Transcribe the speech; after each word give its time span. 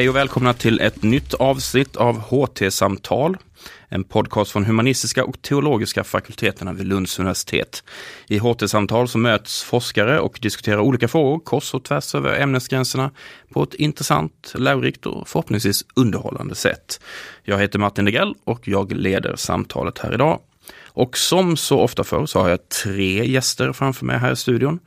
Hej 0.00 0.08
och 0.08 0.16
välkomna 0.16 0.54
till 0.54 0.80
ett 0.80 1.02
nytt 1.02 1.34
avsnitt 1.34 1.96
av 1.96 2.18
HT-samtal. 2.18 3.36
En 3.88 4.04
podcast 4.04 4.52
från 4.52 4.64
humanistiska 4.64 5.24
och 5.24 5.42
teologiska 5.42 6.04
fakulteterna 6.04 6.72
vid 6.72 6.86
Lunds 6.86 7.18
universitet. 7.18 7.84
I 8.28 8.38
HT-samtal 8.38 9.08
så 9.08 9.18
möts 9.18 9.62
forskare 9.62 10.20
och 10.20 10.38
diskuterar 10.42 10.78
olika 10.78 11.08
frågor 11.08 11.38
kors 11.38 11.74
och 11.74 11.84
tvärs 11.84 12.14
över 12.14 12.40
ämnesgränserna 12.40 13.10
på 13.52 13.62
ett 13.62 13.74
intressant, 13.74 14.52
lärorikt 14.54 15.06
och 15.06 15.28
förhoppningsvis 15.28 15.84
underhållande 15.94 16.54
sätt. 16.54 17.00
Jag 17.42 17.58
heter 17.58 17.78
Martin 17.78 18.04
Degrell 18.04 18.34
och 18.44 18.68
jag 18.68 18.92
leder 18.92 19.36
samtalet 19.36 19.98
här 19.98 20.14
idag. 20.14 20.40
Och 20.86 21.18
som 21.18 21.56
så 21.56 21.80
ofta 21.80 22.04
förr 22.04 22.26
så 22.26 22.40
har 22.40 22.48
jag 22.48 22.68
tre 22.68 23.26
gäster 23.26 23.72
framför 23.72 24.06
mig 24.06 24.18
här 24.18 24.32
i 24.32 24.36
studion. 24.36 24.80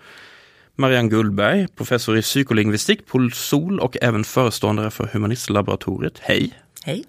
Marianne 0.75 1.09
Gullberg, 1.09 1.67
professor 1.75 2.17
i 2.17 2.21
psykolingvistik 2.21 3.05
på 3.05 3.29
SOL 3.33 3.79
och 3.79 3.97
även 4.01 4.23
föreståndare 4.23 4.91
för 4.91 5.07
Humanistlaboratoriet. 5.13 6.19
Hej! 6.19 6.59
Hej! 6.83 7.03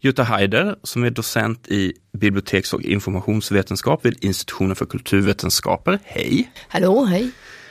Jutta 0.00 0.22
Heider 0.22 0.76
som 0.82 1.04
är 1.04 1.10
docent 1.10 1.68
i 1.68 1.92
biblioteks 2.12 2.72
och 2.74 2.82
informationsvetenskap 2.82 4.04
vid 4.04 4.24
institutionen 4.24 4.76
för 4.76 4.86
kulturvetenskaper. 4.86 5.98
Hej! 6.04 6.52
Hallå, 6.68 7.04
hej! 7.04 7.30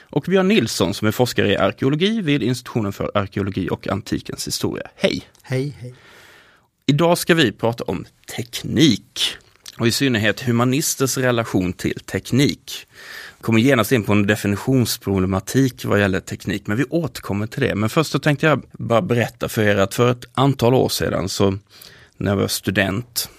Och 0.09 0.23
Björn 0.27 0.47
Nilsson 0.47 0.93
som 0.93 1.07
är 1.07 1.11
forskare 1.11 1.51
i 1.51 1.57
arkeologi 1.57 2.21
vid 2.21 2.43
institutionen 2.43 2.93
för 2.93 3.11
arkeologi 3.13 3.69
och 3.69 3.87
antikens 3.87 4.47
historia. 4.47 4.87
Hej! 4.95 5.21
Hej, 5.41 5.77
hej! 5.79 5.95
Idag 6.85 7.17
ska 7.17 7.35
vi 7.35 7.51
prata 7.51 7.83
om 7.83 8.05
teknik 8.35 9.37
och 9.77 9.87
i 9.87 9.91
synnerhet 9.91 10.41
humanisters 10.41 11.17
relation 11.17 11.73
till 11.73 11.99
teknik 11.99 12.87
kommer 13.43 13.59
genast 13.59 13.91
in 13.91 14.03
på 14.03 14.11
en 14.11 14.27
definitionsproblematik 14.27 15.85
vad 15.85 15.99
gäller 15.99 16.19
teknik, 16.19 16.67
men 16.67 16.77
vi 16.77 16.83
återkommer 16.83 17.47
till 17.47 17.61
det. 17.61 17.75
Men 17.75 17.89
först 17.89 18.11
så 18.11 18.19
tänkte 18.19 18.45
jag 18.45 18.63
bara 18.71 19.01
berätta 19.01 19.49
för 19.49 19.61
er 19.61 19.75
att 19.75 19.93
för 19.93 20.11
ett 20.11 20.25
antal 20.33 20.73
år 20.73 20.89
sedan 20.89 21.29
så 21.29 21.57
när 22.17 22.31
jag 22.31 22.37
var 22.37 22.47
student 22.47 23.29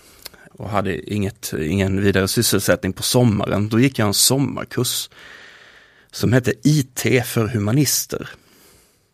och 0.52 0.68
hade 0.68 1.12
inget, 1.12 1.54
ingen 1.58 2.00
vidare 2.00 2.28
sysselsättning 2.28 2.92
på 2.92 3.02
sommaren, 3.02 3.68
då 3.68 3.80
gick 3.80 3.98
jag 3.98 4.08
en 4.08 4.14
sommarkurs 4.14 5.10
som 6.10 6.32
hette 6.32 6.52
IT 6.62 7.26
för 7.26 7.46
humanister. 7.46 8.28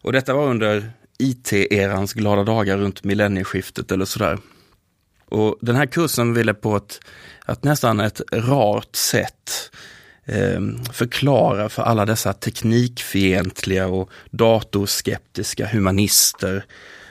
Och 0.03 0.13
detta 0.13 0.35
var 0.35 0.47
under 0.47 0.93
IT-erans 1.19 2.13
glada 2.13 2.45
dagar 2.45 2.79
runt 2.79 3.05
millennieskiftet 3.05 3.93
eller 3.93 4.05
sådär. 4.05 4.39
Och 5.25 5.59
den 5.61 5.77
här 5.77 5.87
kursen 5.87 6.35
ville 6.35 6.55
på 6.55 6.77
ett, 6.77 7.01
ett 7.49 7.65
nästan 7.65 8.01
ett 8.01 8.21
rart 8.33 8.97
sätt 8.97 9.71
Ehm, 10.33 10.85
förklara 10.93 11.69
för 11.69 11.83
alla 11.83 12.07
dessa 12.07 12.33
teknikfientliga 12.33 13.87
och 13.87 14.11
datorskeptiska 14.31 15.67
humanister 15.67 16.65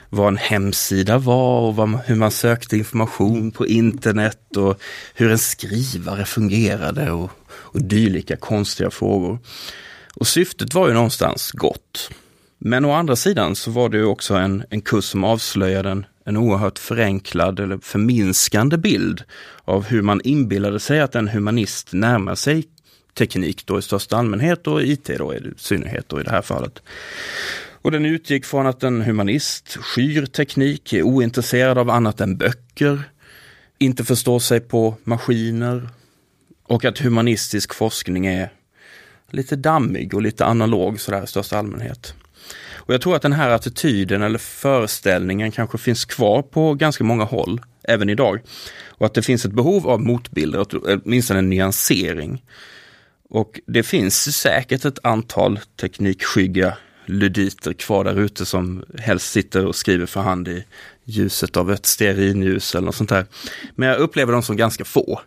vad 0.08 0.28
en 0.28 0.36
hemsida 0.36 1.18
var 1.18 1.60
och 1.60 1.76
vad, 1.76 2.00
hur 2.04 2.16
man 2.16 2.30
sökte 2.30 2.76
information 2.76 3.50
på 3.50 3.66
internet 3.66 4.56
och 4.56 4.80
hur 5.14 5.30
en 5.30 5.38
skrivare 5.38 6.24
fungerade 6.24 7.10
och, 7.10 7.30
och 7.50 7.82
dylika 7.82 8.36
konstiga 8.36 8.90
frågor. 8.90 9.38
Och 10.14 10.26
syftet 10.26 10.74
var 10.74 10.88
ju 10.88 10.94
någonstans 10.94 11.52
gott. 11.52 12.10
Men 12.58 12.84
å 12.84 12.92
andra 12.92 13.16
sidan 13.16 13.56
så 13.56 13.70
var 13.70 13.88
det 13.88 13.98
ju 13.98 14.04
också 14.04 14.34
en, 14.34 14.64
en 14.70 14.80
kurs 14.80 15.04
som 15.04 15.24
avslöjade 15.24 15.90
en, 15.90 16.06
en 16.24 16.36
oerhört 16.36 16.78
förenklad 16.78 17.60
eller 17.60 17.78
förminskande 17.78 18.76
bild 18.76 19.22
av 19.64 19.84
hur 19.84 20.02
man 20.02 20.20
inbillade 20.24 20.80
sig 20.80 21.00
att 21.00 21.14
en 21.14 21.28
humanist 21.28 21.92
närmar 21.92 22.34
sig 22.34 22.64
teknik 23.14 23.66
då 23.66 23.78
i 23.78 23.82
största 23.82 24.16
allmänhet 24.16 24.66
och 24.66 24.82
IT 24.82 25.10
då 25.18 25.34
i 25.34 25.40
synnerhet 25.56 26.08
då 26.08 26.20
i 26.20 26.22
det 26.22 26.30
här 26.30 26.42
fallet. 26.42 26.82
Och 27.82 27.90
den 27.90 28.04
utgick 28.04 28.44
från 28.44 28.66
att 28.66 28.82
en 28.82 29.02
humanist 29.02 29.76
skyr 29.76 30.26
teknik, 30.26 30.92
är 30.92 31.02
ointresserad 31.02 31.78
av 31.78 31.90
annat 31.90 32.20
än 32.20 32.36
böcker, 32.36 33.02
inte 33.78 34.04
förstår 34.04 34.38
sig 34.38 34.60
på 34.60 34.96
maskiner 35.04 35.88
och 36.62 36.84
att 36.84 36.98
humanistisk 36.98 37.74
forskning 37.74 38.26
är 38.26 38.52
lite 39.30 39.56
dammig 39.56 40.14
och 40.14 40.22
lite 40.22 40.46
analog 40.46 41.00
sådär 41.00 41.24
i 41.24 41.26
största 41.26 41.58
allmänhet. 41.58 42.14
Och 42.72 42.94
jag 42.94 43.00
tror 43.00 43.16
att 43.16 43.22
den 43.22 43.32
här 43.32 43.50
attityden 43.50 44.22
eller 44.22 44.38
föreställningen 44.38 45.50
kanske 45.50 45.78
finns 45.78 46.04
kvar 46.04 46.42
på 46.42 46.74
ganska 46.74 47.04
många 47.04 47.24
håll, 47.24 47.60
även 47.82 48.08
idag. 48.08 48.40
Och 48.88 49.06
att 49.06 49.14
det 49.14 49.22
finns 49.22 49.44
ett 49.44 49.52
behov 49.52 49.88
av 49.88 50.00
motbilder, 50.00 50.66
åtminstone 51.04 51.38
en 51.38 51.50
nyansering. 51.50 52.42
Och 53.30 53.60
det 53.66 53.82
finns 53.82 54.36
säkert 54.36 54.84
ett 54.84 54.98
antal 55.02 55.58
teknikskygga 55.80 56.76
luditer 57.06 57.72
kvar 57.72 58.04
där 58.04 58.20
ute 58.20 58.46
som 58.46 58.84
helst 58.98 59.30
sitter 59.30 59.66
och 59.66 59.76
skriver 59.76 60.06
för 60.06 60.20
hand 60.20 60.48
i 60.48 60.64
ljuset 61.04 61.56
av 61.56 61.72
ett 61.72 61.86
stearinljus 61.86 62.74
eller 62.74 62.86
något 62.86 62.94
sånt 62.94 63.10
där. 63.10 63.26
Men 63.74 63.88
jag 63.88 63.98
upplever 63.98 64.32
dem 64.32 64.42
som 64.42 64.56
ganska 64.56 64.84
få. 64.84 65.20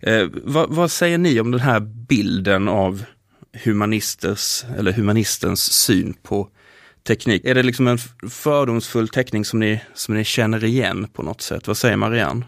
Eh, 0.00 0.26
vad, 0.44 0.70
vad, 0.70 0.90
säger 0.90 1.18
ni 1.18 1.40
om 1.40 1.50
den 1.50 1.60
här 1.60 1.80
bilden 1.80 2.68
av 2.68 3.04
humanisters 3.64 4.64
eller 4.78 4.92
humanistens 4.92 5.72
syn 5.72 6.14
på 6.22 6.48
teknik? 7.06 7.44
Är 7.44 7.54
det 7.54 7.62
liksom 7.62 7.86
en 7.86 7.98
fördomsfull 8.30 9.08
teckning 9.08 9.44
som 9.44 9.60
ni, 9.60 9.80
som 9.94 10.14
ni 10.14 10.24
känner 10.24 10.64
igen 10.64 11.08
på 11.12 11.22
något 11.22 11.40
sätt? 11.40 11.66
Vad 11.66 11.76
säger 11.76 11.96
Marianne? 11.96 12.44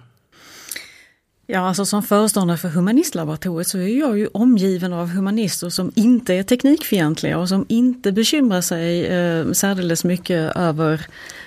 Ja, 1.55 1.61
alltså 1.61 1.87
som 1.87 2.03
föreståndare 2.03 2.59
för 2.59 2.69
Humanistlaboratoriet 2.69 3.69
så 3.69 3.79
är 3.79 3.99
jag 3.99 4.19
ju 4.19 4.29
omgiven 4.33 4.93
av 4.93 5.09
humanister 5.09 5.69
som 5.69 5.93
inte 5.95 6.35
är 6.35 6.43
teknikfientliga 6.43 7.39
och 7.39 7.49
som 7.49 7.67
inte 7.69 8.13
bekymrar 8.13 8.61
sig 8.61 9.07
eh, 9.07 9.53
särdeles 9.53 10.05
mycket 10.05 10.57
över 10.57 11.07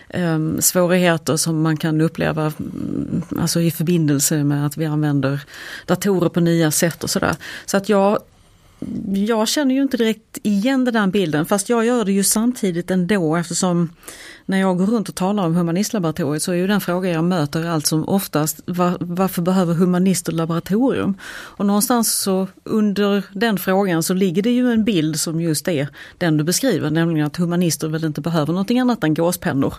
eh, 0.09 0.39
svårigheter 0.59 1.37
som 1.37 1.61
man 1.61 1.77
kan 1.77 2.01
uppleva 2.01 2.41
mm, 2.41 3.21
alltså 3.39 3.61
i 3.61 3.71
förbindelse 3.71 4.43
med 4.43 4.65
att 4.65 4.77
vi 4.77 4.85
använder 4.85 5.39
datorer 5.85 6.29
på 6.29 6.39
nya 6.39 6.71
sätt 6.71 7.03
och 7.03 7.09
sådär. 7.09 7.35
Så 7.65 7.77
att 7.77 7.89
jag 7.89 8.19
jag 9.13 9.47
känner 9.47 9.75
ju 9.75 9.81
inte 9.81 9.97
direkt 9.97 10.37
igen 10.43 10.85
den 10.85 10.93
där 10.93 11.07
bilden 11.07 11.45
fast 11.45 11.69
jag 11.69 11.85
gör 11.85 12.05
det 12.05 12.11
ju 12.11 12.23
samtidigt 12.23 12.91
ändå 12.91 13.35
eftersom 13.35 13.89
när 14.45 14.59
jag 14.59 14.77
går 14.77 14.85
runt 14.85 15.09
och 15.09 15.15
talar 15.15 15.45
om 15.45 15.55
humanistlaboratoriet 15.55 16.43
så 16.43 16.51
är 16.51 16.55
ju 16.55 16.67
den 16.67 16.81
fråga 16.81 17.09
jag 17.09 17.23
möter 17.23 17.67
allt 17.67 17.87
som 17.87 18.09
oftast 18.09 18.61
var, 18.65 18.97
varför 18.99 19.41
behöver 19.41 19.73
humanister 19.73 20.31
laboratorium? 20.31 21.17
Och 21.29 21.65
någonstans 21.65 22.13
så 22.13 22.47
under 22.63 23.23
den 23.31 23.57
frågan 23.57 24.03
så 24.03 24.13
ligger 24.13 24.41
det 24.41 24.51
ju 24.51 24.71
en 24.71 24.83
bild 24.83 25.19
som 25.19 25.41
just 25.41 25.67
är 25.67 25.87
den 26.17 26.37
du 26.37 26.43
beskriver, 26.43 26.89
nämligen 26.89 27.27
att 27.27 27.37
humanister 27.37 27.87
väl 27.87 28.05
inte 28.05 28.21
behöver 28.21 28.53
någonting 28.53 28.79
annat 28.79 29.03
än 29.03 29.13
gåspennor 29.13 29.73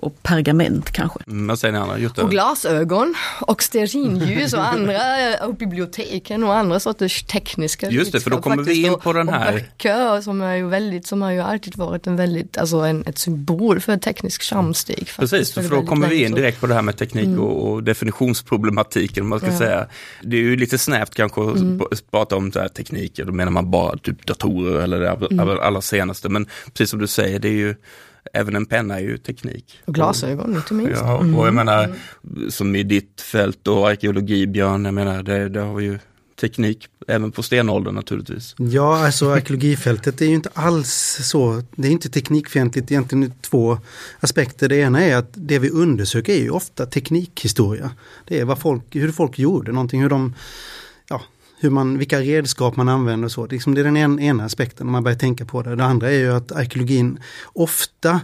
och 0.00 0.22
pergament 0.22 0.90
kanske. 0.90 1.18
Mm, 1.26 1.46
vad 1.46 1.58
säger 1.58 1.72
ni 1.72 1.78
Anna? 1.78 1.98
Jutta? 1.98 2.24
Och 2.24 2.30
glasögon 2.30 3.14
och 3.40 3.62
stearinljus 3.62 4.52
och 4.52 4.68
andra 4.68 4.98
och 5.46 5.54
biblioteken 5.54 6.44
och 6.44 6.54
andra 6.54 6.80
sorters 6.80 7.22
tekniska 7.22 7.90
Just 7.90 8.12
det, 8.12 8.20
för 8.20 8.30
då 8.30 8.40
kommer 8.40 8.62
vi 8.62 8.86
in 8.86 8.98
på 8.98 9.12
den 9.12 9.28
här. 9.28 9.48
Och 9.48 9.54
böcker 9.54 10.20
som 10.20 10.40
är 10.40 10.54
ju 10.54 10.68
väldigt, 10.68 11.06
som 11.06 11.22
har 11.22 11.30
ju 11.30 11.40
alltid 11.40 11.76
varit 11.76 12.06
en 12.06 12.16
väldigt, 12.16 12.58
alltså 12.58 12.76
en, 12.76 13.04
ett 13.06 13.18
symbol 13.18 13.80
för 13.80 13.92
teknisk 14.08 14.42
framsteg. 14.42 15.08
Precis, 15.16 15.54
för 15.54 15.68
då 15.68 15.82
kommer 15.82 16.08
vi 16.08 16.24
in 16.24 16.34
direkt 16.34 16.60
på 16.60 16.66
det 16.66 16.74
här 16.74 16.82
med 16.82 16.96
teknik 16.96 17.26
mm. 17.26 17.40
och, 17.40 17.82
definitionsproblematiken 17.82 19.26
man 19.26 19.38
ska 19.38 19.48
ja. 19.48 19.58
säga. 19.58 19.86
Det 20.22 20.36
är 20.36 20.40
ju 20.40 20.56
lite 20.56 20.78
snävt 20.78 21.14
kanske 21.14 21.40
att 21.40 21.56
mm. 21.56 21.80
prata 22.10 22.36
om 22.36 22.52
så 22.52 22.60
här 22.60 22.68
tekniker, 22.68 23.24
då 23.24 23.32
menar 23.32 23.52
man 23.52 23.70
bara 23.70 23.98
typ 23.98 24.26
datorer 24.26 24.80
eller 24.80 25.00
det 25.00 25.26
mm. 25.30 25.48
allra 25.48 25.80
senaste. 25.80 26.28
Men 26.28 26.46
precis 26.72 26.90
som 26.90 26.98
du 26.98 27.06
säger, 27.06 27.38
det 27.38 27.48
är 27.48 27.52
ju 27.52 27.74
Även 28.32 28.56
en 28.56 28.66
penna 28.66 28.98
är 28.98 29.02
ju 29.02 29.18
teknik. 29.18 29.80
Och 29.84 29.94
glasögon 29.94 30.56
inte 30.56 30.74
minst. 30.74 31.02
Ja, 31.02 31.16
och 31.16 31.24
jag 31.24 31.48
mm. 31.48 31.54
menar, 31.54 31.94
som 32.48 32.76
i 32.76 32.82
ditt 32.82 33.20
fält 33.20 33.68
och 33.68 33.88
arkeologi 33.88 34.46
Björn, 34.46 34.84
jag 34.84 34.94
menar 34.94 35.22
det, 35.22 35.48
det 35.48 35.60
har 35.60 35.74
vi 35.74 35.84
ju 35.84 35.98
teknik 36.40 36.88
även 37.08 37.32
på 37.32 37.42
stenåldern 37.42 37.94
naturligtvis. 37.94 38.54
Ja, 38.58 39.06
alltså 39.06 39.30
arkeologifältet 39.30 40.20
är 40.20 40.26
ju 40.26 40.34
inte 40.34 40.50
alls 40.54 41.18
så, 41.22 41.62
det 41.76 41.88
är 41.88 41.92
inte 41.92 42.08
teknikfientligt 42.08 42.90
egentligen 42.90 43.32
två 43.40 43.78
aspekter. 44.20 44.68
Det 44.68 44.76
ena 44.76 45.04
är 45.04 45.16
att 45.16 45.30
det 45.34 45.58
vi 45.58 45.70
undersöker 45.70 46.32
är 46.32 46.40
ju 46.40 46.50
ofta 46.50 46.86
teknikhistoria. 46.86 47.90
Det 48.24 48.40
är 48.40 48.44
vad 48.44 48.58
folk, 48.58 48.82
hur 48.90 49.12
folk 49.12 49.38
gjorde 49.38 49.72
någonting, 49.72 50.02
hur 50.02 50.08
de 50.08 50.34
ja, 51.08 51.22
hur 51.60 51.70
man, 51.70 51.98
vilka 51.98 52.20
redskap 52.20 52.76
man 52.76 52.88
använder 52.88 53.26
och 53.26 53.32
så. 53.32 53.46
Liksom 53.46 53.74
det 53.74 53.80
är 53.80 53.84
den 53.84 54.20
ena 54.20 54.44
aspekten 54.44 54.86
om 54.86 54.92
man 54.92 55.02
börjar 55.02 55.18
tänka 55.18 55.44
på 55.44 55.62
det. 55.62 55.76
Det 55.76 55.84
andra 55.84 56.10
är 56.10 56.18
ju 56.18 56.32
att 56.32 56.52
arkeologin 56.52 57.18
ofta 57.44 58.20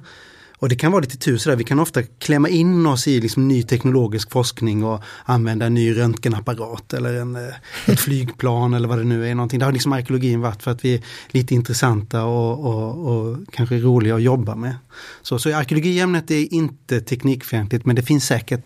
och 0.64 0.68
det 0.68 0.76
kan 0.76 0.92
vara 0.92 1.00
lite 1.00 1.16
tur 1.16 1.38
sådär, 1.38 1.56
vi 1.56 1.64
kan 1.64 1.80
ofta 1.80 2.02
klämma 2.02 2.48
in 2.48 2.86
oss 2.86 3.08
i 3.08 3.20
liksom 3.20 3.48
ny 3.48 3.62
teknologisk 3.62 4.30
forskning 4.30 4.84
och 4.84 5.02
använda 5.24 5.66
en 5.66 5.74
ny 5.74 5.98
röntgenapparat 5.98 6.92
eller 6.92 7.14
en, 7.14 7.36
eh, 7.36 7.54
ett 7.86 8.00
flygplan 8.00 8.74
eller 8.74 8.88
vad 8.88 8.98
det 8.98 9.04
nu 9.04 9.28
är. 9.28 9.34
Någonting. 9.34 9.58
Det 9.58 9.64
har 9.64 9.72
liksom 9.72 9.92
arkeologin 9.92 10.40
varit 10.40 10.62
för 10.62 10.70
att 10.70 10.84
vi 10.84 10.94
är 10.94 11.00
lite 11.28 11.54
intressanta 11.54 12.24
och, 12.24 12.64
och, 12.66 13.08
och 13.08 13.36
kanske 13.52 13.78
roliga 13.78 14.14
att 14.14 14.22
jobba 14.22 14.54
med. 14.54 14.76
Så, 15.22 15.38
så 15.38 15.54
arkeologiämnet 15.54 16.30
är 16.30 16.54
inte 16.54 17.00
teknikfientligt 17.00 17.86
men 17.86 17.96
det 17.96 18.02
finns 18.02 18.26
säkert 18.26 18.64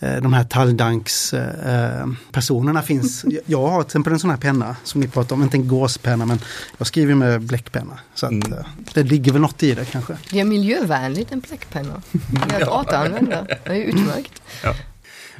de 0.00 0.32
här 0.32 0.44
talldankspersonerna 0.44 2.82
finns. 2.82 3.24
Jag 3.46 3.66
har 3.66 3.82
till 3.82 3.88
exempel 3.88 4.12
en 4.12 4.18
sån 4.18 4.30
här 4.30 4.36
penna 4.36 4.76
som 4.84 5.00
ni 5.00 5.08
pratar 5.08 5.36
om, 5.36 5.42
inte 5.42 5.56
en 5.56 5.68
gåspenna 5.68 6.26
men 6.26 6.38
jag 6.78 6.86
skriver 6.86 7.14
med 7.14 7.42
bläckpenna. 7.42 7.98
Så 8.14 8.26
att, 8.26 8.32
mm. 8.32 8.54
det 8.94 9.02
ligger 9.02 9.32
väl 9.32 9.40
något 9.40 9.62
i 9.62 9.74
det 9.74 9.84
kanske. 9.84 10.16
Det 10.30 10.40
är 10.40 10.44
miljövänligt 10.44 11.32
en 11.32 11.40
bläckpenna. 11.40 12.02
Det 12.12 12.54
är 12.54 12.62
att 12.62 12.68
återanvända, 12.86 13.46
det 13.64 13.70
är 13.70 13.74
utmärkt. 13.74 14.42
Ja. 14.64 14.74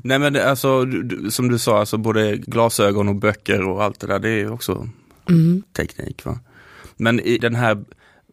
Nej 0.02 0.18
men 0.18 0.36
alltså 0.36 0.86
som 1.30 1.48
du 1.48 1.58
sa, 1.58 1.80
alltså 1.80 1.98
både 1.98 2.36
glasögon 2.36 3.08
och 3.08 3.16
böcker 3.16 3.62
och 3.62 3.84
allt 3.84 4.00
det 4.00 4.06
där, 4.06 4.18
det 4.18 4.30
är 4.30 4.52
också 4.52 4.88
mm. 5.28 5.62
teknik. 5.76 6.24
Va? 6.24 6.38
Men 6.96 7.20
i 7.20 7.38
den 7.38 7.54
här, 7.54 7.84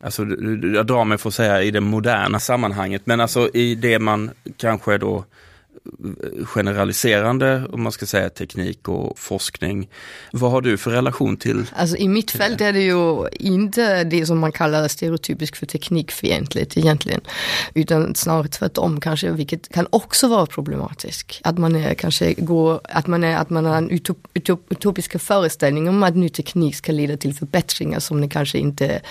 alltså 0.04 0.26
jag 0.74 0.88
drar 0.88 1.06
mig 1.06 1.18
för 1.18 1.30
att 1.30 1.36
säga 1.36 1.64
i 1.64 1.72
det 1.72 1.82
moderna 1.82 2.40
sammanhanget, 2.40 3.02
men 3.06 3.20
alltså 3.20 3.50
i 3.54 3.76
det 3.76 4.00
man 4.00 4.32
kanske 4.58 4.98
då 4.98 5.26
generaliserande, 6.46 7.68
om 7.72 7.84
man 7.84 7.92
ska 7.92 8.06
säga 8.06 8.30
teknik 8.30 8.88
och 8.88 9.20
forskning. 9.20 9.90
Vad 10.32 10.52
har 10.52 10.62
du 10.62 10.78
för 10.78 10.92
relation 10.92 11.38
till? 11.38 11.66
Alltså 11.76 11.98
i 11.98 12.08
mitt 12.08 12.32
fält 12.32 12.62
är 12.62 12.74
det 12.74 12.82
ju 12.82 13.28
inte 13.32 14.04
det 14.04 14.26
som 14.26 14.40
man 14.40 14.52
kallar 14.52 14.88
stereotypiskt 14.88 15.58
för 15.58 15.66
teknikfientligt 15.66 16.78
egentligen. 16.78 17.22
Utan 17.74 18.16
snarare 18.16 18.48
tvärtom 18.48 19.02
kanske, 19.02 19.32
vilket 19.32 19.70
kan 19.70 19.88
också 19.90 20.28
vara 20.28 20.46
problematiskt. 20.46 21.40
Att 21.44 21.58
man 21.58 21.76
är 21.76 21.94
kanske 21.94 22.34
går, 22.34 22.82
att 22.84 23.08
man, 23.08 23.24
är, 23.24 23.38
att 23.38 23.50
man 23.50 23.66
har 23.66 23.78
en 23.78 23.90
utop, 23.90 24.28
utop, 24.34 24.66
utopiska 24.70 25.20
föreställning 25.20 25.90
om 25.90 26.04
att 26.04 26.16
ny 26.16 26.30
teknik 26.30 26.76
ska 26.76 26.92
leda 26.92 27.18
till 27.18 27.34
förbättringar 27.34 28.00
som 28.00 28.22
det 28.22 28.30
kanske 28.30 28.58
inte 28.58 29.02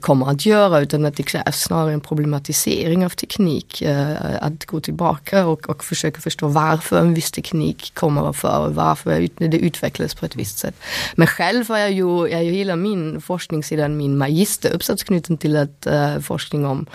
kommer 0.00 0.30
att 0.30 0.46
göra 0.46 0.80
utan 0.80 1.04
att 1.04 1.16
det 1.16 1.22
krävs 1.22 1.60
snarare 1.60 1.92
en 1.92 2.00
problematisering 2.00 3.04
av 3.04 3.10
teknik. 3.10 3.82
Eh, 3.82 4.38
att 4.40 4.64
gå 4.64 4.80
tillbaka 4.80 5.46
och, 5.46 5.68
och 5.68 5.84
försöka 5.84 6.07
försöker 6.08 6.20
förstå 6.22 6.48
varför 6.48 7.00
en 7.00 7.14
viss 7.14 7.30
teknik 7.30 7.94
kommer 7.94 8.30
att 8.30 8.36
för, 8.36 8.68
varför 8.70 9.28
det 9.38 9.58
utvecklas 9.58 10.14
på 10.14 10.26
ett 10.26 10.36
visst 10.36 10.58
sätt. 10.58 10.74
Men 11.16 11.26
själv 11.26 11.68
har 11.68 11.78
jag 11.78 11.92
ju, 11.92 12.28
jag 12.28 12.44
gillar 12.44 12.76
min 12.76 13.20
forskning 13.20 13.62
sedan 13.62 13.96
min 13.96 14.18
magisteruppsats 14.18 15.04
knuten 15.04 15.38
till 15.38 15.56
att 15.56 15.86
uh, 15.86 16.20
forskning 16.20 16.66
om 16.66 16.86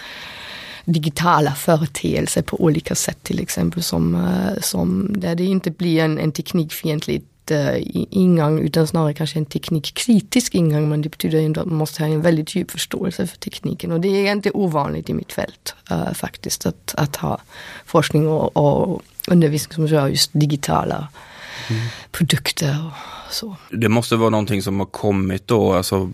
digitala 0.85 1.51
företeelser 1.55 2.41
på 2.41 2.61
olika 2.61 2.95
sätt 2.95 3.17
till 3.23 3.39
exempel 3.39 3.83
som, 3.83 4.15
uh, 4.15 4.59
som 4.61 5.15
där 5.19 5.35
det 5.35 5.45
inte 5.45 5.71
blir 5.71 6.03
en, 6.03 6.19
en 6.19 6.31
teknikfientlig 6.31 7.23
ingång 8.09 8.59
utan 8.59 8.87
snarare 8.87 9.13
kanske 9.13 9.39
en 9.39 9.45
teknikkritisk 9.45 10.55
ingång 10.55 10.89
men 10.89 11.01
det 11.01 11.09
betyder 11.09 11.39
ju 11.39 11.49
att 11.49 11.65
man 11.65 11.75
måste 11.75 12.03
ha 12.03 12.09
en 12.09 12.21
väldigt 12.21 12.55
djup 12.55 12.71
förståelse 12.71 13.27
för 13.27 13.37
tekniken 13.37 13.91
och 13.91 14.01
det 14.01 14.27
är 14.27 14.31
inte 14.31 14.51
ovanligt 14.51 15.09
i 15.09 15.13
mitt 15.13 15.33
fält 15.33 15.75
uh, 15.91 16.13
faktiskt 16.13 16.65
att, 16.65 16.95
att 16.97 17.15
ha 17.15 17.41
forskning 17.85 18.27
och, 18.27 18.57
och 18.57 19.01
undervisning 19.27 19.75
som 19.75 19.87
rör 19.87 20.07
just 20.07 20.31
digitala 20.33 21.07
mm. 21.69 21.81
produkter 22.11 22.85
och 22.87 23.33
så. 23.33 23.55
Det 23.71 23.89
måste 23.89 24.15
vara 24.15 24.29
någonting 24.29 24.61
som 24.61 24.79
har 24.79 24.85
kommit 24.85 25.47
då, 25.47 25.73
alltså 25.73 26.11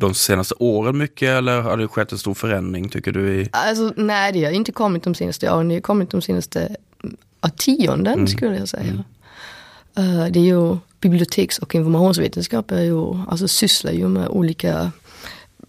de 0.00 0.14
senaste 0.14 0.54
åren 0.58 0.98
mycket 0.98 1.28
eller 1.28 1.60
har 1.60 1.76
det 1.76 1.88
skett 1.88 2.12
en 2.12 2.18
stor 2.18 2.34
förändring 2.34 2.88
tycker 2.88 3.12
du? 3.12 3.40
I... 3.40 3.48
Alltså 3.52 3.92
nej, 3.96 4.32
det 4.32 4.44
har 4.44 4.52
inte 4.52 4.72
kommit 4.72 5.02
de 5.02 5.14
senaste 5.14 5.52
åren, 5.52 5.68
det 5.68 5.74
har 5.74 5.80
kommit 5.80 6.10
de 6.10 6.22
senaste 6.22 6.76
tionden 7.56 8.14
mm. 8.14 8.26
skulle 8.26 8.58
jag 8.58 8.68
säga. 8.68 8.82
Mm. 8.82 9.02
Eh, 9.96 10.26
det 10.30 10.40
är 10.40 10.44
ju 10.44 10.76
biblioteks 11.00 11.58
och 11.58 11.74
informationsvetenskap 11.74 12.70
är 12.70 12.82
ju, 12.82 13.24
alltså 13.28 13.48
sysslar 13.48 13.92
ju 13.92 14.08
med 14.08 14.28
olika 14.28 14.92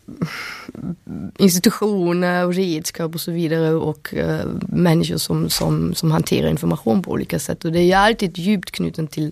mm, 0.07 1.31
institutioner 1.37 2.45
och 2.45 2.53
redskap 2.53 3.15
och 3.15 3.21
så 3.21 3.31
vidare 3.31 3.73
och 3.73 4.13
uh, 4.17 4.41
människor 4.67 5.17
som, 5.17 5.49
som, 5.49 5.93
som 5.93 6.11
hanterar 6.11 6.49
information 6.49 7.01
på 7.01 7.11
olika 7.11 7.39
sätt. 7.39 7.65
Och 7.65 7.71
det 7.71 7.91
är 7.91 7.97
alltid 7.97 8.37
djupt 8.37 8.71
knuten 8.71 9.07
till 9.07 9.31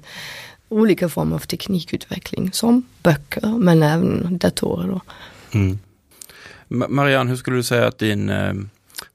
olika 0.69 1.09
former 1.09 1.35
av 1.35 1.39
teknikutveckling 1.39 2.51
som 2.51 2.83
böcker 3.03 3.47
men 3.47 3.83
även 3.83 4.37
datorer. 4.37 4.87
Då. 4.87 5.01
Mm. 5.51 5.79
Marianne, 6.67 7.29
hur 7.29 7.37
skulle 7.37 7.57
du 7.57 7.63
säga 7.63 7.87
att 7.87 7.97
din, 7.97 8.29
eh, 8.29 8.53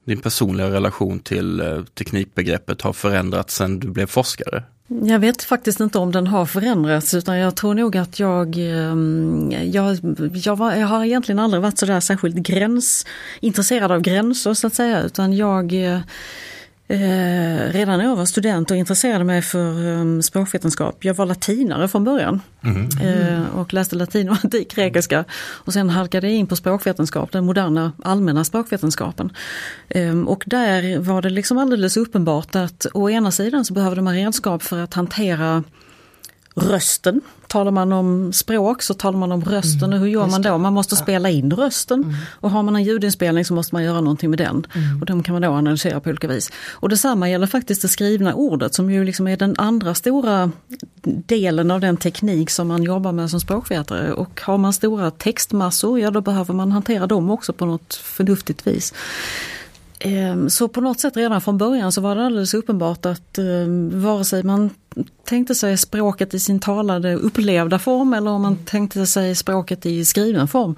din 0.05 0.21
personliga 0.21 0.71
relation 0.71 1.21
till 1.21 1.85
teknikbegreppet 1.95 2.83
har 2.83 2.93
förändrats 2.93 3.55
sedan 3.55 3.79
du 3.79 3.89
blev 3.89 4.07
forskare? 4.07 4.65
Jag 4.93 5.19
vet 5.19 5.43
faktiskt 5.43 5.81
inte 5.81 5.99
om 5.99 6.13
den 6.13 6.27
har 6.27 6.47
förändrats 6.47 7.15
utan 7.15 7.39
jag 7.39 7.57
tror 7.57 7.75
nog 7.75 7.97
att 7.97 8.19
jag, 8.19 8.57
ehm, 8.57 9.53
jag, 9.73 9.99
jag, 10.35 10.57
var, 10.57 10.75
jag 10.75 10.87
har 10.87 11.05
egentligen 11.05 11.39
aldrig 11.39 11.63
varit 11.63 11.79
sådär 11.79 12.01
särskilt 12.01 12.37
gräns, 12.37 13.07
intresserad 13.41 13.93
av 13.93 14.01
gränser 14.01 14.55
så 14.55 14.67
att 14.67 14.75
säga 14.75 15.03
utan 15.03 15.33
jag 15.33 15.73
eh, 15.73 16.01
Eh, 16.91 17.73
redan 17.73 17.99
när 17.99 18.05
jag 18.05 18.17
var 18.17 18.25
student 18.25 18.71
och 18.71 18.77
intresserade 18.77 19.25
mig 19.25 19.43
för 19.43 19.87
um, 19.87 20.23
språkvetenskap. 20.23 21.05
Jag 21.05 21.15
var 21.15 21.27
latinare 21.27 21.89
från 21.89 22.05
början 22.05 22.41
mm. 22.63 22.89
eh, 23.03 23.57
och 23.57 23.75
läste 23.75 23.97
latin 23.97 24.29
och 24.29 24.37
antik 24.45 24.75
grekiska. 24.75 25.25
Och 25.41 25.73
sen 25.73 25.91
halkade 25.91 26.27
jag 26.27 26.37
in 26.37 26.47
på 26.47 26.57
språkvetenskap, 26.57 27.33
den 27.33 27.45
moderna 27.45 27.93
allmänna 28.05 28.45
språkvetenskapen. 28.45 29.33
Eh, 29.89 30.21
och 30.21 30.45
där 30.47 30.99
var 30.99 31.23
det 31.23 31.31
liksom 31.31 31.59
alldeles 31.59 31.97
uppenbart 31.97 32.55
att 32.55 32.87
å 32.95 33.11
ena 33.11 33.31
sidan 33.31 33.65
så 33.65 33.75
behövde 33.75 34.03
man 34.03 34.15
redskap 34.15 34.63
för 34.63 34.79
att 34.79 34.95
hantera 34.95 35.65
rösten. 36.55 37.21
Talar 37.47 37.71
man 37.71 37.93
om 37.93 38.33
språk 38.33 38.83
så 38.83 38.95
talar 38.95 39.19
man 39.19 39.33
om 39.33 39.45
rösten 39.45 39.85
mm, 39.85 39.93
och 39.93 39.99
hur 39.99 40.07
gör 40.07 40.27
man 40.27 40.43
då? 40.43 40.59
Man 40.59 40.73
måste 40.73 40.97
spela 40.97 41.31
in 41.31 41.51
rösten 41.53 42.03
mm. 42.03 42.15
och 42.41 42.51
har 42.51 42.63
man 42.63 42.77
en 42.77 42.85
ljudinspelning 42.85 43.45
så 43.45 43.55
måste 43.55 43.75
man 43.75 43.85
göra 43.85 44.01
någonting 44.01 44.31
med 44.31 44.39
den. 44.39 44.67
Mm. 44.75 45.01
Och 45.01 45.07
den 45.07 45.23
kan 45.23 45.33
man 45.33 45.43
då 45.43 45.49
analysera 45.49 46.01
på 46.01 46.11
olika 46.11 46.29
vis. 46.29 46.53
Och 46.71 46.89
detsamma 46.89 47.31
gäller 47.31 47.47
faktiskt 47.47 47.83
det 47.83 47.89
skrivna 47.89 48.35
ordet 48.35 48.75
som 48.75 48.91
ju 48.91 49.05
liksom 49.05 49.29
är 49.29 49.37
den 49.37 49.55
andra 49.59 49.95
stora 49.95 50.51
delen 51.03 51.71
av 51.71 51.81
den 51.81 51.97
teknik 51.97 52.51
som 52.51 52.69
man 52.69 52.83
jobbar 52.83 53.13
med 53.13 53.31
som 53.31 53.41
språkvetare. 53.41 54.13
Och 54.13 54.41
har 54.41 54.59
man 54.59 54.73
stora 54.73 55.11
textmassor, 55.11 56.01
ja 56.01 56.11
då 56.11 56.21
behöver 56.21 56.55
man 56.55 56.73
hantera 56.73 57.07
dem 57.07 57.31
också 57.31 57.53
på 57.53 57.67
något 57.67 57.95
förnuftigt 57.95 58.67
vis. 58.67 58.95
Ehm, 60.01 60.51
så 60.51 60.69
på 60.69 60.81
något 60.81 61.01
sätt 61.01 61.17
redan 61.17 61.41
från 61.41 61.59
början 61.59 61.93
så 61.93 62.01
var 62.01 62.17
det 62.17 62.27
alldeles 62.27 62.55
uppenbart 62.55 63.07
att 63.07 63.39
ehm, 63.39 64.03
vare 64.03 64.25
sig 64.25 64.43
man 64.43 64.71
tänkte 65.25 65.55
sig 65.55 65.77
språket 65.77 66.35
i 66.35 66.41
sin 66.41 66.61
talade 66.61 67.15
upplevda 67.15 67.79
form 67.79 68.15
eller 68.15 68.31
om 68.31 68.43
man 68.43 68.57
tänkte 68.57 69.07
sig 69.07 69.35
språket 69.35 69.87
i 69.87 70.05
skriven 70.05 70.49
form 70.49 70.77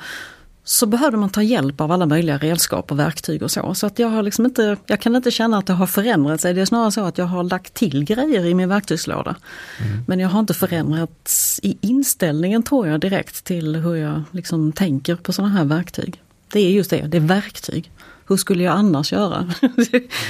så 0.64 0.86
behövde 0.86 1.16
man 1.16 1.30
ta 1.30 1.42
hjälp 1.42 1.80
av 1.80 1.92
alla 1.92 2.06
möjliga 2.06 2.38
redskap 2.38 2.92
och 2.92 2.98
verktyg 2.98 3.42
och 3.42 3.50
så. 3.50 3.74
Så 3.74 3.86
att 3.86 3.98
jag, 3.98 4.08
har 4.08 4.22
liksom 4.22 4.44
inte, 4.44 4.76
jag 4.86 5.00
kan 5.00 5.16
inte 5.16 5.30
känna 5.30 5.58
att 5.58 5.66
det 5.66 5.72
har 5.72 5.86
förändrat 5.86 6.41
sig. 6.41 6.55
Det 6.55 6.60
är 6.60 6.64
snarare 6.64 6.93
så 6.93 7.05
att 7.05 7.19
jag 7.19 7.24
har 7.24 7.44
lagt 7.44 7.74
till 7.74 8.05
grejer 8.05 8.44
i 8.44 8.55
min 8.55 8.69
verktygslåda. 8.69 9.36
Mm. 9.81 10.05
Men 10.06 10.20
jag 10.20 10.29
har 10.29 10.41
inte 10.41 10.55
förändrats 10.55 11.60
i 11.62 11.79
inställningen 11.81 12.62
tror 12.62 12.88
jag 12.88 13.00
direkt 13.00 13.44
till 13.44 13.76
hur 13.76 13.94
jag 13.94 14.22
liksom 14.31 14.72
tänker 14.72 15.17
på 15.17 15.32
sådana 15.32 15.55
här 15.55 15.64
verktyg. 15.64 16.22
Det 16.52 16.60
är 16.60 16.70
just 16.70 16.91
det, 16.91 17.06
det 17.06 17.17
är 17.17 17.20
verktyg 17.20 17.91
hur 18.32 18.36
skulle 18.36 18.62
jag 18.62 18.74
annars 18.77 19.12
göra? 19.12 19.55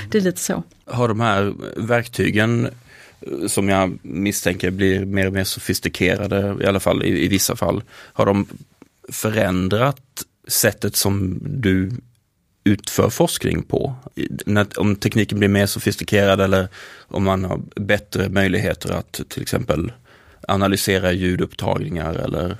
det 0.08 0.18
är 0.18 0.20
lite 0.20 0.40
så. 0.40 0.62
Har 0.84 1.08
de 1.08 1.20
här 1.20 1.54
verktygen 1.76 2.68
eh, 3.20 3.46
som 3.46 3.68
jag 3.68 3.98
misstänker 4.02 4.70
blir 4.70 5.04
mer 5.04 5.26
och 5.26 5.32
mer 5.32 5.44
sofistikerade, 5.44 6.56
i 6.60 6.66
alla 6.66 6.80
fall 6.80 7.02
i, 7.02 7.24
i 7.24 7.28
vissa 7.28 7.56
fall, 7.56 7.82
har 7.90 8.26
de 8.26 8.46
förändrat 9.08 10.24
sättet 10.48 10.96
som 10.96 11.38
du 11.42 11.90
utför 12.64 13.10
forskning 13.10 13.62
på? 13.62 13.94
Om 14.76 14.96
tekniken 14.96 15.38
blir 15.38 15.48
mer 15.48 15.66
sofistikerad 15.66 16.40
eller 16.40 16.68
om 17.08 17.24
man 17.24 17.44
har 17.44 17.60
bättre 17.76 18.28
möjligheter 18.28 18.90
att 18.90 19.20
till 19.28 19.42
exempel 19.42 19.92
analysera 20.48 21.12
ljudupptagningar 21.12 22.14
eller? 22.14 22.58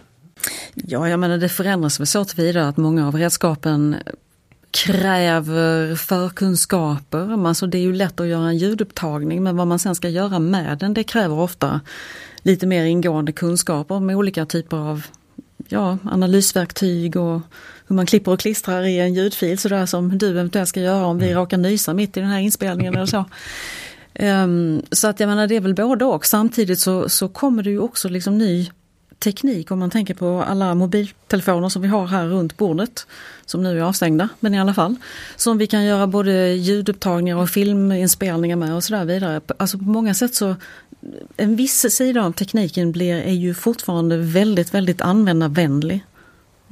Ja, 0.75 1.08
jag 1.08 1.20
menar 1.20 1.38
det 1.38 1.49
förändras 1.49 2.00
väl 2.00 2.06
så 2.06 2.25
tillvida 2.25 2.68
att 2.68 2.76
många 2.76 3.08
av 3.08 3.16
redskapen 3.16 3.96
kräver 4.72 5.96
förkunskaper. 5.96 7.46
Alltså 7.46 7.66
det 7.66 7.78
är 7.78 7.82
ju 7.82 7.92
lätt 7.92 8.20
att 8.20 8.26
göra 8.26 8.48
en 8.48 8.58
ljudupptagning 8.58 9.42
men 9.42 9.56
vad 9.56 9.66
man 9.66 9.78
sen 9.78 9.94
ska 9.94 10.08
göra 10.08 10.38
med 10.38 10.78
den 10.78 10.94
det 10.94 11.04
kräver 11.04 11.38
ofta 11.38 11.80
lite 12.42 12.66
mer 12.66 12.84
ingående 12.84 13.32
kunskaper 13.32 14.00
med 14.00 14.16
olika 14.16 14.46
typer 14.46 14.76
av 14.76 15.06
ja, 15.68 15.98
analysverktyg 16.04 17.16
och 17.16 17.40
hur 17.86 17.96
man 17.96 18.06
klipper 18.06 18.32
och 18.32 18.40
klistrar 18.40 18.82
i 18.82 18.98
en 18.98 19.14
ljudfil 19.14 19.58
sådär 19.58 19.86
som 19.86 20.18
du 20.18 20.30
eventuellt 20.30 20.68
ska 20.68 20.80
göra 20.80 21.06
om 21.06 21.18
vi 21.18 21.26
mm. 21.26 21.38
råkar 21.38 21.58
nysa 21.58 21.94
mitt 21.94 22.16
i 22.16 22.20
den 22.20 22.28
här 22.28 22.40
inspelningen 22.40 22.94
eller 22.94 23.06
så. 23.06 23.24
Um, 24.18 24.82
så 24.90 25.08
att 25.08 25.20
jag 25.20 25.28
menar 25.28 25.46
det 25.46 25.56
är 25.56 25.60
väl 25.60 25.74
både 25.74 26.04
och. 26.04 26.26
Samtidigt 26.26 26.78
så, 26.78 27.08
så 27.08 27.28
kommer 27.28 27.62
det 27.62 27.70
ju 27.70 27.78
också 27.78 28.08
liksom 28.08 28.38
ny 28.38 28.70
teknik 29.22 29.70
om 29.70 29.78
man 29.78 29.90
tänker 29.90 30.14
på 30.14 30.42
alla 30.42 30.74
mobiltelefoner 30.74 31.68
som 31.68 31.82
vi 31.82 31.88
har 31.88 32.06
här 32.06 32.26
runt 32.26 32.56
bordet. 32.56 33.06
Som 33.46 33.62
nu 33.62 33.78
är 33.78 33.82
avstängda, 33.82 34.28
men 34.40 34.54
i 34.54 34.60
alla 34.60 34.74
fall. 34.74 34.96
Som 35.36 35.58
vi 35.58 35.66
kan 35.66 35.84
göra 35.84 36.06
både 36.06 36.52
ljudupptagningar 36.52 37.36
och 37.36 37.50
filminspelningar 37.50 38.56
med 38.56 38.74
och 38.74 38.84
sådär 38.84 39.04
vidare. 39.04 39.40
Alltså 39.58 39.78
på 39.78 39.84
många 39.84 40.14
sätt 40.14 40.34
så 40.34 40.54
en 41.36 41.56
viss 41.56 41.86
sida 41.90 42.24
av 42.24 42.32
tekniken 42.32 42.92
blir, 42.92 43.16
är 43.16 43.32
ju 43.32 43.54
fortfarande 43.54 44.18
väldigt, 44.18 44.74
väldigt 44.74 45.00
användarvänlig. 45.00 46.04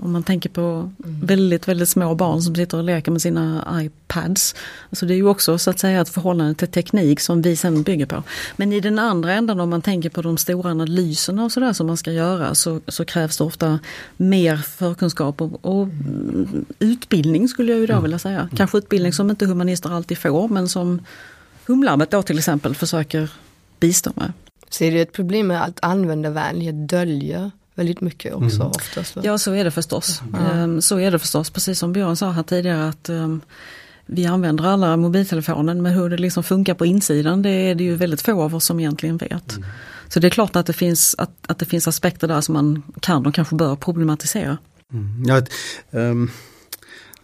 Om 0.03 0.13
man 0.13 0.23
tänker 0.23 0.51
på 0.51 0.93
väldigt, 0.99 1.69
väldigt 1.69 1.89
små 1.89 2.15
barn 2.15 2.43
som 2.43 2.55
sitter 2.55 2.79
och 2.79 2.85
leker 2.85 3.13
med 3.13 3.23
sina 3.23 3.67
iPads. 3.83 4.55
Alltså 4.91 5.07
det 5.07 5.15
är 5.15 5.17
ju 5.17 5.27
också 5.27 5.59
så 5.59 5.71
att 5.71 5.79
säga 5.79 6.01
ett 6.01 6.09
förhållande 6.09 6.55
till 6.55 6.69
teknik 6.69 7.21
som 7.21 7.43
vi 7.43 7.57
sen 7.57 7.83
bygger 7.83 8.07
på. 8.07 8.23
Men 8.57 8.73
i 8.73 8.81
den 8.81 8.99
andra 8.99 9.33
änden 9.33 9.61
om 9.61 9.71
man 9.71 9.83
tänker 9.83 10.11
på 10.11 10.23
de 10.23 10.37
stora 10.37 10.71
analyserna 10.71 11.45
och 11.45 11.53
sådär 11.53 11.73
som 11.73 11.87
man 11.87 11.97
ska 11.97 12.13
göra 12.13 12.55
så, 12.55 12.81
så 12.89 13.05
krävs 13.05 13.37
det 13.37 13.45
ofta 13.45 13.79
mer 14.17 14.57
förkunskap 14.57 15.43
och, 15.43 15.65
och 15.65 15.89
utbildning 16.79 17.49
skulle 17.49 17.73
jag 17.73 17.81
ju 17.81 17.87
då 17.87 18.01
vilja 18.01 18.19
säga. 18.19 18.49
Kanske 18.57 18.79
utbildning 18.79 19.13
som 19.13 19.31
inte 19.31 19.47
humanister 19.47 19.91
alltid 19.91 20.19
får 20.19 20.49
men 20.49 20.69
som 20.69 21.01
Humlabbet 21.67 22.11
då 22.11 22.23
till 22.23 22.39
exempel 22.39 22.75
försöker 22.75 23.31
bistå 23.81 24.13
med. 24.15 24.33
Är 24.81 24.91
det 24.91 25.01
ett 25.01 25.13
problem 25.13 25.47
med 25.47 25.65
att 25.65 25.79
användarvänlighet 25.83 26.89
döljer 26.89 27.51
väldigt 27.81 28.01
mycket 28.01 28.35
också 28.35 28.57
mm. 28.57 28.69
oftast? 28.69 29.17
Ja 29.23 29.39
så 29.39 29.53
är 29.55 29.65
det 29.65 29.71
förstås. 29.71 30.23
Mm. 30.39 30.83
Så 30.83 30.99
är 31.01 31.11
det 31.11 31.19
förstås, 31.19 31.51
precis 31.51 31.79
som 31.79 31.93
Björn 31.93 32.17
sa 32.17 32.31
här 32.31 32.43
tidigare 32.43 32.89
att 32.89 33.09
um, 33.09 33.41
vi 34.07 34.27
använder 34.27 34.65
alla 34.65 34.97
mobiltelefonen 34.97 35.83
men 35.83 35.93
hur 35.93 36.09
det 36.09 36.17
liksom 36.17 36.43
funkar 36.43 36.75
på 36.75 36.87
insidan 36.87 37.43
det 37.43 37.51
är 37.51 37.75
det 37.75 37.85
ju 37.85 37.95
väldigt 37.95 38.23
få 38.23 38.43
av 38.43 38.55
oss 38.55 38.65
som 38.65 38.81
egentligen 38.81 39.17
vet. 39.17 39.57
Mm. 39.57 39.69
Så 40.09 40.21
det 40.21 40.29
är 40.29 40.31
klart 40.31 40.57
att 40.57 40.67
det, 40.67 40.73
finns, 40.73 41.15
att, 41.19 41.31
att 41.47 41.59
det 41.59 41.67
finns 41.67 41.89
aspekter 41.89 42.29
där 42.29 42.41
som 42.41 42.53
man 42.53 42.83
kan 43.01 43.27
och 43.27 43.35
kanske 43.35 43.55
bör 43.55 43.77
problematisera. 43.77 44.59
Mm. 44.93 45.25
Ja, 45.27 45.43
um 45.91 46.31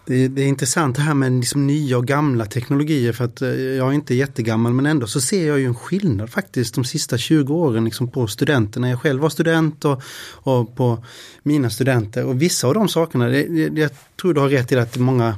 det, 0.07 0.29
det, 0.29 0.43
är 0.43 0.47
intressant 0.47 0.97
det 0.97 1.03
här 1.03 1.15
med 1.15 1.33
liksom 1.33 1.67
nya 1.67 1.99
och 1.99 2.07
gamla 2.07 2.47
teknologier 2.47 3.13
för 3.13 3.25
att 3.25 3.43
eh, 3.43 3.49
jag 3.49 3.89
är 3.89 3.93
inte 3.93 4.15
jättegammal 4.15 4.73
men 4.73 4.87
ändå 4.87 5.07
så 5.07 5.21
ser 5.21 5.49
jag 5.49 5.59
ju 5.59 5.67
en 5.67 5.75
skillnad 5.75 6.31
faktiskt 6.31 6.75
de 6.75 6.85
sista 6.85 7.19
20 7.19 7.55
åren 7.55 7.85
liksom 7.85 8.09
på 8.09 8.27
studenterna. 8.27 8.91
Jag 8.91 9.01
själv 9.01 9.23
var 9.23 9.31
student 9.31 9.85
och, 9.85 10.03
och 10.33 10.77
på 10.77 11.05
mina 11.43 11.71
studenter 11.71 12.25
och 12.25 12.43
vissa 12.43 12.67
av 12.67 12.75
de 12.75 12.89
sakerna, 12.89 13.29
det, 13.29 13.79
jag 13.81 13.91
tror 14.21 14.35
du 14.35 14.41
har 14.41 14.49
rätt 14.49 14.73
i 14.73 14.77
att 14.77 14.97
många 14.97 15.35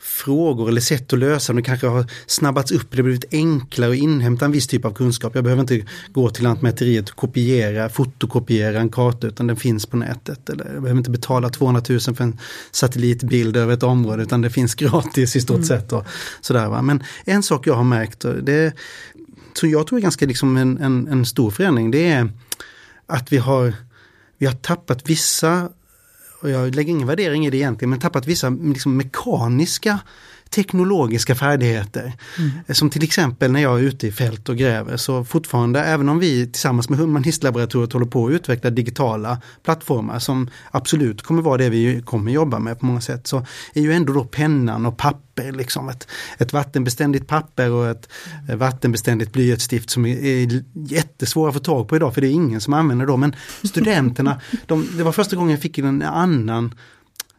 frågor 0.00 0.68
eller 0.68 0.80
sätt 0.80 1.12
att 1.12 1.18
lösa 1.18 1.52
dem. 1.52 1.56
Det 1.56 1.62
kanske 1.62 1.86
har 1.86 2.06
snabbats 2.26 2.72
upp, 2.72 2.90
det 2.90 2.96
har 2.96 3.02
blivit 3.02 3.34
enklare 3.34 3.90
att 3.90 3.96
inhämta 3.96 4.44
en 4.44 4.52
viss 4.52 4.66
typ 4.66 4.84
av 4.84 4.94
kunskap. 4.94 5.34
Jag 5.34 5.44
behöver 5.44 5.60
inte 5.60 5.86
gå 6.12 6.30
till 6.30 6.44
Lantmäteriet 6.44 7.10
och 7.10 7.16
kopiera, 7.16 7.88
fotokopiera 7.88 8.80
en 8.80 8.88
karta 8.88 9.26
utan 9.26 9.46
den 9.46 9.56
finns 9.56 9.86
på 9.86 9.96
nätet. 9.96 10.50
Eller 10.50 10.64
jag 10.64 10.82
behöver 10.82 10.98
inte 10.98 11.10
betala 11.10 11.48
200 11.48 11.82
000 11.88 12.00
för 12.00 12.20
en 12.20 12.38
satellitbild 12.70 13.56
över 13.56 13.74
ett 13.74 13.82
område 13.82 14.22
utan 14.22 14.40
det 14.40 14.50
finns 14.50 14.74
gratis 14.82 15.36
i 15.36 15.40
stort 15.40 15.56
mm. 15.56 15.66
sett. 15.66 15.92
Och 15.92 16.06
sådär, 16.40 16.68
va? 16.68 16.82
Men 16.82 17.02
en 17.24 17.42
sak 17.42 17.66
jag 17.66 17.74
har 17.74 17.84
märkt, 17.84 18.24
det 18.42 18.72
som 19.54 19.70
jag 19.70 19.86
tror 19.86 19.98
är 19.98 20.02
ganska 20.02 20.26
liksom 20.26 20.56
en, 20.56 20.78
en, 20.78 21.08
en 21.08 21.26
stor 21.26 21.50
förändring, 21.50 21.90
det 21.90 22.10
är 22.10 22.28
att 23.06 23.32
vi 23.32 23.38
har 23.38 23.74
vi 24.38 24.46
har 24.46 24.54
tappat 24.54 25.10
vissa 25.10 25.68
och 26.42 26.50
jag 26.50 26.74
lägger 26.74 26.90
ingen 26.90 27.06
värdering 27.06 27.46
i 27.46 27.50
det 27.50 27.56
egentligen, 27.56 27.90
men 27.90 28.00
tappat 28.00 28.26
vissa 28.26 28.48
liksom, 28.50 28.96
mekaniska 28.96 29.98
teknologiska 30.54 31.34
färdigheter. 31.34 32.12
Mm. 32.38 32.50
Som 32.68 32.90
till 32.90 33.02
exempel 33.02 33.52
när 33.52 33.60
jag 33.60 33.78
är 33.78 33.82
ute 33.82 34.06
i 34.06 34.12
fält 34.12 34.48
och 34.48 34.56
gräver 34.56 34.96
så 34.96 35.24
fortfarande, 35.24 35.80
även 35.80 36.08
om 36.08 36.18
vi 36.18 36.46
tillsammans 36.46 36.88
med 36.88 36.98
Humanistlaboratoriet 36.98 37.92
håller 37.92 38.06
på 38.06 38.26
att 38.26 38.32
utveckla 38.32 38.70
digitala 38.70 39.40
plattformar 39.64 40.18
som 40.18 40.50
absolut 40.70 41.22
kommer 41.22 41.42
vara 41.42 41.56
det 41.56 41.70
vi 41.70 42.02
kommer 42.02 42.32
jobba 42.32 42.58
med 42.58 42.78
på 42.78 42.86
många 42.86 43.00
sätt, 43.00 43.26
så 43.26 43.46
är 43.74 43.82
ju 43.82 43.92
ändå 43.92 44.12
då 44.12 44.24
pennan 44.24 44.86
och 44.86 44.96
papper, 44.96 45.52
liksom 45.52 45.88
ett, 45.88 46.08
ett 46.38 46.52
vattenbeständigt 46.52 47.26
papper 47.26 47.70
och 47.70 47.88
ett 47.88 48.08
mm. 48.48 48.58
vattenbeständigt 48.58 49.32
blyertsstift 49.32 49.90
som 49.90 50.06
är, 50.06 50.24
är 50.24 50.64
jättesvåra 50.74 51.48
att 51.48 51.54
få 51.54 51.60
tag 51.60 51.88
på 51.88 51.96
idag 51.96 52.14
för 52.14 52.20
det 52.20 52.26
är 52.26 52.32
ingen 52.32 52.60
som 52.60 52.74
använder 52.74 53.06
dem. 53.06 53.20
Men 53.20 53.34
studenterna, 53.62 54.40
de, 54.66 54.88
det 54.96 55.02
var 55.02 55.12
första 55.12 55.36
gången 55.36 55.50
jag 55.50 55.60
fick 55.60 55.78
en 55.78 56.02
annan 56.02 56.74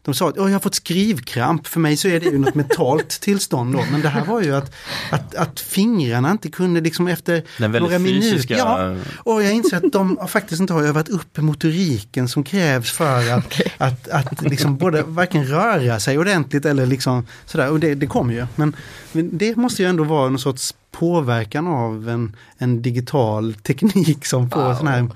de 0.05 0.13
sa 0.13 0.29
att 0.29 0.35
jag 0.35 0.49
har 0.49 0.59
fått 0.59 0.75
skrivkramp, 0.75 1.67
för 1.67 1.79
mig 1.79 1.97
så 1.97 2.07
är 2.07 2.19
det 2.19 2.25
ju 2.25 2.37
något 2.37 2.55
mentalt 2.55 3.09
tillstånd 3.21 3.73
då. 3.73 3.83
Men 3.91 4.01
det 4.01 4.09
här 4.09 4.25
var 4.25 4.41
ju 4.41 4.55
att, 4.55 4.75
att, 5.09 5.35
att 5.35 5.59
fingrarna 5.59 6.31
inte 6.31 6.49
kunde 6.49 6.81
liksom 6.81 7.07
efter 7.07 7.43
några 7.57 7.99
minuter. 7.99 8.55
Ja, 8.57 8.95
och 9.17 9.43
jag 9.43 9.53
inser 9.53 9.77
att 9.77 9.91
de 9.91 10.27
faktiskt 10.27 10.61
inte 10.61 10.73
har 10.73 10.83
övat 10.83 11.09
upp 11.09 11.37
motoriken 11.37 12.27
som 12.27 12.43
krävs 12.43 12.91
för 12.91 13.31
att, 13.31 13.45
okay. 13.45 13.67
att, 13.77 14.07
att 14.07 14.41
liksom 14.41 14.77
både 14.77 15.03
varken 15.03 15.47
röra 15.47 15.99
sig 15.99 16.17
ordentligt 16.17 16.65
eller 16.65 16.85
liksom 16.85 17.25
sådär. 17.45 17.69
Och 17.69 17.79
det, 17.79 17.95
det 17.95 18.07
kommer 18.07 18.33
ju. 18.33 18.45
Men, 18.55 18.75
men 19.11 19.37
det 19.37 19.55
måste 19.55 19.81
ju 19.81 19.89
ändå 19.89 20.03
vara 20.03 20.29
någon 20.29 20.39
sorts 20.39 20.73
påverkan 20.91 21.67
av 21.67 22.09
en, 22.09 22.35
en 22.57 22.81
digital 22.81 23.53
teknik 23.53 24.25
som 24.25 24.49
får 24.49 24.63
wow. 24.63 24.75
sådana 24.75 24.91
här 24.91 25.09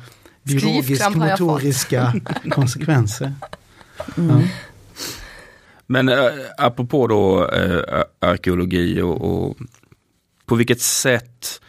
biologisk 0.44 1.16
motoriska 1.16 2.14
konsekvenser. 2.50 3.34
Mm. 4.18 4.40
Ja. 4.40 4.48
Men 5.88 6.10
äh, 6.10 6.32
apropå 6.58 7.08
då 7.08 7.50
äh, 7.50 8.04
arkeologi 8.20 9.02
och, 9.02 9.22
och, 9.22 9.58
på 10.46 10.56
vilket 10.56 10.82
sätt 10.82 11.62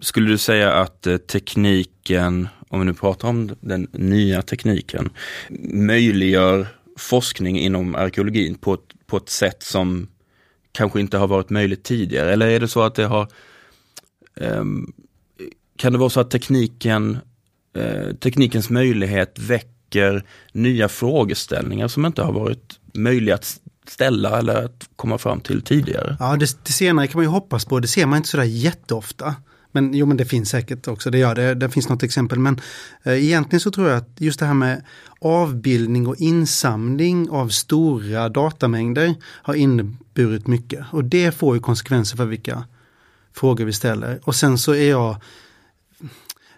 skulle 0.00 0.28
du 0.28 0.38
säga 0.38 0.72
att 0.72 1.06
äh, 1.06 1.16
tekniken, 1.16 2.48
om 2.68 2.80
vi 2.80 2.86
nu 2.86 2.94
pratar 2.94 3.28
om 3.28 3.56
den 3.60 3.88
nya 3.92 4.42
tekniken, 4.42 5.10
möjliggör 5.74 6.66
forskning 6.98 7.58
inom 7.58 7.94
arkeologin 7.94 8.54
på 8.54 8.74
ett, 8.74 9.06
på 9.06 9.16
ett 9.16 9.28
sätt 9.28 9.62
som 9.62 10.08
kanske 10.72 11.00
inte 11.00 11.18
har 11.18 11.28
varit 11.28 11.50
möjligt 11.50 11.82
tidigare? 11.82 12.32
Eller 12.32 12.46
är 12.46 12.60
det 12.60 12.68
så 12.68 12.82
att 12.82 12.94
det 12.94 13.04
har 13.04 13.28
ähm, 14.36 14.92
Kan 15.76 15.92
det 15.92 15.98
vara 15.98 16.10
så 16.10 16.20
att 16.20 16.30
tekniken, 16.30 17.18
teknikens 18.20 18.70
möjlighet 18.70 19.38
väcker 19.38 20.24
nya 20.52 20.88
frågeställningar 20.88 21.88
som 21.88 22.06
inte 22.06 22.22
har 22.22 22.32
varit 22.32 22.78
möjliga 22.92 23.34
att 23.34 23.60
ställa 23.88 24.38
eller 24.38 24.64
att 24.64 24.88
komma 24.96 25.18
fram 25.18 25.40
till 25.40 25.62
tidigare. 25.62 26.16
Ja, 26.20 26.36
det, 26.36 26.56
det 26.66 26.72
senare 26.72 27.06
kan 27.06 27.18
man 27.18 27.24
ju 27.24 27.30
hoppas 27.30 27.64
på. 27.64 27.80
Det 27.80 27.88
ser 27.88 28.06
man 28.06 28.16
inte 28.16 28.28
sådär 28.28 28.44
jätteofta. 28.44 29.34
Men 29.72 29.94
jo, 29.94 30.06
men 30.06 30.16
det 30.16 30.24
finns 30.24 30.50
säkert 30.50 30.88
också, 30.88 31.10
det 31.10 31.18
gör 31.18 31.34
det. 31.34 31.54
Det 31.54 31.70
finns 31.70 31.88
något 31.88 32.02
exempel. 32.02 32.38
Men 32.38 32.60
eh, 33.02 33.24
egentligen 33.24 33.60
så 33.60 33.70
tror 33.70 33.88
jag 33.88 33.98
att 33.98 34.10
just 34.18 34.40
det 34.40 34.46
här 34.46 34.54
med 34.54 34.84
avbildning 35.20 36.06
och 36.06 36.16
insamling 36.16 37.30
av 37.30 37.48
stora 37.48 38.28
datamängder 38.28 39.14
har 39.22 39.54
inneburit 39.54 40.46
mycket. 40.46 40.84
Och 40.90 41.04
det 41.04 41.32
får 41.32 41.54
ju 41.56 41.60
konsekvenser 41.60 42.16
för 42.16 42.24
vilka 42.24 42.64
frågor 43.34 43.64
vi 43.64 43.72
ställer. 43.72 44.20
Och 44.24 44.34
sen 44.34 44.58
så 44.58 44.74
är 44.74 44.90
jag 44.90 45.16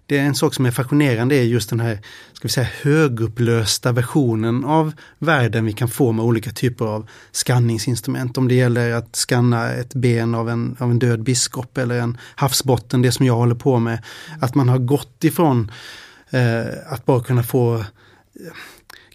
det 0.06 0.18
är 0.18 0.22
en 0.22 0.34
sak 0.34 0.54
som 0.54 0.66
är 0.66 0.70
fascinerande 0.70 1.36
är 1.36 1.42
just 1.42 1.70
den 1.70 1.80
här 1.80 1.98
ska 2.32 2.48
vi 2.48 2.52
säga, 2.52 2.68
högupplösta 2.82 3.92
versionen 3.92 4.64
av 4.64 4.92
världen 5.18 5.64
vi 5.64 5.72
kan 5.72 5.88
få 5.88 6.12
med 6.12 6.24
olika 6.24 6.50
typer 6.50 6.84
av 6.84 7.08
skanningsinstrument. 7.32 8.38
Om 8.38 8.48
det 8.48 8.54
gäller 8.54 8.92
att 8.92 9.16
skanna 9.16 9.72
ett 9.72 9.94
ben 9.94 10.34
av 10.34 10.50
en, 10.50 10.76
av 10.78 10.90
en 10.90 10.98
död 10.98 11.22
biskop 11.22 11.78
eller 11.78 11.98
en 11.98 12.18
havsbotten, 12.34 13.02
det 13.02 13.12
som 13.12 13.26
jag 13.26 13.36
håller 13.36 13.54
på 13.54 13.78
med. 13.78 14.02
Att 14.40 14.54
man 14.54 14.68
har 14.68 14.78
gått 14.78 15.24
ifrån 15.24 15.70
eh, 16.30 16.92
att 16.92 17.04
bara 17.04 17.24
kunna 17.24 17.42
få 17.42 17.84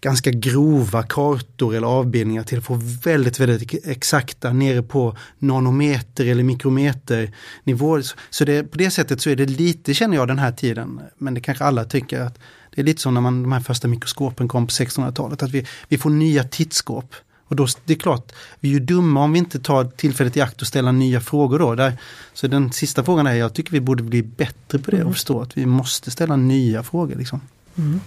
ganska 0.01 0.32
grova 0.32 1.03
kartor 1.03 1.75
eller 1.75 1.88
avbildningar 1.88 2.44
till 2.44 2.58
att 2.58 2.65
få 2.65 2.79
väldigt, 3.03 3.39
väldigt 3.39 3.88
exakta 3.88 4.53
nere 4.53 4.84
på 4.84 5.18
nanometer 5.39 6.25
eller 6.25 6.44
mikrometer 6.44 7.32
nivå. 7.63 8.01
Så 8.29 8.46
det, 8.46 8.63
på 8.63 8.77
det 8.77 8.91
sättet 8.91 9.22
så 9.22 9.29
är 9.29 9.36
det 9.36 9.46
lite, 9.46 9.94
känner 9.94 10.18
jag, 10.18 10.27
den 10.27 10.39
här 10.39 10.51
tiden, 10.51 11.01
men 11.18 11.34
det 11.34 11.41
kanske 11.41 11.63
alla 11.63 11.86
tycker 11.86 12.22
att 12.22 12.39
det 12.75 12.82
är 12.82 12.86
lite 12.86 13.01
som 13.01 13.13
när 13.13 13.22
man, 13.22 13.44
de 13.44 13.51
här 13.51 13.60
första 13.60 13.88
mikroskopen 13.88 14.48
kom 14.48 14.68
på 14.68 14.72
1600-talet, 14.72 15.44
att 15.44 15.51
vi, 15.51 15.68
vi 15.88 15.98
får 15.98 16.10
nya 16.10 16.44
tittskåp. 16.44 17.15
Och 17.50 17.56
då, 17.56 17.68
det 17.86 17.94
är 17.94 17.98
klart, 17.98 18.32
vi 18.60 18.70
är 18.70 18.74
ju 18.74 18.79
dumma 18.79 19.24
om 19.24 19.34
vi 19.34 19.39
inte 19.39 19.60
tar 19.60 19.86
tillfället 19.86 20.38
i 20.38 20.41
akt 20.41 20.62
och 20.62 20.68
ställer 20.68 20.91
nya 20.91 21.22
frågor 21.22 21.60
då. 21.60 21.75
Där, 21.75 21.98
så 22.34 22.48
den 22.48 22.72
sista 22.72 23.03
frågan 23.03 23.27
är, 23.27 23.34
jag 23.34 23.53
tycker 23.53 23.72
vi 23.72 23.79
borde 23.79 24.03
bli 24.03 24.24
bättre 24.24 24.79
på 24.79 24.91
det 24.91 25.03
och 25.03 25.13
förstå 25.13 25.41
att 25.41 25.58
vi 25.58 25.65
måste 25.65 26.12
ställa 26.12 26.36
nya 26.36 26.84
frågor. 26.84 27.15
Liksom. 27.15 27.41
Mm. 27.79 28.00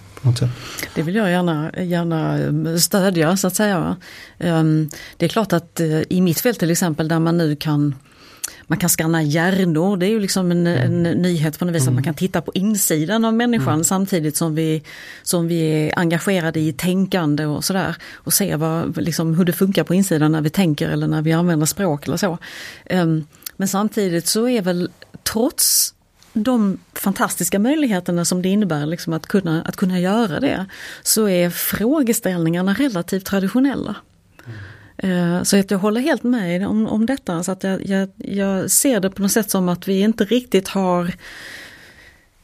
Det 0.95 1.01
vill 1.01 1.15
jag 1.15 1.31
gärna, 1.31 1.71
gärna 1.77 2.39
eh, 2.39 2.77
stödja 2.77 3.37
så 3.37 3.47
att 3.47 3.55
säga. 3.55 3.95
Ehm, 4.39 4.89
det 5.17 5.25
är 5.25 5.29
klart 5.29 5.53
att 5.53 5.79
eh, 5.79 6.01
i 6.09 6.21
mitt 6.21 6.41
fält 6.41 6.59
till 6.59 6.71
exempel 6.71 7.07
där 7.07 7.19
man 7.19 7.37
nu 7.37 7.55
kan 7.55 7.95
man 8.63 8.79
kan 8.79 8.89
skanna 8.89 9.23
hjärnor, 9.23 9.97
det 9.97 10.05
är 10.05 10.09
ju 10.09 10.19
liksom 10.19 10.51
en, 10.51 10.67
en 10.67 11.05
mm. 11.05 11.21
nyhet 11.21 11.59
på 11.59 11.65
något 11.65 11.75
vis 11.75 11.81
mm. 11.81 11.91
att 11.91 11.93
man 11.93 12.03
mm. 12.03 12.03
kan 12.03 12.13
titta 12.13 12.41
på 12.41 12.51
insidan 12.53 13.25
av 13.25 13.33
människan 13.33 13.73
mm. 13.73 13.83
samtidigt 13.83 14.37
som 14.37 14.55
vi, 14.55 14.83
som 15.23 15.47
vi 15.47 15.61
är 15.61 15.99
engagerade 15.99 16.59
i 16.59 16.73
tänkande 16.73 17.45
och 17.45 17.63
sådär. 17.63 17.95
Och 18.13 18.33
se 18.33 18.55
vad, 18.55 18.97
liksom, 18.97 19.37
hur 19.37 19.45
det 19.45 19.53
funkar 19.53 19.83
på 19.83 19.93
insidan 19.93 20.31
när 20.31 20.41
vi 20.41 20.49
tänker 20.49 20.89
eller 20.89 21.07
när 21.07 21.21
vi 21.21 21.31
använder 21.31 21.65
språk 21.65 22.07
eller 22.07 22.17
så. 22.17 22.37
Um, 22.89 23.27
men 23.57 23.67
samtidigt 23.67 24.27
så 24.27 24.49
är 24.49 24.61
väl 24.61 24.89
trots 25.23 25.93
de 26.33 26.79
fantastiska 26.93 27.59
möjligheterna 27.59 28.25
som 28.25 28.41
det 28.41 28.49
innebär 28.49 28.85
liksom 28.85 29.13
att, 29.13 29.27
kunna, 29.27 29.61
att 29.61 29.75
kunna 29.75 29.99
göra 29.99 30.39
det, 30.39 30.65
så 31.03 31.27
är 31.27 31.49
frågeställningarna 31.49 32.73
relativt 32.73 33.25
traditionella. 33.25 33.95
Mm. 34.97 35.45
Så 35.45 35.59
att 35.59 35.71
jag 35.71 35.77
håller 35.77 36.01
helt 36.01 36.23
med 36.23 36.67
om, 36.67 36.87
om 36.87 37.05
detta, 37.05 37.43
så 37.43 37.51
att 37.51 37.63
jag, 37.63 37.85
jag, 37.85 38.09
jag, 38.17 38.71
ser 38.71 38.99
det 38.99 39.09
på 39.09 39.21
något 39.21 39.31
sätt 39.31 39.51
som 39.51 39.69
att 39.69 39.87
vi 39.87 39.99
inte 39.99 40.25
riktigt 40.25 40.67
har 40.67 41.13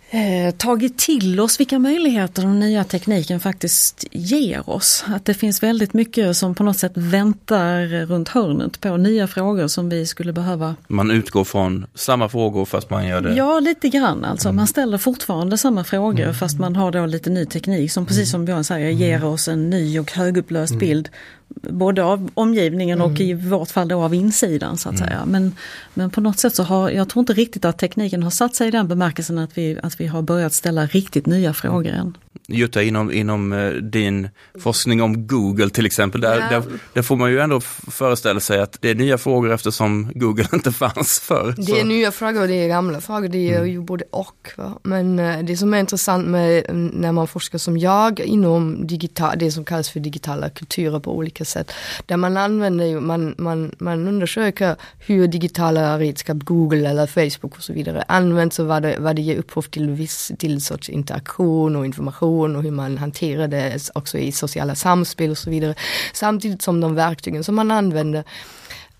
eh, 0.09 0.55
tagit 0.55 0.97
till 0.97 1.39
oss 1.39 1.59
vilka 1.59 1.79
möjligheter 1.79 2.41
den 2.41 2.59
nya 2.59 2.83
tekniken 2.83 3.39
faktiskt 3.39 4.05
ger 4.11 4.69
oss. 4.69 5.05
Att 5.07 5.25
det 5.25 5.33
finns 5.33 5.63
väldigt 5.63 5.93
mycket 5.93 6.37
som 6.37 6.55
på 6.55 6.63
något 6.63 6.77
sätt 6.77 6.91
väntar 6.95 8.05
runt 8.05 8.29
hörnet 8.29 8.81
på 8.81 8.97
nya 8.97 9.27
frågor 9.27 9.67
som 9.67 9.89
vi 9.89 10.05
skulle 10.05 10.33
behöva. 10.33 10.75
Man 10.87 11.11
utgår 11.11 11.43
från 11.43 11.85
samma 11.93 12.29
frågor 12.29 12.65
fast 12.65 12.89
man 12.89 13.07
gör 13.07 13.21
det? 13.21 13.35
Ja, 13.35 13.59
lite 13.59 13.89
grann 13.89 14.25
alltså. 14.25 14.51
Man 14.51 14.67
ställer 14.67 14.97
fortfarande 14.97 15.57
samma 15.57 15.83
frågor 15.83 16.23
mm. 16.23 16.35
fast 16.35 16.59
man 16.59 16.75
har 16.75 16.91
då 16.91 17.05
lite 17.05 17.29
ny 17.29 17.45
teknik 17.45 17.91
som 17.91 18.05
precis 18.05 18.31
som 18.31 18.45
Björn 18.45 18.63
säger 18.63 18.89
ger 18.89 19.25
oss 19.25 19.47
en 19.47 19.69
ny 19.69 19.99
och 19.99 20.11
högupplöst 20.11 20.71
mm. 20.71 20.79
bild 20.79 21.09
både 21.55 22.03
av 22.03 22.29
omgivningen 22.33 23.01
och 23.01 23.19
i 23.19 23.33
vårt 23.33 23.71
fall 23.71 23.87
då 23.87 24.01
av 24.01 24.13
insidan 24.13 24.77
så 24.77 24.89
att 24.89 24.95
mm. 24.95 25.07
säga. 25.07 25.25
Men, 25.25 25.55
men 25.93 26.09
på 26.09 26.21
något 26.21 26.39
sätt 26.39 26.55
så 26.55 26.63
har, 26.63 26.89
jag 26.89 27.09
tror 27.09 27.21
inte 27.21 27.33
riktigt 27.33 27.65
att 27.65 27.77
tekniken 27.77 28.23
har 28.23 28.29
satt 28.29 28.55
sig 28.55 28.67
i 28.67 28.71
den 28.71 28.87
bemärkelsen 28.87 29.37
att 29.37 29.57
vi, 29.57 29.79
att 29.83 30.01
vi 30.01 30.07
har 30.07 30.21
börjat 30.21 30.53
ställa 30.53 30.85
riktigt 30.85 31.25
nya 31.25 31.53
frågor 31.53 31.91
än. 31.91 32.17
Jutta, 32.51 32.83
inom, 32.83 33.11
inom 33.11 33.53
eh, 33.53 33.71
din 33.71 34.29
forskning 34.59 35.01
om 35.01 35.27
Google 35.27 35.69
till 35.69 35.85
exempel, 35.85 36.21
där, 36.21 36.39
ja. 36.39 36.49
där, 36.49 36.63
där, 36.93 37.01
får 37.01 37.15
man 37.15 37.31
ju 37.31 37.39
ändå 37.39 37.59
föreställa 37.91 38.39
sig 38.39 38.59
att 38.59 38.77
det 38.81 38.89
är 38.89 38.95
nya 38.95 39.17
frågor 39.17 39.51
eftersom 39.51 40.11
Google 40.15 40.47
inte 40.53 40.71
fanns 40.71 41.19
förr. 41.19 41.55
Det 41.57 41.79
är 41.79 41.85
nya 41.85 42.11
frågor 42.11 42.41
och 42.41 42.47
det 42.47 42.63
är 42.63 42.67
gamla 42.67 43.01
frågor, 43.01 43.27
det 43.27 43.49
är 43.49 43.57
mm. 43.57 43.69
ju 43.69 43.81
både 43.81 44.03
och. 44.11 44.51
Va? 44.55 44.79
Men 44.83 45.19
uh, 45.19 45.43
det 45.43 45.57
som 45.57 45.73
är 45.73 45.79
intressant 45.79 46.27
med 46.27 46.63
när 46.93 47.11
man 47.11 47.27
forskar 47.27 47.57
som 47.57 47.77
jag 47.77 48.19
inom 48.19 48.87
digital, 48.87 49.35
det 49.39 49.51
som 49.51 49.65
kallas 49.65 49.89
för 49.89 49.99
digitala 49.99 50.49
kulturer 50.49 50.99
på 50.99 51.17
olika 51.17 51.45
sätt, 51.45 51.71
där 52.05 52.17
man 52.17 52.37
använder 52.37 52.85
ju, 52.85 52.99
man, 52.99 53.35
man, 53.37 53.75
man 53.77 54.07
undersöker 54.07 54.75
hur 54.99 55.27
digitala 55.27 55.99
redskap, 55.99 56.37
Google 56.43 56.89
eller 56.89 57.07
Facebook 57.07 57.55
och 57.55 57.63
så 57.63 57.73
vidare 57.73 58.03
används 58.07 58.59
och 58.59 58.67
vad 58.67 58.81
det, 58.81 58.95
vad 58.99 59.15
det 59.15 59.21
ger 59.21 59.37
upphov 59.37 59.61
till 59.61 59.89
viss 59.89 60.31
till 60.39 60.61
sorts 60.61 60.89
interaktion 60.89 61.75
och 61.75 61.85
information 61.85 62.38
kommunikation 62.39 62.55
och 62.55 62.63
hur 62.63 62.71
man 62.71 62.97
hanterar 62.97 63.47
det 63.47 63.89
också 63.95 64.17
i 64.17 64.31
sociala 64.31 64.75
samspel 64.75 65.31
och 65.31 65.37
så 65.37 65.49
vidare. 65.49 65.75
Samtidigt 66.13 66.61
som 66.61 66.81
de 66.81 66.95
verktygen 66.95 67.43
som 67.43 67.55
man 67.55 67.71
använder 67.71 68.23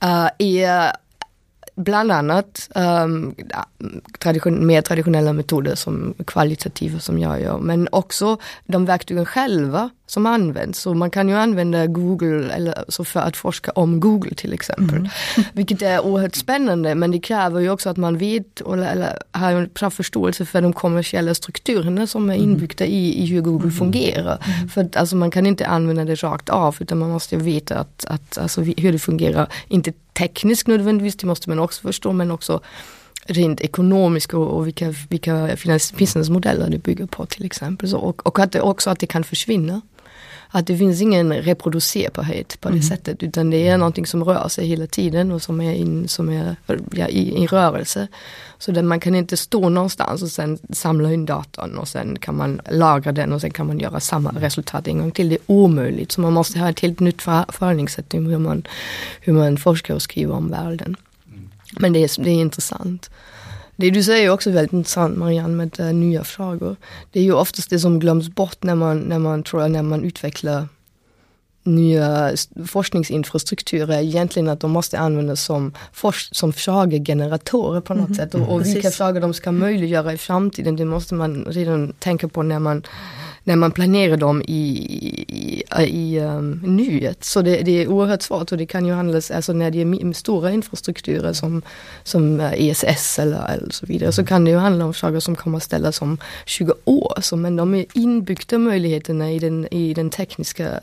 uh, 0.04 0.30
är 0.38 0.92
bland 1.80 2.12
annat 2.12 2.70
um, 2.76 3.36
tradition, 4.20 4.68
mer 4.68 4.82
traditionella 4.82 5.34
metoder 5.34 5.76
som 5.76 6.14
kvalitativa 6.28 7.00
som 7.00 7.20
jag 7.20 7.42
gör, 7.42 7.58
men 7.58 7.88
också 7.92 8.38
de 8.66 8.86
verktygen 8.86 9.26
själva 9.26 9.90
som 10.06 10.26
används. 10.26 10.80
Så 10.80 10.94
man 10.94 11.10
kan 11.10 11.30
ju 11.30 11.36
använda 11.36 11.88
Google 11.88 12.54
eller 12.54 12.86
så 12.88 13.06
för 13.06 13.20
att 13.20 13.38
forska 13.38 13.72
om 13.72 14.00
Google 14.00 14.36
till 14.36 14.54
exempel. 14.54 14.98
Mm. 14.98 15.10
Vilket 15.54 15.82
är 15.82 16.00
oerhört 16.00 16.36
spännande 16.36 16.96
men 16.96 17.12
det 17.12 17.20
kräver 17.20 17.60
ju 17.60 17.70
också 17.70 17.90
att 17.90 17.98
man 17.98 18.18
vet 18.18 18.62
eller, 18.62 18.92
eller 18.92 19.18
har 19.32 19.52
en 19.52 19.70
bra 19.74 19.90
förståelse 19.90 20.46
för 20.46 20.62
de 20.62 20.74
kommersiella 20.74 21.34
strukturerna 21.34 22.08
som 22.08 22.30
är 22.30 22.36
mm. 22.36 22.50
inbyggda 22.50 22.86
i, 22.86 23.24
i 23.24 23.26
hur 23.26 23.42
Google 23.42 23.64
mm. 23.64 23.76
fungerar. 23.76 24.44
Mm. 24.46 24.70
För 24.70 24.82
att, 24.82 24.96
alltså, 24.96 25.16
man 25.16 25.32
kan 25.32 25.46
inte 25.46 25.68
använda 25.68 26.06
det 26.06 26.24
rakt 26.24 26.50
av 26.50 26.76
utan 26.80 26.98
man 26.98 27.10
måste 27.10 27.38
veta 27.38 27.80
att, 27.80 28.06
att, 28.06 28.38
alltså, 28.38 28.62
hur 28.62 28.92
det 28.92 29.00
fungerar, 29.00 29.48
inte 29.68 29.94
tekniskt 30.20 30.68
nödvändigtvis, 30.68 31.16
det 31.16 31.28
måste 31.28 31.50
man 31.50 31.60
också 31.60 31.82
förstå 31.82 32.14
men 32.14 32.32
också 32.32 32.62
rent 33.26 33.62
ekonomiskt 33.62 34.34
och, 34.34 34.48
och 34.48 34.68
vilka, 34.68 34.94
vilka 35.10 35.58
businessmodeller 35.98 36.70
det 36.70 36.78
bygger 36.78 37.06
på 37.06 37.26
till 37.26 37.46
exempel. 37.46 37.90
Så, 37.90 37.98
och, 37.98 38.28
och 38.28 38.40
att 38.40 38.52
det 38.52 38.62
också 38.62 38.90
att 38.90 39.00
det 39.00 39.08
kan 39.08 39.24
försvinna 39.24 39.82
att 40.52 40.68
det 40.68 40.78
finns 40.78 41.02
ingen 41.02 41.34
reproducerbarhet 41.34 42.62
på 42.62 42.70
det 42.70 42.76
mm. 42.76 42.84
sättet 42.84 43.24
utan 43.24 43.50
det 43.50 43.68
är 43.68 43.78
någonting 43.78 44.06
som 44.06 44.24
rör 44.24 44.48
sig 44.48 44.68
hela 44.68 44.88
tiden 44.88 45.32
och 45.32 45.42
som 45.42 45.62
är, 45.62 45.74
in, 45.74 46.08
som 46.08 46.30
är 46.30 46.56
ja, 46.92 47.08
i, 47.08 47.44
i 47.44 47.48
rörelse. 47.48 48.08
Så 48.58 48.72
där 48.72 48.84
man 48.84 49.00
kan 49.00 49.16
inte 49.16 49.38
stå 49.38 49.70
någonstans 49.70 50.24
och 50.24 50.32
sen 50.32 50.58
samla 50.72 51.14
in 51.14 51.26
datorn 51.26 51.78
och 51.78 51.88
sen 51.88 52.20
kan 52.20 52.38
man 52.38 52.62
lagra 52.72 53.12
den 53.12 53.34
och 53.34 53.42
sen 53.42 53.52
kan 53.52 53.68
man 53.68 53.80
göra 53.80 54.00
samma 54.00 54.32
resultat 54.32 54.88
en 54.88 54.98
gång 54.98 55.12
till. 55.12 55.30
Det 55.30 55.36
är 55.36 55.42
omöjligt 55.46 56.12
så 56.12 56.22
man 56.22 56.34
måste 56.34 56.60
ha 56.60 56.70
ett 56.70 56.80
helt 56.80 57.00
nytt 57.00 57.22
förhållningssätt 57.22 58.14
hur 58.14 58.38
man, 58.38 58.64
hur 59.22 59.34
man 59.34 59.58
forskar 59.58 59.94
och 59.94 60.02
skriver 60.02 60.34
om 60.34 60.50
världen. 60.50 60.96
Mm. 61.28 61.50
Men 61.80 61.94
det 61.94 62.00
är, 62.00 62.24
det 62.24 62.30
är 62.30 62.42
intressant. 62.42 63.10
Det 63.80 63.90
du 63.90 64.04
säger 64.04 64.26
är 64.26 64.30
också 64.30 64.52
väldigt 64.52 64.74
intressant 64.74 65.18
Marianne 65.18 65.56
med 65.56 65.80
uh, 65.80 65.94
nya 65.94 66.24
frågor. 66.24 66.76
Det 67.12 67.20
är 67.20 67.24
ju 67.24 67.34
oftast 67.34 67.70
det 67.70 67.80
som 67.80 68.00
glöms 68.00 68.30
bort 68.30 68.64
när 68.64 68.76
man, 68.76 69.00
när 69.00 69.20
man, 69.20 69.44
tror 69.44 69.62
jag, 69.62 69.72
när 69.72 69.84
man 69.84 70.04
utvecklar 70.04 70.68
nya 71.64 72.32
forskningsinfrastrukturer 72.68 74.02
egentligen 74.02 74.50
att 74.50 74.60
de 74.60 74.72
måste 74.72 75.00
användas 75.00 75.42
som, 75.42 75.74
som 76.32 76.54
frågegeneratorer 76.54 77.82
på 77.82 77.94
något 77.94 78.06
mm. 78.06 78.16
sätt 78.16 78.36
och, 78.36 78.54
och 78.54 78.66
vilka 78.66 78.92
frågor 78.92 79.20
de 79.20 79.34
ska 79.34 79.52
möjliggöra 79.52 80.14
i 80.14 80.18
framtiden 80.18 80.76
det 80.76 80.86
måste 80.86 81.14
man 81.14 81.46
redan 81.46 81.94
tänka 82.00 82.28
på 82.28 82.44
när 82.44 82.60
man 82.60 82.84
när 83.44 83.56
man 83.56 83.72
planerar 83.72 84.18
dem 84.18 84.42
i, 84.42 85.26
i, 85.50 85.64
i 85.88 86.20
um, 86.20 86.52
nuet. 86.52 87.24
Så 87.24 87.42
det, 87.42 87.62
det, 87.62 87.72
är 87.72 87.88
oerhört 87.88 88.22
svårt 88.22 88.52
och 88.52 88.58
det 88.58 88.66
kan 88.66 88.86
ju 88.86 88.94
handla, 88.94 89.22
alltså 89.34 89.54
när 89.54 89.72
det 89.72 89.82
är 89.82 90.14
stora 90.14 90.52
infrastrukturer 90.52 91.34
som, 91.34 91.62
som 92.04 92.40
ESS 92.40 93.20
eller, 93.20 93.54
eller 93.54 93.72
så 93.72 93.86
vidare, 93.86 94.12
så 94.12 94.26
kan 94.26 94.46
det 94.46 94.52
ju 94.52 94.58
handla 94.58 94.86
om 94.86 94.94
saker 94.94 95.20
som 95.20 95.36
kommer 95.36 95.58
att 95.58 95.64
ställas 95.64 96.02
om 96.02 96.18
20 96.46 96.74
år. 96.86 97.20
Så, 97.22 97.36
men 97.36 97.56
de 97.56 97.76
är 97.76 97.86
inbyggda 97.94 98.58
möjligheterna 98.58 99.32
i 99.32 99.40
den, 99.40 99.68
i 99.72 99.94
den 99.94 100.10
tekniska 100.10 100.80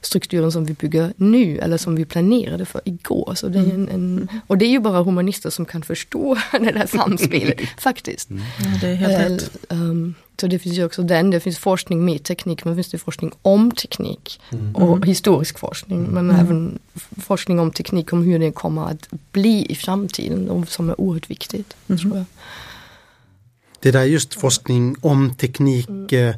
strukturen 0.00 0.52
som 0.52 0.64
vi 0.64 0.74
bygger 0.74 1.12
nu 1.16 1.58
eller 1.58 1.76
som 1.76 1.96
vi 1.96 2.04
planerade 2.04 2.64
för 2.64 2.80
igår. 2.84 3.32
Så 3.34 3.48
det 3.48 3.58
är 3.58 3.74
en, 3.74 3.88
en 3.88 4.28
och 4.46 4.58
det 4.58 4.64
är 4.64 4.70
ju 4.70 4.80
bara 4.80 5.02
humanister 5.02 5.50
som 5.50 5.64
kan 5.64 5.82
förstå 5.82 6.36
det 6.52 6.72
där 6.72 6.86
samspelet, 6.86 7.60
faktiskt. 7.78 8.30
Mm. 8.30 8.42
Ja, 8.58 8.78
det 8.80 8.88
är 8.88 8.94
helt 8.94 9.42
rätt. 9.42 9.50
Um, 9.68 10.14
så 10.40 10.46
det 10.46 10.58
finns 10.58 10.78
ju 10.78 10.84
också 10.84 11.02
den, 11.02 11.30
det 11.30 11.40
finns 11.40 11.58
forskning 11.58 12.04
med 12.04 12.22
teknik, 12.22 12.64
men 12.64 12.74
finns 12.74 12.90
det 12.90 12.98
forskning 12.98 13.32
om 13.42 13.70
teknik 13.70 14.09
mm. 14.50 14.76
och 14.76 14.96
mm. 14.96 15.02
historisk 15.02 15.58
forskning, 15.58 16.02
men 16.02 16.30
mm. 16.30 16.40
även 16.40 16.78
forskning 17.22 17.58
om 17.58 17.70
teknik, 17.70 18.12
om 18.12 18.22
hur 18.22 18.38
det 18.38 18.52
kommer 18.52 18.86
att 18.86 19.08
bli 19.32 19.66
i 19.68 19.74
framtiden 19.74 20.50
och 20.50 20.68
som 20.68 20.90
är 20.90 21.00
oerhört 21.00 21.30
viktigt. 21.30 21.76
Mm. 21.88 21.98
Tror 21.98 22.16
jag. 22.16 22.24
Det 23.80 23.90
där 23.90 24.04
just 24.04 24.34
forskning 24.34 24.96
om 25.00 25.34
teknik 25.34 26.12
mm. 26.12 26.34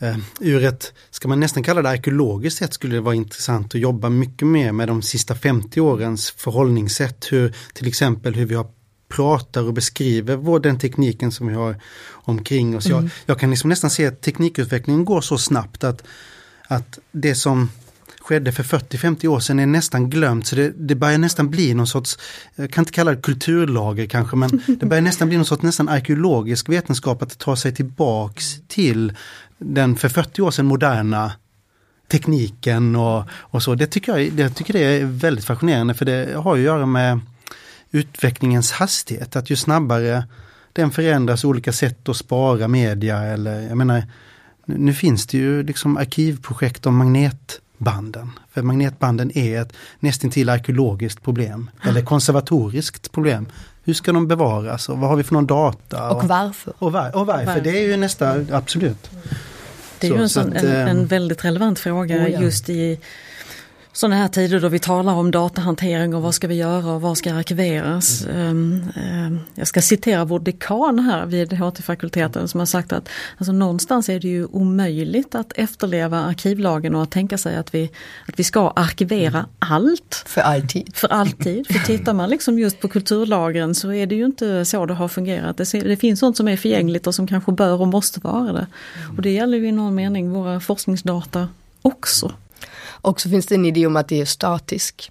eh, 0.00 0.16
ur 0.40 0.64
ett, 0.64 0.92
ska 1.10 1.28
man 1.28 1.40
nästan 1.40 1.62
kalla 1.62 1.82
det 1.82 1.88
arkeologiskt 1.88 2.58
sätt, 2.58 2.74
skulle 2.74 2.94
det 2.94 3.00
vara 3.00 3.14
intressant 3.14 3.74
att 3.74 3.80
jobba 3.80 4.08
mycket 4.08 4.48
mer 4.48 4.72
med 4.72 4.88
de 4.88 5.02
sista 5.02 5.34
50 5.34 5.80
årens 5.80 6.30
förhållningssätt. 6.30 7.26
Hur, 7.30 7.54
till 7.72 7.88
exempel 7.88 8.34
hur 8.34 8.46
vi 8.46 8.54
har 8.54 8.66
pratar 9.12 9.62
och 9.62 9.72
beskriver 9.72 10.36
vår, 10.36 10.60
den 10.60 10.78
tekniken 10.78 11.32
som 11.32 11.46
vi 11.46 11.54
har 11.54 11.76
omkring 12.10 12.76
oss. 12.76 12.86
Mm. 12.86 13.02
Jag, 13.02 13.10
jag, 13.26 13.38
kan 13.38 13.50
liksom 13.50 13.70
nästan 13.70 13.90
se 13.90 14.06
att 14.06 14.20
teknikutvecklingen 14.20 15.04
går 15.04 15.20
så 15.20 15.38
snabbt 15.38 15.84
att, 15.84 16.02
att 16.74 16.98
det 17.12 17.34
som 17.34 17.68
skedde 18.20 18.52
för 18.52 18.62
40-50 18.62 19.26
år 19.26 19.40
sedan 19.40 19.58
är 19.58 19.66
nästan 19.66 20.10
glömt. 20.10 20.46
Så 20.46 20.56
det, 20.56 20.72
det 20.76 20.94
börjar 20.94 21.18
nästan 21.18 21.50
bli 21.50 21.74
någon 21.74 21.86
sorts, 21.86 22.18
jag 22.56 22.70
kan 22.70 22.82
inte 22.82 22.92
kalla 22.92 23.10
det 23.10 23.22
kulturlager 23.22 24.06
kanske, 24.06 24.36
men 24.36 24.62
det 24.80 24.86
börjar 24.86 25.02
nästan 25.02 25.28
bli 25.28 25.36
någon 25.36 25.46
sorts 25.46 25.62
nästan 25.62 25.88
arkeologisk 25.88 26.68
vetenskap 26.68 27.22
att 27.22 27.38
ta 27.38 27.56
sig 27.56 27.74
tillbaks 27.74 28.56
till 28.68 29.16
den 29.58 29.96
för 29.96 30.08
40 30.08 30.42
år 30.42 30.50
sedan 30.50 30.66
moderna 30.66 31.32
tekniken 32.08 32.96
och, 32.96 33.24
och 33.32 33.62
så. 33.62 33.74
Det 33.74 33.86
tycker 33.86 34.18
jag, 34.18 34.40
jag 34.40 34.56
tycker 34.56 34.72
det 34.72 34.80
är 34.80 35.04
väldigt 35.04 35.44
fascinerande 35.44 35.94
för 35.94 36.04
det 36.04 36.34
har 36.36 36.54
att 36.54 36.60
göra 36.60 36.86
med 36.86 37.20
utvecklingens 37.90 38.72
hastighet. 38.72 39.36
Att 39.36 39.50
ju 39.50 39.56
snabbare 39.56 40.24
den 40.72 40.90
förändras, 40.90 41.44
olika 41.44 41.72
sätt 41.72 42.08
att 42.08 42.16
spara 42.16 42.68
media 42.68 43.22
eller 43.22 43.60
jag 43.60 43.76
menar 43.76 44.02
nu 44.66 44.94
finns 44.94 45.26
det 45.26 45.38
ju 45.38 45.62
liksom 45.62 45.96
arkivprojekt 45.96 46.86
om 46.86 46.96
magnetbanden. 46.96 48.30
För 48.52 48.62
magnetbanden 48.62 49.38
är 49.38 49.62
ett 49.62 49.72
nästintill 50.00 50.48
arkeologiskt 50.48 51.22
problem 51.22 51.70
eller 51.82 52.02
konservatoriskt 52.02 53.12
problem. 53.12 53.46
Hur 53.84 53.94
ska 53.94 54.12
de 54.12 54.28
bevaras 54.28 54.88
och 54.88 54.98
vad 54.98 55.10
har 55.10 55.16
vi 55.16 55.22
för 55.22 55.34
någon 55.34 55.46
data? 55.46 56.10
Och 56.10 56.28
varför? 56.28 56.72
Och, 56.78 56.92
var, 56.92 57.16
och 57.16 57.26
varför, 57.26 57.60
det 57.60 57.70
är 57.70 57.88
ju 57.88 57.96
nästa, 57.96 58.44
absolut. 58.50 59.10
Det 59.98 60.06
är 60.06 60.10
så, 60.10 60.16
ju 60.16 60.22
en, 60.22 60.28
sån, 60.28 60.56
att, 60.56 60.62
en, 60.62 60.88
en, 60.88 60.98
eh, 60.98 61.04
väldigt 61.04 61.44
relevant 61.44 61.78
fråga 61.78 62.16
oh 62.16 62.30
ja. 62.30 62.40
just 62.40 62.70
i 62.70 62.98
sådana 63.92 64.16
här 64.16 64.28
tider 64.28 64.60
då 64.60 64.68
vi 64.68 64.78
talar 64.78 65.14
om 65.14 65.30
datahantering 65.30 66.14
och 66.14 66.22
vad 66.22 66.34
ska 66.34 66.48
vi 66.48 66.54
göra 66.54 66.92
och 66.92 67.00
vad 67.00 67.18
ska 67.18 67.34
arkiveras. 67.34 68.26
Mm. 68.26 69.38
Jag 69.54 69.66
ska 69.66 69.82
citera 69.82 70.24
vår 70.24 70.40
dekan 70.40 70.98
här 70.98 71.26
vid 71.26 71.52
HT-fakulteten 71.52 72.48
som 72.48 72.60
har 72.60 72.66
sagt 72.66 72.92
att 72.92 73.08
alltså, 73.38 73.52
någonstans 73.52 74.08
är 74.08 74.20
det 74.20 74.28
ju 74.28 74.44
omöjligt 74.44 75.34
att 75.34 75.52
efterleva 75.56 76.24
arkivlagen 76.24 76.94
och 76.94 77.02
att 77.02 77.10
tänka 77.10 77.38
sig 77.38 77.56
att 77.56 77.74
vi, 77.74 77.90
att 78.28 78.38
vi 78.38 78.44
ska 78.44 78.70
arkivera 78.70 79.38
mm. 79.38 79.50
allt. 79.58 80.22
För 80.26 80.40
alltid. 80.40 80.96
För 80.96 81.08
alltid. 81.08 81.66
För 81.66 81.78
tittar 81.78 82.14
man 82.14 82.30
liksom 82.30 82.58
just 82.58 82.80
på 82.80 82.88
kulturlagen 82.88 83.74
så 83.74 83.92
är 83.92 84.06
det 84.06 84.14
ju 84.14 84.24
inte 84.24 84.64
så 84.64 84.86
det 84.86 84.94
har 84.94 85.08
fungerat. 85.08 85.56
Det, 85.56 85.80
det 85.80 85.96
finns 85.96 86.20
sånt 86.20 86.36
som 86.36 86.48
är 86.48 86.56
förgängligt 86.56 87.06
och 87.06 87.14
som 87.14 87.26
kanske 87.26 87.52
bör 87.52 87.80
och 87.80 87.88
måste 87.88 88.20
vara 88.20 88.52
det. 88.52 88.66
Och 89.16 89.22
det 89.22 89.30
gäller 89.30 89.58
ju 89.58 89.68
i 89.68 89.72
någon 89.72 89.94
mening 89.94 90.30
våra 90.30 90.60
forskningsdata 90.60 91.48
också. 91.82 92.32
Och 93.02 93.20
så 93.20 93.30
finns 93.30 93.46
det 93.46 93.54
en 93.54 93.64
idé 93.64 93.86
om 93.86 93.96
att 93.96 94.08
det 94.08 94.20
är 94.20 94.24
statisk. 94.24 95.10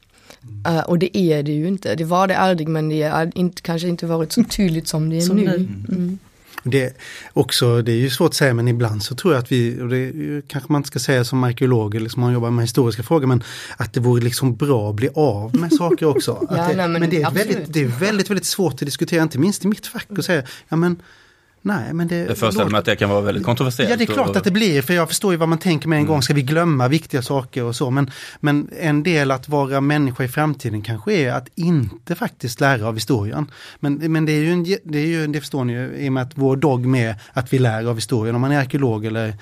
Uh, 0.68 0.80
och 0.80 1.00
det 1.00 1.18
är 1.18 1.44
det 1.44 1.52
ju 1.52 1.68
inte. 1.68 1.96
Det 1.96 2.04
var 2.04 2.28
det 2.28 2.38
aldrig 2.38 2.68
men 2.68 2.90
det 2.90 3.04
har 3.04 3.32
inte, 3.36 3.62
kanske 3.62 3.88
inte 3.88 4.06
varit 4.06 4.32
så 4.32 4.44
tydligt 4.44 4.88
som 4.88 5.10
det 5.10 5.18
är 5.18 5.22
som 5.22 5.38
nu. 5.38 5.56
Mm. 5.56 6.20
Det, 6.64 6.84
är 6.84 6.94
också, 7.34 7.82
det 7.82 7.92
är 7.92 7.96
ju 7.96 8.10
svårt 8.10 8.30
att 8.30 8.36
säga 8.36 8.54
men 8.54 8.68
ibland 8.68 9.04
så 9.04 9.16
tror 9.16 9.34
jag 9.34 9.44
att 9.44 9.52
vi, 9.52 9.82
och 9.82 9.90
det 9.90 10.12
kanske 10.48 10.72
man 10.72 10.80
inte 10.80 10.88
ska 10.88 11.00
säga 11.00 11.24
som 11.24 11.44
arkeolog 11.44 11.96
eller 11.96 12.10
som 12.10 12.22
man 12.22 12.34
jobbar 12.34 12.52
med 12.52 12.64
historiska 12.64 13.04
frågor, 13.04 13.28
men 13.28 13.44
att 13.78 13.94
det 13.94 14.00
vore 14.00 14.24
liksom 14.24 14.56
bra 14.56 14.90
att 14.90 14.96
bli 14.96 15.10
av 15.16 15.56
med 15.56 15.74
saker 15.74 16.06
också. 16.06 16.48
ja, 16.50 16.56
det, 16.56 16.76
nej, 16.76 16.88
men 16.88 16.92
men 17.02 17.10
det 17.10 17.22
är, 17.22 17.32
väldigt, 17.32 17.74
det 17.74 17.82
är 17.82 17.88
väldigt, 17.88 18.30
väldigt 18.30 18.46
svårt 18.46 18.74
att 18.74 18.80
diskutera, 18.80 19.24
inte 19.24 19.40
minst 19.40 19.66
i 19.66 19.68
mitt 19.68 19.88
fack, 19.88 20.08
och 20.18 20.26
säga, 20.26 20.44
ja 20.70 20.76
men 20.76 21.02
Nej, 21.62 21.94
men 21.94 22.08
det... 22.08 22.16
Jag 22.16 22.38
föreställer 22.38 22.70
mig 22.70 22.80
att 22.80 22.86
det 22.86 22.96
kan 22.96 23.10
vara 23.10 23.22
väldigt 23.22 23.44
kontroversiellt. 23.44 23.90
Ja, 23.90 23.98
det 23.98 24.04
är 24.04 24.14
klart 24.14 24.36
att 24.36 24.44
det 24.44 24.52
blir, 24.52 24.82
för 24.82 24.94
jag 24.94 25.08
förstår 25.08 25.32
ju 25.34 25.38
vad 25.38 25.50
man 25.50 25.58
tänker 25.58 25.88
med 25.88 26.00
en 26.00 26.06
gång, 26.06 26.22
ska 26.22 26.34
vi 26.34 26.42
glömma 26.42 26.88
viktiga 26.88 27.22
saker 27.22 27.64
och 27.64 27.76
så, 27.76 27.90
men, 27.90 28.12
men 28.40 28.70
en 28.80 29.04
del 29.04 29.32
att 29.32 29.50
vara 29.50 29.82
människa 29.82 30.24
i 30.24 30.28
framtiden 30.28 30.82
kanske 30.82 31.14
är 31.14 31.34
att 31.34 31.48
inte 31.56 32.16
faktiskt 32.16 32.60
lära 32.60 32.88
av 32.88 32.94
historien. 32.94 33.52
Men, 33.80 34.12
men 34.12 34.26
det 34.26 34.32
är 34.32 34.44
ju, 34.44 34.52
en, 34.52 34.64
det, 34.84 34.98
är 34.98 35.08
ju 35.08 35.28
det 35.28 35.40
förstår 35.40 35.66
ni 35.66 35.74
ju, 35.74 35.96
i 35.96 36.10
och 36.10 36.14
med 36.14 36.24
att 36.24 36.32
vår 36.36 36.56
dogm 36.56 36.96
är 36.96 37.16
att 37.34 37.54
vi 37.54 37.60
lär 37.60 37.86
av 37.86 37.96
historien, 37.96 38.36
om 38.36 38.42
man 38.42 38.52
är 38.52 38.60
arkeolog 38.60 39.06
eller 39.06 39.34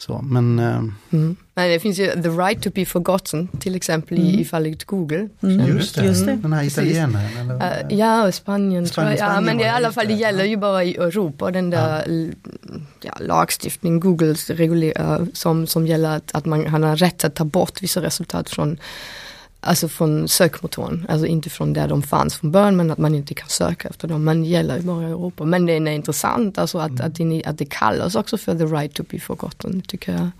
så, 0.00 0.20
men... 0.22 0.58
eh, 0.58 0.82
Mm. 1.12 1.36
Nej, 1.54 1.72
det 1.72 1.80
finns 1.80 1.98
ju 1.98 2.06
The 2.06 2.28
Right 2.28 2.62
to 2.62 2.70
be 2.74 2.84
Forgotten 2.84 3.48
till 3.60 3.74
exempel 3.74 4.18
i, 4.18 4.40
i 4.40 4.44
fallet 4.44 4.84
Google. 4.84 5.28
Mm. 5.42 5.66
Just 5.66 5.94
det, 5.94 6.04
Just 6.04 6.26
det. 6.26 6.36
den 6.42 6.52
här 6.52 6.64
italienaren. 6.64 7.60
Eh, 7.60 7.96
ja, 7.98 8.32
Spanien, 8.32 8.86
tror 8.86 9.06
jag. 9.06 9.16
Spanien, 9.18 9.34
Ja, 9.34 9.40
men 9.40 9.56
det, 9.58 9.64
i 9.64 9.66
ja, 9.66 9.72
alla 9.72 9.92
fall, 9.92 10.06
det 10.06 10.14
gäller 10.14 10.44
ju 10.44 10.56
bara 10.56 10.84
i 10.84 10.96
Europa, 10.96 11.50
den 11.50 11.70
där 11.70 12.02
l- 12.06 12.34
ja, 13.02 13.12
lagstiftning, 13.20 14.00
Googles 14.00 14.50
regulera, 14.50 15.26
som, 15.32 15.66
som 15.66 15.86
gäller 15.86 16.16
att, 16.16 16.30
att 16.34 16.46
man 16.46 16.66
han 16.66 16.82
har 16.82 16.96
rätt 16.96 17.24
att 17.24 17.34
ta 17.34 17.44
bort 17.44 17.82
vissa 17.82 18.02
resultat 18.02 18.50
från 18.50 18.78
Alltså 19.62 19.88
från 19.88 20.28
sökmotorn, 20.28 21.06
alltså 21.08 21.26
inte 21.26 21.50
från 21.50 21.72
där 21.72 21.88
de 21.88 22.02
fanns 22.02 22.34
från 22.34 22.50
början 22.50 22.76
men 22.76 22.90
att 22.90 22.98
man 22.98 23.14
inte 23.14 23.34
kan 23.34 23.48
söka 23.48 23.88
efter 23.88 24.08
dem. 24.08 24.24
Men 24.24 24.42
det 24.42 24.48
gäller 24.48 24.76
ju 24.76 24.82
bara 24.82 25.02
i 25.02 25.10
Europa. 25.10 25.44
Men 25.44 25.66
det 25.66 25.72
är 25.72 25.86
intressant 25.86 26.58
alltså 26.58 26.78
att, 26.78 27.00
att, 27.00 27.14
det, 27.14 27.44
att 27.44 27.58
det 27.58 27.64
kallas 27.64 28.14
också 28.14 28.38
för 28.38 28.58
the 28.58 28.64
right 28.64 28.94
to 28.94 29.02
be 29.10 29.20
forgotten 29.20 29.82
tycker 29.82 30.12
jag. 30.12 30.30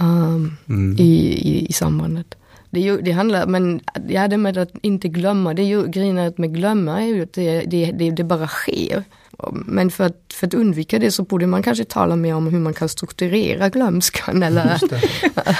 Um, 0.00 0.56
Mm. 0.68 0.96
i, 0.98 1.02
i, 1.02 1.66
i 1.68 1.72
sambandet. 1.72 2.34
Det, 2.70 2.80
ju, 2.80 3.00
det 3.00 3.12
handlar, 3.12 3.46
men 3.46 3.80
ja, 4.08 4.28
det 4.28 4.36
med 4.36 4.58
att 4.58 4.70
inte 4.82 5.08
glömma, 5.08 5.54
det 5.54 5.62
är 5.62 5.66
ju 5.66 5.86
grejen 5.86 6.32
med 6.36 6.54
glömma 6.54 7.02
är 7.02 7.06
ju 7.06 7.22
att 7.22 7.32
det, 7.32 7.60
det, 7.60 7.92
det, 7.92 8.10
det 8.10 8.24
bara 8.24 8.48
sker. 8.48 9.04
Men 9.52 9.90
för 9.90 10.04
att, 10.04 10.16
för 10.34 10.46
att 10.46 10.54
undvika 10.54 10.98
det 10.98 11.10
så 11.10 11.22
borde 11.22 11.46
man 11.46 11.62
kanske 11.62 11.84
tala 11.84 12.16
mer 12.16 12.34
om 12.34 12.46
hur 12.46 12.58
man 12.58 12.74
kan 12.74 12.88
strukturera 12.88 13.68
glömskan 13.68 14.42
eller. 14.42 14.80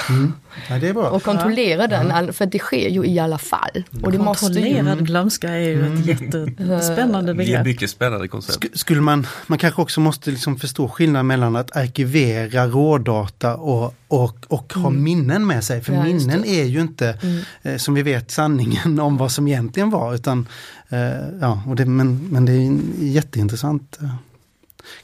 Mm. 0.09 0.33
Ja, 0.69 0.79
det 0.79 0.89
är 0.89 0.93
bra. 0.95 1.09
och 1.11 1.23
kontrollera 1.23 1.87
den, 1.87 2.11
all- 2.11 2.33
för 2.33 2.47
det 2.47 2.59
sker 2.59 2.89
ju 2.89 3.05
i 3.05 3.19
alla 3.19 3.39
fall. 3.39 3.85
Och 4.03 4.13
det 4.13 4.19
måste 4.19 4.47
ju, 4.47 4.53
Kontrollerad 4.75 5.07
glömska 5.07 5.49
är 5.49 5.59
ju 5.59 5.95
ett 5.95 6.07
jättespännande 6.07 7.33
Det 7.33 7.43
är 7.43 7.47
begrepp. 7.47 7.65
mycket 7.67 7.91
spännande 7.91 8.29
koncept. 8.29 8.59
Sk- 8.65 8.77
Skulle 8.79 9.01
man, 9.01 9.27
man 9.47 9.59
kanske 9.59 9.83
också 9.83 10.01
måste 10.01 10.31
liksom 10.31 10.57
förstå 10.59 10.89
skillnaden 10.89 11.27
mellan 11.27 11.57
att 11.57 11.77
arkivera 11.77 12.67
rådata 12.67 13.57
och, 13.57 13.95
och, 14.09 14.37
och 14.49 14.73
ha 14.75 14.91
minnen 14.91 15.47
med 15.47 15.65
sig. 15.65 15.81
För 15.83 15.93
Ja, 15.93 16.05
minnen 16.05 16.45
är 16.45 16.65
ju 16.65 16.81
inte, 16.81 17.19
eh, 17.63 17.77
som 17.77 17.95
vi 17.95 18.03
vet, 18.03 18.31
sanningen 18.31 19.01
om 19.01 19.17
vad 19.17 19.33
som 19.33 19.49
egentligen 19.49 19.91
var. 19.91 20.15
Utan, 20.15 20.47
eh, 20.89 20.99
ja, 21.41 21.63
och 21.69 21.77
det, 21.77 21.85
men, 21.87 22.29
men 22.31 22.45
det 22.45 22.53
är 22.53 22.79
jätteintressant. 23.05 23.64
Eh. 23.71 24.09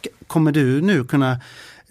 K- 0.04 0.10
Kommer 0.26 0.52
du 0.52 0.80
nu 0.80 1.04
kunna 1.04 1.40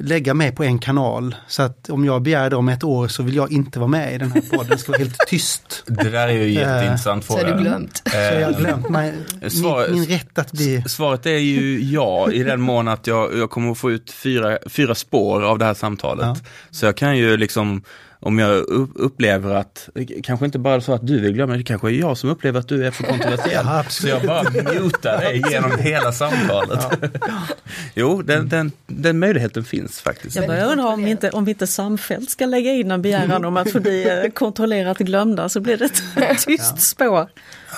lägga 0.01 0.33
mig 0.33 0.51
på 0.51 0.63
en 0.63 0.79
kanal 0.79 1.35
så 1.47 1.61
att 1.61 1.89
om 1.89 2.05
jag 2.05 2.21
begär 2.21 2.49
det 2.49 2.55
om 2.55 2.69
ett 2.69 2.83
år 2.83 3.07
så 3.07 3.23
vill 3.23 3.35
jag 3.35 3.51
inte 3.51 3.79
vara 3.79 3.87
med 3.87 4.13
i 4.15 4.17
den 4.17 4.31
här 4.31 4.41
podden, 4.41 4.67
det 4.69 4.77
ska 4.77 4.91
vara 4.91 4.99
helt 4.99 5.17
tyst. 5.27 5.83
Det 5.87 6.09
där 6.09 6.27
är 6.27 6.31
ju 6.33 6.43
en 6.43 6.53
jätteintressant 6.53 7.25
så 7.25 7.33
fråga. 7.37 7.47
är 7.49 7.55
det 7.55 7.61
glömt. 7.61 7.97
Så 8.05 8.17
jag 8.17 8.45
har 8.45 8.51
Eh, 8.51 8.59
glömt 8.59 8.89
mig, 8.89 9.13
Svar- 9.49 9.89
min, 9.89 9.99
min 9.99 10.09
rätt 10.09 10.37
att 10.39 10.51
bli... 10.51 10.83
Svaret 10.87 11.25
är 11.25 11.37
ju 11.37 11.79
ja, 11.83 12.31
i 12.31 12.43
den 12.43 12.61
mån 12.61 12.87
att 12.87 13.07
jag, 13.07 13.37
jag 13.37 13.49
kommer 13.49 13.71
att 13.71 13.77
få 13.77 13.91
ut 13.91 14.11
fyra, 14.11 14.57
fyra 14.69 14.95
spår 14.95 15.41
av 15.41 15.57
det 15.59 15.65
här 15.65 15.73
samtalet. 15.73 16.25
Ja. 16.25 16.35
Så 16.71 16.85
jag 16.85 16.97
kan 16.97 17.17
ju 17.17 17.37
liksom, 17.37 17.81
om 18.21 18.39
jag 18.39 18.57
upp- 18.57 18.91
upplever 18.95 19.55
att, 19.55 19.89
kanske 20.23 20.45
inte 20.45 20.59
bara 20.59 20.81
så 20.81 20.93
att 20.93 21.07
du 21.07 21.19
vill 21.19 21.33
glömma, 21.33 21.57
det 21.57 21.63
kanske 21.63 21.87
är 21.87 21.91
jag 21.91 22.17
som 22.17 22.29
upplever 22.29 22.59
att 22.59 22.67
du 22.67 22.85
är 22.85 22.91
för 22.91 23.03
kontroversiell. 23.03 23.65
Ja, 23.65 23.83
så 23.89 24.07
jag 24.07 24.21
bara 24.21 24.43
mutar 24.73 25.17
dig 25.17 25.43
genom 25.51 25.77
hela 25.79 26.11
samtalet. 26.11 26.79
jo, 27.95 28.21
den, 28.21 28.49
den, 28.49 28.71
den 28.87 29.19
möjligheten 29.19 29.63
finns 29.63 29.99
faktiskt. 30.01 30.35
Jag 30.35 30.47
börjar 30.47 30.71
undra 30.71 30.87
om 30.87 31.03
vi 31.03 31.11
inte, 31.11 31.29
om 31.29 31.45
vi 31.45 31.51
inte 31.51 31.67
samfällt 31.67 32.29
ska 32.29 32.45
lägga 32.45 32.71
in 32.73 32.91
en 32.91 33.01
begäran 33.01 33.45
om 33.45 33.57
att 33.57 33.71
få 33.71 33.79
bli 33.79 34.23
eh, 34.23 34.31
kontrollerat 34.31 34.97
glömda 34.97 35.49
så 35.49 35.59
blir 35.59 35.77
det 35.77 35.85
ett 35.85 36.45
tyst 36.45 36.81
spår. 36.81 37.27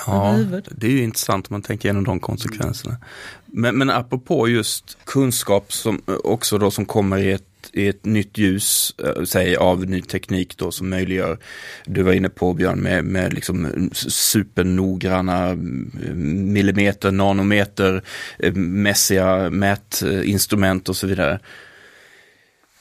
Ja, 0.06 0.38
det 0.70 0.86
är 0.86 0.90
ju 0.90 1.02
intressant 1.02 1.46
om 1.50 1.54
man 1.54 1.62
tänker 1.62 1.88
igenom 1.88 2.04
de 2.04 2.20
konsekvenserna. 2.20 2.96
Men, 3.46 3.78
men 3.78 3.90
apropå 3.90 4.48
just 4.48 4.98
kunskap 5.04 5.72
som 5.72 6.02
eh, 6.08 6.14
också 6.14 6.58
då 6.58 6.70
som 6.70 6.84
kommer 6.86 7.18
i 7.18 7.32
ett, 7.32 7.42
i 7.72 7.88
ett 7.88 8.04
nytt 8.04 8.38
ljus, 8.38 8.94
eh, 9.04 9.24
säg 9.24 9.56
av 9.56 9.86
ny 9.86 10.02
teknik 10.02 10.56
då 10.56 10.70
som 10.70 10.88
möjliggör, 10.90 11.38
du 11.86 12.02
var 12.02 12.12
inne 12.12 12.28
på 12.28 12.52
Björn, 12.52 12.80
med, 12.80 13.04
med 13.04 13.32
liksom 13.32 13.90
supernoggranna 13.92 15.46
mm, 15.48 16.52
millimeter, 16.52 17.10
nanometer 17.10 18.02
eh, 18.38 18.54
mässiga 18.54 19.50
mätinstrument 19.50 20.88
och 20.88 20.96
så 20.96 21.06
vidare. 21.06 21.40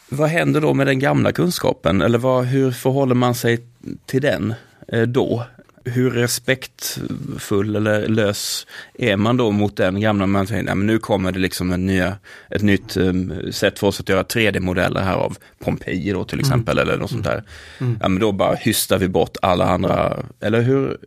Vad 0.10 0.30
händer 0.30 0.62
då 0.62 0.73
med 0.73 0.88
den 0.88 0.99
gamla 0.99 1.32
kunskapen? 1.32 2.01
Eller 2.01 2.17
vad, 2.17 2.45
hur 2.45 2.71
förhåller 2.71 3.15
man 3.15 3.36
sig 3.36 3.60
till 4.06 4.21
den 4.21 4.54
eh, 4.88 5.01
då? 5.01 5.43
Hur 5.84 6.12
respektfull 6.12 7.76
eller 7.76 8.08
lös 8.08 8.67
är 8.94 9.15
man 9.17 9.38
då 9.38 9.52
mot 9.52 9.78
den 9.78 10.00
gamla? 10.02 10.28
Man 10.28 10.48
säger, 10.48 10.63
nej, 10.63 10.76
men 10.76 10.88
nu 10.88 11.00
kommer 11.00 11.32
det 11.32 11.39
liksom 11.39 11.72
en 11.72 11.86
nya, 11.86 12.17
ett 12.50 12.62
nytt 12.62 12.98
um, 12.98 13.52
sätt 13.52 13.80
för 13.80 13.88
oss 13.88 14.00
att 14.00 14.10
göra 14.10 14.24
3D-modeller 14.24 15.02
här 15.02 15.13
av 15.13 15.38
Pompeji 15.63 16.12
då 16.12 16.24
till 16.24 16.39
exempel 16.39 16.78
eller 16.78 16.98
något 16.98 17.12
sånt 17.12 17.24
där. 17.24 17.44
Ja 17.80 17.86
men 18.10 18.20
då 18.20 18.32
bara 18.32 18.56
hystar 18.56 18.98
vi 18.98 19.08
bort 19.08 19.38
alla 19.41 19.65
andra, 19.65 20.17
eller 20.39 20.62
hur, 20.62 20.98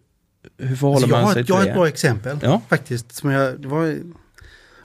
hur 0.59 0.77
förhåller 0.77 0.95
Alltså, 0.97 1.09
jag, 1.11 1.17
man 1.17 1.25
har, 1.25 1.33
sig 1.33 1.41
ett- 1.41 1.47
till 1.47 1.53
jag 1.53 1.59
har 1.59 1.65
det? 1.65 1.71
ett 1.71 1.77
bra 1.77 1.89
exempel 1.89 2.39
Ja. 2.43 2.61
faktiskt. 2.69 3.15
Som 3.15 3.31
jag, 3.31 3.61
det 3.61 3.69
var 3.69 3.97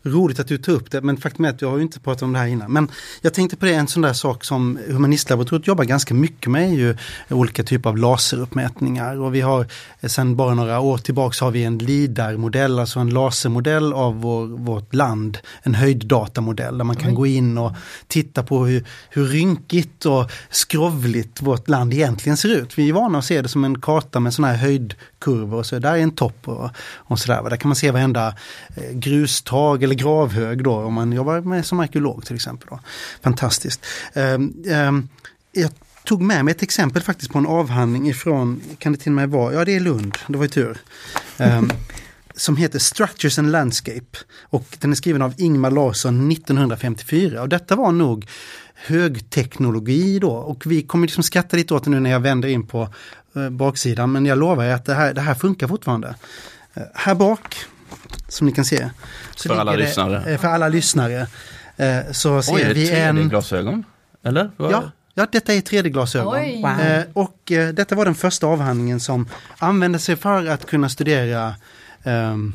roligt 0.03 0.39
att 0.39 0.47
du 0.47 0.57
tog 0.57 0.75
upp 0.75 0.91
det, 0.91 1.01
men 1.01 1.17
faktum 1.17 1.45
är 1.45 1.49
att 1.49 1.61
jag 1.61 1.69
har 1.69 1.77
ju 1.77 1.83
inte 1.83 1.99
pratat 1.99 2.23
om 2.23 2.33
det 2.33 2.39
här 2.39 2.47
innan. 2.47 2.71
Men 2.71 2.91
jag 3.21 3.33
tänkte 3.33 3.57
på 3.57 3.65
det, 3.65 3.73
en 3.73 3.87
sån 3.87 4.01
där 4.01 4.13
sak 4.13 4.43
som 4.43 4.79
Humanistlaboratoriet 4.87 5.67
jobbar 5.67 5.83
ganska 5.83 6.13
mycket 6.13 6.51
med 6.51 6.69
är 6.69 6.73
ju 6.73 6.95
olika 7.29 7.63
typer 7.63 7.89
av 7.89 7.97
laseruppmätningar. 7.97 9.19
Och 9.21 9.35
vi 9.35 9.41
har 9.41 9.65
eh, 9.99 10.09
sedan 10.09 10.35
bara 10.35 10.53
några 10.53 10.79
år 10.79 10.97
tillbaks 10.97 11.39
har 11.39 11.51
vi 11.51 11.63
en 11.63 11.77
LIDAR-modell, 11.77 12.79
alltså 12.79 12.99
en 12.99 13.09
lasermodell 13.09 13.93
av 13.93 14.21
vår, 14.21 14.45
vårt 14.45 14.93
land. 14.93 15.37
En 15.63 15.75
höjddatamodell 15.75 16.77
där 16.77 16.85
man 16.85 16.95
kan 16.95 17.15
gå 17.15 17.25
in 17.25 17.57
och 17.57 17.71
titta 18.07 18.43
på 18.43 18.65
hur, 18.65 18.85
hur 19.09 19.25
rynkigt 19.25 20.05
och 20.05 20.31
skrovligt 20.49 21.41
vårt 21.41 21.69
land 21.69 21.93
egentligen 21.93 22.37
ser 22.37 22.49
ut. 22.49 22.77
Vi 22.77 22.89
är 22.89 22.93
vana 22.93 23.17
att 23.17 23.25
se 23.25 23.41
det 23.41 23.47
som 23.47 23.63
en 23.63 23.81
karta 23.81 24.19
med 24.19 24.33
sådana 24.33 24.53
här 24.53 24.59
höjdkurvor. 24.59 25.63
Så 25.63 25.79
där 25.79 25.93
är 25.93 25.97
en 25.97 26.11
topp 26.11 26.47
och, 26.47 26.69
och 26.95 27.19
sådär. 27.19 27.49
Där 27.49 27.57
kan 27.57 27.69
man 27.69 27.75
se 27.75 27.91
varenda 27.91 28.27
eh, 28.75 28.91
grustag 28.93 29.83
eller 29.89 30.03
gravhög 30.03 30.63
då 30.63 30.75
om 30.75 30.93
man 30.93 31.11
jobbar 31.11 31.41
med 31.41 31.65
som 31.65 31.79
arkeolog 31.79 32.25
till 32.25 32.35
exempel. 32.35 32.67
Då. 32.69 32.79
Fantastiskt. 33.21 33.85
Ehm, 34.13 34.53
ehm, 34.67 35.09
jag 35.51 35.71
tog 36.03 36.21
med 36.21 36.45
mig 36.45 36.51
ett 36.51 36.63
exempel 36.63 37.01
faktiskt 37.01 37.31
på 37.31 37.37
en 37.37 37.45
avhandling 37.45 38.09
ifrån, 38.09 38.61
kan 38.77 38.91
det 38.91 38.99
till 38.99 39.11
och 39.11 39.15
med 39.15 39.29
vara, 39.29 39.53
ja 39.53 39.65
det 39.65 39.75
är 39.75 39.79
Lund, 39.79 40.17
det 40.27 40.37
var 40.37 40.45
ju 40.45 40.49
tur. 40.49 40.77
Ehm, 41.37 41.71
som 42.35 42.57
heter 42.57 42.79
Structures 42.79 43.39
and 43.39 43.51
Landscape. 43.51 44.17
Och 44.41 44.77
den 44.79 44.91
är 44.91 44.95
skriven 44.95 45.21
av 45.21 45.33
Ingmar 45.37 45.71
Larsson 45.71 46.31
1954. 46.31 47.41
Och 47.41 47.49
detta 47.49 47.75
var 47.75 47.91
nog 47.91 48.27
högteknologi 48.75 50.19
då. 50.19 50.31
Och 50.31 50.65
vi 50.65 50.81
kommer 50.81 51.07
liksom 51.07 51.23
skratta 51.23 51.57
lite 51.57 51.73
åt 51.73 51.83
det 51.83 51.89
nu 51.89 51.99
när 51.99 52.09
jag 52.09 52.19
vänder 52.19 52.49
in 52.49 52.67
på 52.67 52.89
eh, 53.35 53.49
baksidan. 53.49 54.11
Men 54.11 54.25
jag 54.25 54.37
lovar 54.37 54.63
er 54.63 54.73
att 54.73 54.85
det 54.85 54.93
här, 54.93 55.13
det 55.13 55.21
här 55.21 55.35
funkar 55.35 55.67
fortfarande. 55.67 56.15
Eh, 56.73 56.83
här 56.93 57.15
bak, 57.15 57.55
som 58.29 58.47
ni 58.47 58.53
kan 58.53 58.65
se. 58.65 58.89
Så 59.35 59.49
För 59.49 59.55
alla 59.59 59.71
det- 59.71 59.77
lyssnare. 59.77 60.31
eh, 60.33 60.39
För 60.39 60.47
alla 60.47 60.67
lyssnare. 60.67 61.27
eh, 61.77 61.99
Så 62.11 62.41
ser 62.41 62.53
Oj, 62.53 62.61
är 62.61 62.67
det 62.67 62.73
vi 62.73 62.91
en... 62.99 63.17
3D-glasögon? 63.17 63.83
Eller? 64.23 64.51
Ja, 64.57 64.91
ja, 65.13 65.27
detta 65.31 65.53
är 65.53 65.61
3D-glasögon. 65.61 66.33
Oj. 66.35 66.61
Wow. 66.61 66.79
Eh, 66.81 67.03
och 67.13 67.51
detta 67.73 67.95
var 67.95 68.05
den 68.05 68.15
första 68.15 68.47
avhandlingen 68.47 68.99
som 68.99 69.27
använde 69.57 69.99
sig 69.99 70.15
för 70.15 70.45
att 70.47 70.65
kunna 70.65 70.89
studera 70.89 71.55
ehm, 72.03 72.53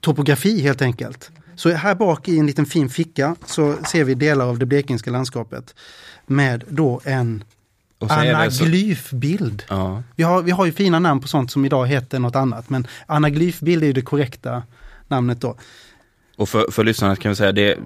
topografi 0.00 0.60
helt 0.62 0.82
enkelt. 0.82 1.30
Så 1.56 1.70
här 1.70 1.94
bak 1.94 2.28
i 2.28 2.38
en 2.38 2.46
liten 2.46 2.66
fin 2.66 2.88
ficka 2.88 3.36
så 3.46 3.76
ser 3.88 4.04
vi 4.04 4.14
delar 4.14 4.46
av 4.46 4.58
det 4.58 4.66
blekingska 4.66 5.10
landskapet 5.10 5.74
med 6.26 6.64
då 6.68 7.00
en 7.04 7.44
Anaglyfbild. 8.10 9.62
Ja. 9.68 10.02
Vi 10.16 10.22
har, 10.22 10.42
vi 10.42 10.50
har 10.50 10.66
ju 10.66 10.72
fina 10.72 10.98
namn 10.98 11.20
på 11.20 11.28
sånt 11.28 11.50
som 11.50 11.64
idag 11.64 11.86
heter 11.86 12.18
något 12.18 12.36
annat 12.36 12.70
men 12.70 12.86
anaglyfbild 13.06 13.82
är 13.82 13.86
ju 13.86 13.92
det 13.92 14.02
korrekta 14.02 14.62
namnet 15.08 15.40
då. 15.40 15.56
Och 16.36 16.48
för, 16.48 16.70
för 16.70 16.84
lyssnarna 16.84 17.16
kan 17.16 17.28
vi 17.28 17.36
säga 17.36 17.52
det, 17.52 17.78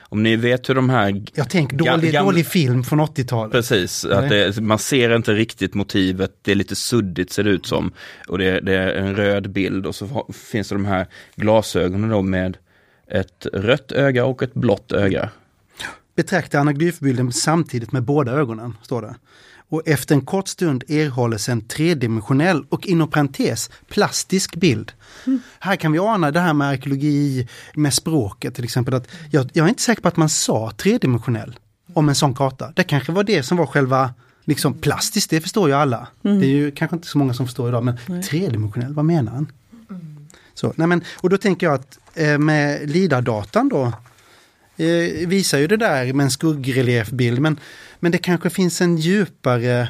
om 0.00 0.22
ni 0.22 0.36
vet 0.36 0.68
hur 0.68 0.74
de 0.74 0.90
här 0.90 1.22
Jag 1.34 1.50
tänker 1.50 1.76
dålig, 1.76 2.12
gamla- 2.12 2.22
dålig 2.24 2.46
film 2.46 2.84
från 2.84 3.00
80-talet. 3.00 3.52
Precis, 3.52 4.04
att 4.04 4.28
det, 4.28 4.60
man 4.60 4.78
ser 4.78 5.16
inte 5.16 5.32
riktigt 5.32 5.74
motivet, 5.74 6.32
det 6.42 6.50
är 6.50 6.54
lite 6.54 6.76
suddigt 6.76 7.32
ser 7.32 7.44
det 7.44 7.50
ut 7.50 7.66
som. 7.66 7.92
Och 8.28 8.38
det, 8.38 8.60
det 8.60 8.74
är 8.74 8.94
en 8.94 9.16
röd 9.16 9.50
bild 9.50 9.86
och 9.86 9.94
så 9.94 10.26
finns 10.50 10.68
det 10.68 10.74
de 10.74 10.84
här 10.84 11.06
glasögonen 11.36 12.10
då 12.10 12.22
med 12.22 12.56
ett 13.10 13.46
rött 13.52 13.92
öga 13.92 14.24
och 14.24 14.42
ett 14.42 14.54
blått 14.54 14.92
öga. 14.92 15.30
Betrakta 16.14 16.60
anaglyfbilden 16.60 17.32
samtidigt 17.32 17.92
med 17.92 18.02
båda 18.02 18.32
ögonen, 18.32 18.76
står 18.82 19.02
det. 19.02 19.14
Och 19.68 19.82
efter 19.88 20.14
en 20.14 20.20
kort 20.20 20.48
stund 20.48 20.84
erhålles 20.88 21.48
en 21.48 21.60
tredimensionell 21.60 22.64
och 22.68 22.86
inom 22.86 23.10
parentes 23.10 23.70
plastisk 23.88 24.56
bild. 24.56 24.92
Mm. 25.26 25.40
Här 25.58 25.76
kan 25.76 25.92
vi 25.92 25.98
ana 25.98 26.30
det 26.30 26.40
här 26.40 26.54
med 26.54 26.68
arkeologi, 26.68 27.48
med 27.74 27.94
språket 27.94 28.54
till 28.54 28.64
exempel. 28.64 28.94
Att 28.94 29.08
jag, 29.30 29.50
jag 29.52 29.64
är 29.64 29.68
inte 29.68 29.82
säker 29.82 30.02
på 30.02 30.08
att 30.08 30.16
man 30.16 30.28
sa 30.28 30.72
tredimensionell 30.76 31.58
om 31.94 32.08
en 32.08 32.14
sån 32.14 32.34
karta. 32.34 32.72
Det 32.76 32.84
kanske 32.84 33.12
var 33.12 33.24
det 33.24 33.42
som 33.42 33.56
var 33.56 33.66
själva 33.66 34.14
liksom 34.44 34.74
plastiskt, 34.74 35.30
det 35.30 35.40
förstår 35.40 35.68
ju 35.68 35.74
alla. 35.74 36.08
Mm. 36.24 36.40
Det 36.40 36.46
är 36.46 36.50
ju 36.50 36.70
kanske 36.70 36.96
inte 36.96 37.08
så 37.08 37.18
många 37.18 37.34
som 37.34 37.46
förstår 37.46 37.68
idag, 37.68 37.84
men 37.84 37.98
nej. 38.06 38.22
tredimensionell, 38.22 38.94
vad 38.94 39.04
menar 39.04 39.32
han? 39.32 39.52
Mm. 39.90 40.28
Så, 40.54 40.72
nej 40.76 40.86
men, 40.86 41.04
och 41.16 41.30
då 41.30 41.38
tänker 41.38 41.66
jag 41.66 41.74
att 41.74 41.98
eh, 42.14 42.38
med 42.38 42.90
LIDAR-datan 42.90 43.68
då 43.68 43.92
eh, 44.80 45.28
visar 45.28 45.58
ju 45.58 45.66
det 45.66 45.76
där 45.76 46.12
med 46.12 46.24
en 46.24 46.30
skuggreliefbild, 46.30 47.40
men, 47.40 47.60
men 48.00 48.12
det 48.12 48.18
kanske 48.18 48.50
finns 48.50 48.80
en 48.80 48.96
djupare 48.96 49.88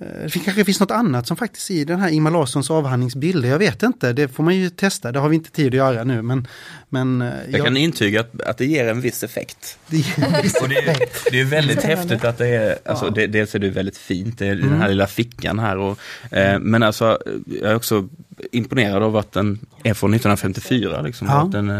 Eh, 0.00 0.30
det 0.32 0.38
kanske 0.44 0.64
finns 0.64 0.80
något 0.80 0.90
annat 0.90 1.26
som 1.26 1.36
faktiskt 1.36 1.70
i 1.70 1.84
den 1.84 2.00
här 2.00 2.08
Ingmar 2.08 2.30
Larssons 2.30 2.70
avhandlingsbilder, 2.70 3.48
jag 3.48 3.58
vet 3.58 3.82
inte, 3.82 4.12
det 4.12 4.28
får 4.28 4.42
man 4.42 4.56
ju 4.56 4.70
testa, 4.70 5.12
det 5.12 5.18
har 5.18 5.28
vi 5.28 5.36
inte 5.36 5.50
tid 5.50 5.66
att 5.66 5.74
göra 5.74 6.04
nu 6.04 6.22
men... 6.22 6.48
men 6.88 7.22
eh, 7.22 7.28
jag, 7.28 7.58
jag 7.60 7.64
kan 7.64 7.76
intyga 7.76 8.20
att, 8.20 8.40
att 8.40 8.58
det 8.58 8.66
ger 8.66 8.88
en 8.88 9.00
viss 9.00 9.22
effekt. 9.22 9.78
Det, 9.86 9.96
viss 10.42 10.54
och 10.62 10.68
det, 10.68 10.76
är, 10.76 10.96
det 11.30 11.40
är 11.40 11.44
väldigt 11.44 11.82
häftigt 11.82 12.24
att 12.24 12.38
det 12.38 12.48
är, 12.48 12.78
alltså 12.84 13.04
ja. 13.04 13.10
det, 13.10 13.26
dels 13.26 13.54
är 13.54 13.58
det 13.58 13.70
väldigt 13.70 13.96
fint, 13.98 14.38
det 14.38 14.46
är 14.46 14.52
mm. 14.52 14.70
den 14.70 14.80
här 14.80 14.88
lilla 14.88 15.06
fickan 15.06 15.58
här 15.58 15.78
och, 15.78 15.98
eh, 16.30 16.58
men 16.58 16.82
alltså 16.82 17.18
jag 17.46 17.70
är 17.70 17.74
också 17.74 18.08
imponerad 18.52 19.02
av 19.02 19.16
att 19.16 19.32
den 19.32 19.58
är 19.82 19.94
från 19.94 20.14
1954 20.14 21.02
liksom. 21.02 21.28
Ja. 21.28 21.42
Att 21.42 21.52
den, 21.52 21.70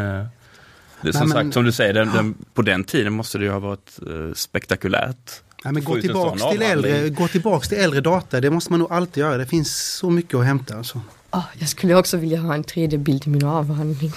det, 1.02 1.12
som 1.12 1.28
Nej, 1.28 1.34
men, 1.34 1.44
sagt, 1.44 1.54
som 1.54 1.64
du 1.64 1.72
säger, 1.72 1.94
den, 1.94 2.12
den, 2.12 2.34
på 2.54 2.62
den 2.62 2.84
tiden 2.84 3.12
måste 3.12 3.38
det 3.38 3.44
ju 3.44 3.50
ha 3.50 3.58
varit 3.58 3.98
eh, 4.02 4.34
spektakulärt. 4.34 5.42
Ja, 5.64 5.72
men 5.72 5.84
gå, 5.84 6.00
tillbaks 6.00 6.42
till 6.50 6.62
äldre, 6.62 7.08
gå 7.08 7.28
tillbaks 7.28 7.68
till 7.68 7.78
äldre 7.78 8.00
data, 8.00 8.40
det 8.40 8.50
måste 8.50 8.72
man 8.72 8.80
nog 8.80 8.92
alltid 8.92 9.20
göra. 9.20 9.36
Det 9.36 9.46
finns 9.46 9.94
så 9.94 10.10
mycket 10.10 10.34
att 10.34 10.44
hämta. 10.44 10.76
Alltså. 10.76 11.00
Oh, 11.30 11.44
jag 11.58 11.68
skulle 11.68 11.94
också 11.94 12.16
vilja 12.16 12.40
ha 12.40 12.54
en 12.54 12.64
3D-bild 12.64 13.26
i 13.26 13.30
min 13.30 13.44
avhandling. 13.44 14.12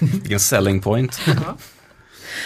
Vilken 0.00 0.40
selling 0.40 0.82
point. 0.82 1.20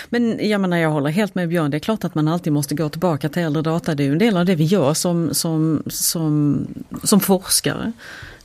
Men 0.08 0.48
jag 0.48 0.60
menar, 0.60 0.76
jag 0.76 0.90
håller 0.90 1.10
helt 1.10 1.34
med 1.34 1.48
Björn, 1.48 1.70
det 1.70 1.76
är 1.76 1.78
klart 1.78 2.04
att 2.04 2.14
man 2.14 2.28
alltid 2.28 2.52
måste 2.52 2.74
gå 2.74 2.88
tillbaka 2.88 3.28
till 3.28 3.42
äldre 3.42 3.62
data. 3.62 3.94
Det 3.94 4.02
är 4.02 4.04
ju 4.04 4.12
en 4.12 4.18
del 4.18 4.36
av 4.36 4.44
det 4.44 4.54
vi 4.54 4.64
gör 4.64 4.94
som, 4.94 5.34
som, 5.34 5.82
som, 5.86 6.66
som 7.02 7.20
forskare. 7.20 7.92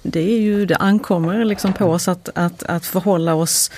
Det, 0.02 0.20
är 0.20 0.39
ju, 0.39 0.65
det 0.65 0.76
ankommer 0.76 1.46
liksom 1.46 1.74
på 1.74 1.86
oss 1.86 2.08
att, 2.08 2.30
att, 2.36 2.63
att 2.63 2.86
förhålla 2.86 3.34
oss 3.34 3.72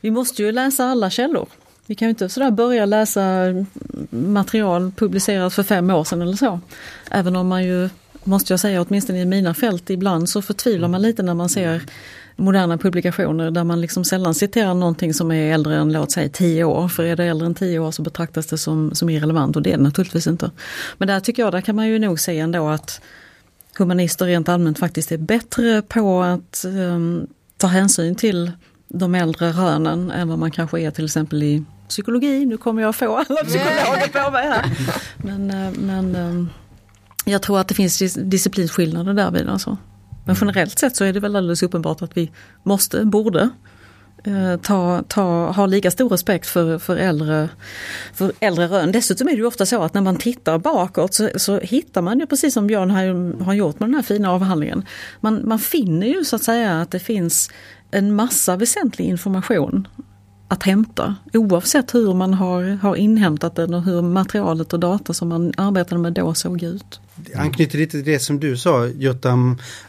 vi 0.00 0.10
måste 0.10 0.42
ju 0.42 0.52
läsa 0.52 0.84
alla 0.84 1.10
källor. 1.10 1.48
Vi 1.86 1.94
kan 1.94 2.08
ju 2.08 2.10
inte 2.10 2.28
sådär 2.28 2.50
börja 2.50 2.86
läsa 2.86 3.22
material 4.10 4.92
publicerat 4.96 5.54
för 5.54 5.62
fem 5.62 5.90
år 5.90 6.04
sedan 6.04 6.22
eller 6.22 6.36
så. 6.36 6.60
Även 7.10 7.36
om 7.36 7.48
man 7.48 7.64
ju, 7.64 7.88
måste 8.24 8.52
jag 8.52 8.60
säga, 8.60 8.82
åtminstone 8.82 9.20
i 9.20 9.24
mina 9.24 9.54
fält 9.54 9.90
ibland 9.90 10.28
så 10.28 10.42
förtvivlar 10.42 10.88
man 10.88 11.02
lite 11.02 11.22
när 11.22 11.34
man 11.34 11.48
ser 11.48 11.82
moderna 12.36 12.78
publikationer 12.78 13.50
där 13.50 13.64
man 13.64 13.80
liksom 13.80 14.04
sällan 14.04 14.34
citerar 14.34 14.74
någonting 14.74 15.14
som 15.14 15.32
är 15.32 15.54
äldre 15.54 15.76
än 15.76 15.92
låt 15.92 16.12
säga 16.12 16.28
tio 16.28 16.64
år. 16.64 16.88
För 16.88 17.04
är 17.04 17.16
det 17.16 17.24
äldre 17.24 17.46
än 17.46 17.54
tio 17.54 17.78
år 17.78 17.90
så 17.90 18.02
betraktas 18.02 18.46
det 18.46 18.58
som, 18.58 18.94
som 18.94 19.10
irrelevant 19.10 19.56
och 19.56 19.62
det 19.62 19.72
är 19.72 19.76
det 19.76 19.82
naturligtvis 19.82 20.26
inte. 20.26 20.50
Men 20.98 21.08
där 21.08 21.20
tycker 21.20 21.42
jag, 21.42 21.52
där 21.52 21.60
kan 21.60 21.76
man 21.76 21.88
ju 21.88 21.98
nog 21.98 22.20
se 22.20 22.38
ändå 22.38 22.68
att 22.68 23.00
humanister 23.78 24.26
rent 24.26 24.48
allmänt 24.48 24.78
faktiskt 24.78 25.12
är 25.12 25.18
bättre 25.18 25.82
på 25.82 26.22
att 26.22 26.64
um, 26.66 27.26
ta 27.56 27.66
hänsyn 27.66 28.14
till 28.14 28.52
de 28.88 29.14
äldre 29.14 29.50
rönen 29.50 30.10
än 30.10 30.28
vad 30.28 30.38
man 30.38 30.50
kanske 30.50 30.80
är 30.80 30.90
till 30.90 31.04
exempel 31.04 31.42
i 31.42 31.64
psykologi. 31.88 32.46
Nu 32.46 32.56
kommer 32.56 32.82
jag 32.82 32.96
få 32.96 33.16
alla 33.16 33.44
psykologer 33.44 34.24
på 34.24 34.30
mig 34.30 34.48
här. 34.48 34.64
Men, 35.16 35.50
eh, 35.50 35.80
men 35.80 36.16
eh, 36.16 36.52
jag 37.24 37.42
tror 37.42 37.60
att 37.60 37.68
det 37.68 37.74
finns 37.74 38.14
disciplinskillnader 38.14 39.14
därvid. 39.14 39.48
Alltså. 39.48 39.76
Men 40.24 40.36
mm. 40.36 40.48
generellt 40.48 40.78
sett 40.78 40.96
så 40.96 41.04
är 41.04 41.12
det 41.12 41.20
väl 41.20 41.36
alldeles 41.36 41.62
uppenbart 41.62 42.02
att 42.02 42.16
vi 42.16 42.30
måste, 42.62 43.04
borde 43.04 43.50
eh, 44.24 44.56
ta, 44.62 45.02
ta, 45.08 45.50
ha 45.50 45.66
lika 45.66 45.90
stor 45.90 46.08
respekt 46.08 46.46
för, 46.46 46.78
för, 46.78 46.96
äldre, 46.96 47.48
för 48.14 48.32
äldre 48.40 48.66
rön. 48.66 48.92
Dessutom 48.92 49.28
är 49.28 49.32
det 49.32 49.38
ju 49.38 49.46
ofta 49.46 49.66
så 49.66 49.82
att 49.82 49.94
när 49.94 50.00
man 50.00 50.16
tittar 50.16 50.58
bakåt 50.58 51.14
så, 51.14 51.30
så 51.36 51.58
hittar 51.58 52.02
man 52.02 52.20
ju 52.20 52.26
precis 52.26 52.54
som 52.54 52.66
Björn 52.66 52.90
har, 52.90 53.44
har 53.44 53.52
gjort 53.52 53.80
med 53.80 53.88
den 53.88 53.94
här 53.94 54.02
fina 54.02 54.32
avhandlingen. 54.32 54.86
Man, 55.20 55.48
man 55.48 55.58
finner 55.58 56.06
ju 56.06 56.24
så 56.24 56.36
att 56.36 56.42
säga 56.42 56.80
att 56.80 56.90
det 56.90 57.00
finns 57.00 57.50
en 57.90 58.14
massa 58.14 58.56
väsentlig 58.56 59.04
information 59.04 59.88
att 60.48 60.62
hämta 60.62 61.14
oavsett 61.32 61.94
hur 61.94 62.14
man 62.14 62.34
har, 62.34 62.62
har 62.62 62.96
inhämtat 62.96 63.56
den 63.56 63.74
och 63.74 63.82
hur 63.82 64.02
materialet 64.02 64.72
och 64.72 64.80
data 64.80 65.14
som 65.14 65.28
man 65.28 65.52
arbetade 65.56 66.00
med 66.00 66.12
då 66.12 66.34
såg 66.34 66.62
ut. 66.62 67.00
Det 67.16 67.34
anknyter 67.34 67.78
lite 67.78 67.90
till 67.90 68.04
det 68.04 68.18
som 68.18 68.40
du 68.40 68.56
sa 68.56 68.86
Jutta, 68.86 69.38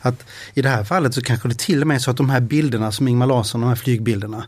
att 0.02 0.26
i 0.54 0.62
det 0.62 0.70
här 0.70 0.84
fallet 0.84 1.14
så 1.14 1.22
kanske 1.22 1.48
det 1.48 1.60
till 1.60 1.82
och 1.82 1.88
med 1.88 1.96
är 1.96 2.00
så 2.00 2.12
att 2.12 2.18
de 2.18 2.30
här 2.30 2.42
bilderna 2.42 2.92
som 2.92 3.08
Ingmar 3.08 3.28
Larsson, 3.28 3.62
de 3.62 3.68
här 3.68 3.76
flygbilderna, 3.76 4.46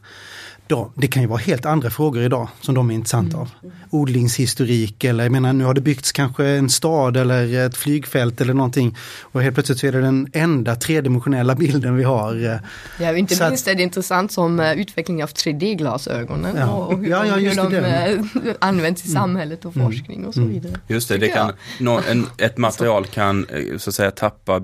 då, 0.71 0.91
det 0.95 1.07
kan 1.07 1.21
ju 1.21 1.27
vara 1.27 1.39
helt 1.39 1.65
andra 1.65 1.89
frågor 1.89 2.23
idag 2.23 2.47
som 2.61 2.75
de 2.75 2.89
är 2.89 2.93
intressanta 2.93 3.37
av. 3.37 3.49
Odlingshistorik 3.89 5.03
eller 5.03 5.23
jag 5.23 5.31
menar 5.31 5.53
nu 5.53 5.63
har 5.63 5.73
det 5.73 5.81
byggts 5.81 6.11
kanske 6.11 6.45
en 6.45 6.69
stad 6.69 7.17
eller 7.17 7.65
ett 7.65 7.77
flygfält 7.77 8.41
eller 8.41 8.53
någonting 8.53 8.97
och 9.21 9.41
helt 9.41 9.53
plötsligt 9.55 9.79
så 9.79 9.87
är 9.87 9.91
det 9.91 10.01
den 10.01 10.27
enda 10.33 10.75
tredimensionella 10.75 11.55
bilden 11.55 11.95
vi 11.95 12.03
har. 12.03 12.59
Ja, 12.99 13.17
inte 13.17 13.49
minst 13.49 13.67
är 13.67 13.75
det 13.75 13.83
intressant 13.83 14.31
som 14.31 14.59
uh, 14.59 14.73
utveckling 14.73 15.23
av 15.23 15.29
3D-glasögonen 15.29 16.55
ja. 16.57 16.71
och, 16.71 16.97
hur, 16.97 17.09
ja, 17.09 17.25
ja, 17.25 17.35
hur 17.35 17.55
de 17.55 17.75
uh, 17.75 18.55
används 18.59 19.05
i 19.05 19.07
mm. 19.07 19.21
samhället 19.21 19.65
och 19.65 19.75
mm. 19.75 19.87
forskning 19.87 20.25
och 20.25 20.33
så 20.33 20.41
mm. 20.41 20.53
vidare. 20.53 20.73
Just 20.87 21.09
det, 21.09 21.17
det 21.17 21.27
kan, 21.27 21.51
no, 21.79 22.01
en, 22.09 22.27
ett 22.37 22.57
material 22.57 23.05
kan 23.05 23.45
eh, 23.45 23.77
så 23.77 23.89
att 23.89 23.95
säga 23.95 24.11
tappa 24.11 24.61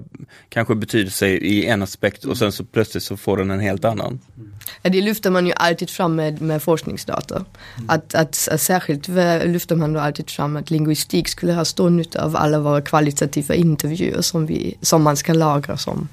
kanske 0.49 0.75
betydelse 0.75 1.27
i 1.27 1.65
en 1.65 1.81
aspekt 1.81 2.25
och 2.25 2.37
sen 2.37 2.51
så 2.51 2.63
plötsligt 2.63 3.03
så 3.03 3.17
får 3.17 3.37
den 3.37 3.51
en 3.51 3.59
helt 3.59 3.85
annan. 3.85 4.19
Det 4.81 5.01
lyfter 5.01 5.29
man 5.29 5.45
ju 5.45 5.53
alltid 5.55 5.89
fram 5.89 6.15
med, 6.15 6.41
med 6.41 6.63
forskningsdata. 6.63 7.35
Mm. 7.35 7.89
Att, 7.89 8.15
att, 8.15 8.47
att, 8.51 8.61
särskilt 8.61 9.07
lyfter 9.45 9.75
man 9.75 9.93
då 9.93 9.99
alltid 9.99 10.29
fram 10.29 10.55
att 10.57 10.71
linguistik 10.71 11.27
skulle 11.27 11.53
ha 11.53 11.65
stor 11.65 11.89
nytta 11.89 12.23
av 12.23 12.35
alla 12.35 12.59
våra 12.59 12.81
kvalitativa 12.81 13.55
intervjuer 13.55 14.21
som, 14.21 14.45
vi, 14.45 14.77
som 14.81 15.03
man 15.03 15.17
ska 15.17 15.33
lagra 15.33 15.77
som, 15.77 16.07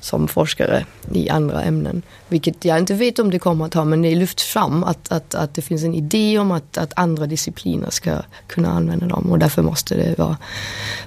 som 0.00 0.28
forskare 0.28 0.86
i 1.12 1.28
andra 1.28 1.62
ämnen. 1.62 2.02
Vilket 2.28 2.64
jag 2.64 2.78
inte 2.78 2.94
vet 2.94 3.18
om 3.18 3.30
det 3.30 3.38
kommer 3.38 3.64
att 3.64 3.74
ha 3.74 3.84
men 3.84 4.02
det 4.02 4.14
lyfts 4.14 4.44
fram 4.44 4.84
att, 4.84 5.12
att, 5.12 5.34
att 5.34 5.54
det 5.54 5.62
finns 5.62 5.84
en 5.84 5.94
idé 5.94 6.38
om 6.38 6.50
att, 6.50 6.78
att 6.78 6.92
andra 6.96 7.26
discipliner 7.26 7.90
ska 7.90 8.22
kunna 8.46 8.70
använda 8.70 9.06
dem 9.06 9.32
och 9.32 9.38
därför 9.38 9.62
måste 9.62 9.94
det 9.94 10.18
vara 10.18 10.36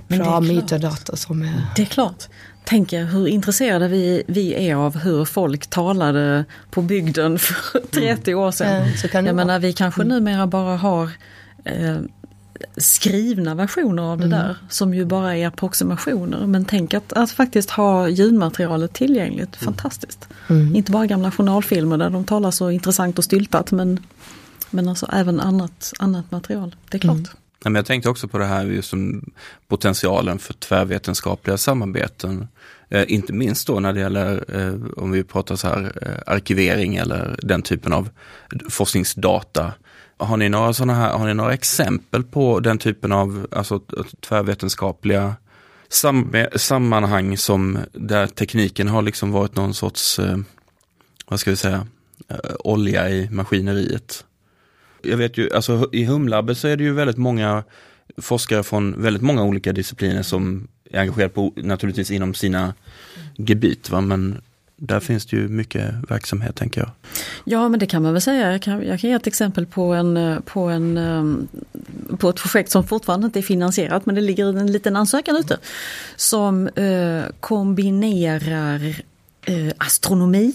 bra 0.08 0.40
metadata 0.40 1.16
som 1.16 1.42
är... 1.42 1.66
Det 1.76 1.82
är 1.82 1.86
klart 1.86 2.28
tänker 2.70 3.04
hur 3.06 3.28
intresserade 3.28 3.88
vi, 3.88 4.24
vi 4.28 4.70
är 4.70 4.76
av 4.76 4.98
hur 4.98 5.26
folk 5.26 5.68
talade 5.68 6.46
på 6.70 6.82
bygden 6.82 7.40
för 7.40 7.80
30 7.92 8.32
mm. 8.32 8.44
år 8.44 8.52
sedan. 8.52 8.82
Mm. 8.82 8.94
Ja, 9.14 9.22
Jag 9.22 9.36
menar 9.36 9.60
vi 9.60 9.74
kanske 9.74 10.02
mm. 10.02 10.16
numera 10.16 10.48
bara 10.48 10.78
har 10.78 11.10
eh, 11.64 11.98
skrivna 12.78 13.56
versioner 13.56 14.04
av 14.04 14.18
det 14.18 14.26
mm. 14.26 14.40
där 14.40 14.56
som 14.70 14.94
ju 14.94 15.06
bara 15.06 15.38
är 15.38 15.48
approximationer. 15.48 16.48
Men 16.48 16.66
tänk 16.66 16.94
att, 16.94 17.14
att 17.14 17.32
faktiskt 17.32 17.70
ha 17.70 18.08
ljudmaterialet 18.08 18.94
tillgängligt, 18.94 19.62
mm. 19.62 19.74
fantastiskt. 19.74 20.28
Mm. 20.48 20.76
Inte 20.76 20.92
bara 20.92 21.06
gamla 21.06 21.32
journalfilmer 21.32 21.98
där 21.98 22.10
de 22.10 22.24
talar 22.24 22.52
så 22.52 22.72
intressant 22.72 23.18
och 23.18 23.24
styltat 23.24 23.72
men, 23.72 24.00
men 24.70 24.90
alltså 24.90 25.10
även 25.14 25.40
annat, 25.40 25.94
annat 26.00 26.32
material, 26.32 26.76
det 26.90 26.98
är 26.98 27.00
klart. 27.00 27.30
Men 27.64 27.76
jag 27.76 27.86
tänkte 27.86 28.10
också 28.10 28.28
på 28.28 28.38
det 28.38 28.46
här 28.46 28.66
just 28.66 28.90
som 28.90 29.32
potentialen 29.68 30.40
för 30.40 30.54
tvärvetenskapliga 30.54 31.58
samarbeten. 31.58 32.48
Eh, 32.90 33.04
inte 33.08 33.34
minst 33.34 33.68
då 33.68 33.80
när 33.80 33.94
det 33.94 34.00
gäller, 34.00 34.46
eh, 34.48 35.04
om 35.04 35.12
vi 35.12 35.24
pratar 35.24 35.56
så 35.56 35.68
här, 35.68 35.92
eh, 36.02 36.34
arkivering 36.34 36.96
eller 36.96 37.40
den 37.44 37.62
typen 37.62 37.94
av 37.94 38.10
forskningsdata. 38.70 39.74
Har 40.18 40.38
ni 40.38 40.50
några 40.50 40.74
sådana 40.74 40.94
här, 40.94 41.18
har 41.18 41.28
ni 41.28 41.34
några 41.34 41.54
exempel 41.54 42.24
på 42.24 42.60
den 42.60 42.78
typen 42.78 43.12
av 43.12 43.48
alltså, 43.52 43.82
tvärvetenskapliga 44.22 45.36
sam 45.90 46.36
sammanhang 46.56 47.38
som 47.38 47.80
där 47.94 48.28
tekniken 48.28 48.88
har 48.88 49.02
liksom 49.02 49.32
varit 49.32 49.56
någon 49.56 49.74
sorts, 49.74 50.20
eh, 50.20 50.38
vad 51.28 51.40
ska 51.40 51.50
vi 51.50 51.58
säga, 51.58 51.88
eh, 52.28 52.38
olja 52.60 53.10
i 53.10 53.30
maskineriet? 53.30 54.26
Jag 55.02 55.18
vet 55.18 55.38
ju, 55.38 55.54
alltså 55.54 55.90
i 55.92 56.06
Humlabbet 56.06 56.58
så 56.58 56.68
är 56.68 56.78
det 56.78 56.84
ju 56.84 56.94
väldigt 56.94 57.18
många 57.18 57.64
forskare 58.18 58.64
från 58.64 59.02
väldigt 59.02 59.24
många 59.24 59.44
olika 59.44 59.74
discipliner 59.74 60.24
som 60.24 60.68
är 60.92 61.00
engagerade 61.00 61.34
på, 61.34 61.54
naturligtvis 61.56 62.12
inom 62.12 62.34
sina 62.34 62.74
gebit. 63.38 63.90
Va? 63.90 64.02
Men 64.02 64.42
där 64.76 65.00
finns 65.00 65.26
det 65.26 65.38
ju 65.38 65.48
mycket 65.48 65.94
verksamhet 66.10 66.56
tänker 66.56 66.82
jag. 66.82 66.92
Ja 67.44 67.70
men 67.70 67.80
det 67.80 67.86
kan 67.86 68.04
man 68.04 68.14
väl 68.14 68.22
säga. 68.22 68.52
Jag 68.52 68.62
kan, 68.62 68.86
jag 68.86 69.00
kan 69.00 69.10
ge 69.10 69.16
ett 69.16 69.28
exempel 69.28 69.66
på, 69.66 69.94
en, 69.94 70.42
på, 70.46 70.60
en, 70.62 70.98
ehm, 70.98 71.48
på 72.18 72.30
ett 72.30 72.36
projekt 72.36 72.72
som 72.72 72.88
fortfarande 72.88 73.26
inte 73.26 73.40
är 73.40 73.44
finansierat 73.44 74.06
men 74.06 74.16
det 74.16 74.22
ligger 74.22 74.60
en 74.60 74.72
liten 74.72 74.96
ansökan 74.96 75.38
ute. 75.38 75.58
Som 76.16 76.68
eh, 76.68 77.24
kombinerar 77.40 79.04
eh, 79.42 79.74
astronomi, 79.78 80.54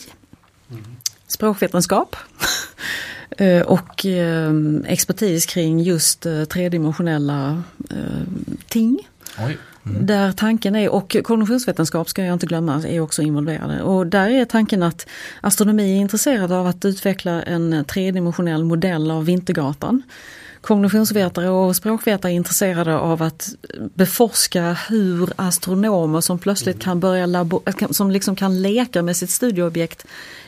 språkvetenskap 1.26 2.16
eh, 2.16 2.44
och 3.66 4.06
eh, 4.06 4.52
expertis 4.86 5.46
kring 5.46 5.80
just 5.80 6.26
eh, 6.26 6.44
tredimensionella 6.44 7.62
ting. 8.68 9.08
Oj. 9.46 9.58
Mm. 9.86 10.06
Där 10.06 10.32
tanken 10.32 10.76
är, 10.76 10.88
och 10.88 11.16
kognitionsvetenskap 11.24 12.08
ska 12.08 12.24
jag 12.24 12.32
inte 12.32 12.46
glömma, 12.46 12.82
är 12.88 13.00
också 13.00 13.22
involverade. 13.22 13.82
Och 13.82 14.06
där 14.06 14.28
är 14.28 14.44
tanken 14.44 14.82
att 14.82 15.06
astronomi 15.40 15.96
är 15.96 16.00
intresserad 16.00 16.52
av 16.52 16.66
att 16.66 16.84
utveckla 16.84 17.42
en 17.42 17.84
tredimensionell 17.84 18.64
modell 18.64 19.10
av 19.10 19.24
Vintergatan 19.24 20.02
kognitionsvetare 20.64 21.48
och 21.48 21.76
språkvetare 21.76 22.32
är 22.32 22.34
intresserade 22.34 22.98
av 22.98 23.22
att 23.22 23.54
beforska 23.94 24.76
hur 24.88 25.32
astronomer 25.36 26.20
som 26.20 26.38
plötsligt 26.38 26.80
kan 26.80 27.00
börja 27.00 27.46
som 27.90 28.10
liksom 28.10 28.36
kan 28.36 28.62
leka 28.62 29.02
med 29.02 29.16
sitt 29.16 29.30
studieobjekt 29.30 30.06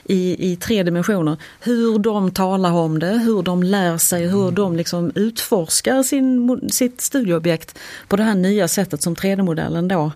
i, 0.09 0.53
i 0.53 0.57
tre 0.57 0.83
dimensioner. 0.83 1.37
Hur 1.61 1.99
de 1.99 2.31
talar 2.31 2.73
om 2.73 2.99
det, 2.99 3.19
hur 3.25 3.43
de 3.43 3.63
lär 3.63 3.99
sig, 3.99 4.27
hur 4.29 4.51
de 4.51 4.77
liksom 4.77 5.13
utforskar 5.15 6.03
sin, 6.03 6.61
sitt 6.73 7.01
studieobjekt 7.01 7.79
på 8.09 8.17
det 8.17 8.23
här 8.23 8.35
nya 8.35 8.69
sättet 8.69 9.03
som 9.03 9.15
3D-modellen 9.15 9.89
då 9.89 10.13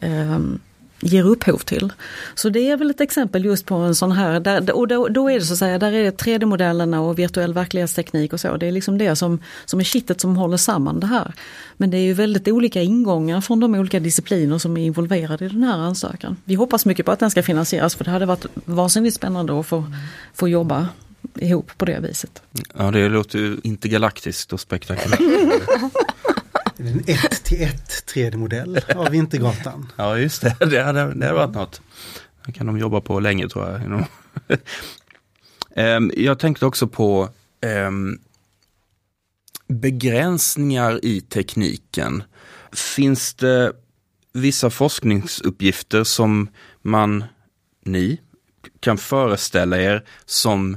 um, 0.00 0.60
ger 1.00 1.26
upphov 1.26 1.58
till. 1.58 1.92
Så 2.34 2.48
det 2.48 2.70
är 2.70 2.76
väl 2.76 2.90
ett 2.90 3.00
exempel 3.00 3.44
just 3.44 3.66
på 3.66 3.74
en 3.74 3.94
sån 3.94 4.12
här, 4.12 4.40
där, 4.40 4.72
och 4.72 4.88
då, 4.88 5.08
då, 5.08 5.30
är 5.30 5.38
det 5.38 5.44
så 5.44 5.52
att 5.52 5.58
säga, 5.58 5.78
där 5.78 5.92
är 5.92 6.10
3D-modellerna 6.10 6.98
och 6.98 7.18
virtuell 7.18 7.52
verklighetsteknik 7.52 8.32
och 8.32 8.40
så, 8.40 8.56
det 8.56 8.66
är 8.66 8.72
liksom 8.72 8.98
det 8.98 9.16
som, 9.16 9.38
som 9.64 9.80
är 9.80 9.84
kittet 9.84 10.20
som 10.20 10.36
håller 10.36 10.56
samman 10.56 11.00
det 11.00 11.06
här. 11.06 11.34
Men 11.76 11.90
det 11.90 11.96
är 11.96 12.02
ju 12.02 12.12
väldigt 12.12 12.48
olika 12.48 12.82
ingångar 12.82 13.40
från 13.40 13.60
de 13.60 13.74
olika 13.74 14.00
discipliner 14.00 14.58
som 14.58 14.76
är 14.76 14.84
involverade 14.84 15.44
i 15.44 15.48
den 15.48 15.62
här 15.62 15.78
ansökan. 15.78 16.36
Vi 16.44 16.54
hoppas 16.54 16.86
mycket 16.86 17.06
på 17.06 17.12
att 17.12 17.20
den 17.20 17.30
ska 17.30 17.42
finansieras 17.42 17.94
för 17.94 18.04
det 18.04 18.10
hade 18.10 18.26
varit 18.26 18.46
vansinnigt 18.64 19.16
spännande 19.16 19.60
att 19.60 19.66
få, 19.66 19.84
få 20.34 20.48
jobba 20.48 20.88
ihop 21.34 21.70
på 21.78 21.84
det 21.84 22.00
viset. 22.00 22.42
Ja 22.78 22.90
det 22.90 23.08
låter 23.08 23.38
ju 23.38 23.56
intergalaktiskt 23.62 24.52
och 24.52 24.60
spektakulärt. 24.60 25.20
En 26.80 27.02
1 27.06 27.44
till 27.44 27.62
1 27.62 28.04
3D-modell 28.14 28.80
av 28.96 29.10
Vintergatan. 29.10 29.92
ja 29.96 30.18
just 30.18 30.42
det, 30.42 30.56
det 30.70 30.82
hade, 30.82 31.14
det 31.14 31.26
hade 31.26 31.32
varit 31.32 31.54
något. 31.54 31.80
Det 32.46 32.52
kan 32.52 32.66
de 32.66 32.78
jobba 32.78 33.00
på 33.00 33.20
länge 33.20 33.48
tror 33.48 33.68
jag. 33.68 33.82
um, 35.96 36.12
jag 36.16 36.38
tänkte 36.38 36.66
också 36.66 36.86
på 36.86 37.28
um, 37.86 38.18
begränsningar 39.68 41.04
i 41.04 41.20
tekniken. 41.20 42.22
Finns 42.72 43.34
det 43.34 43.72
vissa 44.32 44.70
forskningsuppgifter 44.70 46.04
som 46.04 46.48
man, 46.82 47.24
ni, 47.84 48.20
kan 48.80 48.98
föreställa 48.98 49.78
er 49.80 50.04
som 50.24 50.76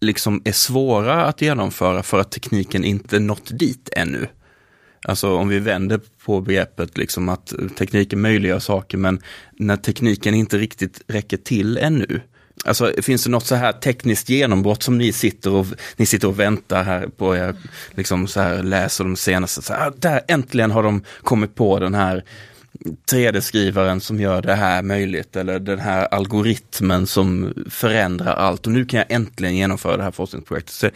liksom 0.00 0.42
är 0.44 0.52
svåra 0.52 1.24
att 1.24 1.42
genomföra 1.42 2.02
för 2.02 2.18
att 2.18 2.30
tekniken 2.30 2.84
inte 2.84 3.18
nått 3.18 3.58
dit 3.58 3.88
ännu? 3.96 4.28
Alltså 5.08 5.36
om 5.36 5.48
vi 5.48 5.58
vänder 5.58 6.00
på 6.24 6.40
begreppet 6.40 6.98
liksom 6.98 7.28
att 7.28 7.52
tekniken 7.78 8.20
möjliggör 8.20 8.58
saker 8.58 8.98
men 8.98 9.20
när 9.52 9.76
tekniken 9.76 10.34
inte 10.34 10.58
riktigt 10.58 11.00
räcker 11.06 11.36
till 11.36 11.78
ännu. 11.78 12.20
Alltså 12.64 12.92
finns 13.02 13.24
det 13.24 13.30
något 13.30 13.46
så 13.46 13.54
här 13.54 13.72
tekniskt 13.72 14.28
genombrott 14.28 14.82
som 14.82 14.98
ni 14.98 15.12
sitter 15.12 15.52
och, 15.52 15.66
ni 15.96 16.06
sitter 16.06 16.28
och 16.28 16.40
väntar 16.40 16.84
här 16.84 17.06
på, 17.06 17.36
er, 17.36 17.54
liksom 17.90 18.26
så 18.26 18.40
här 18.40 18.62
läser 18.62 19.04
de 19.04 19.16
senaste, 19.16 19.62
så 19.62 19.72
här, 19.72 19.92
där 19.96 20.20
äntligen 20.28 20.70
har 20.70 20.82
de 20.82 21.04
kommit 21.22 21.54
på 21.54 21.78
den 21.78 21.94
här 21.94 22.24
3D-skrivaren 23.10 24.00
som 24.00 24.20
gör 24.20 24.42
det 24.42 24.54
här 24.54 24.82
möjligt 24.82 25.36
eller 25.36 25.58
den 25.58 25.78
här 25.78 26.08
algoritmen 26.10 27.06
som 27.06 27.54
förändrar 27.70 28.34
allt 28.34 28.66
och 28.66 28.72
nu 28.72 28.84
kan 28.84 28.98
jag 28.98 29.10
äntligen 29.10 29.56
genomföra 29.56 29.96
det 29.96 30.02
här 30.02 30.10
forskningsprojektet. 30.10 30.74
Så, 30.74 30.90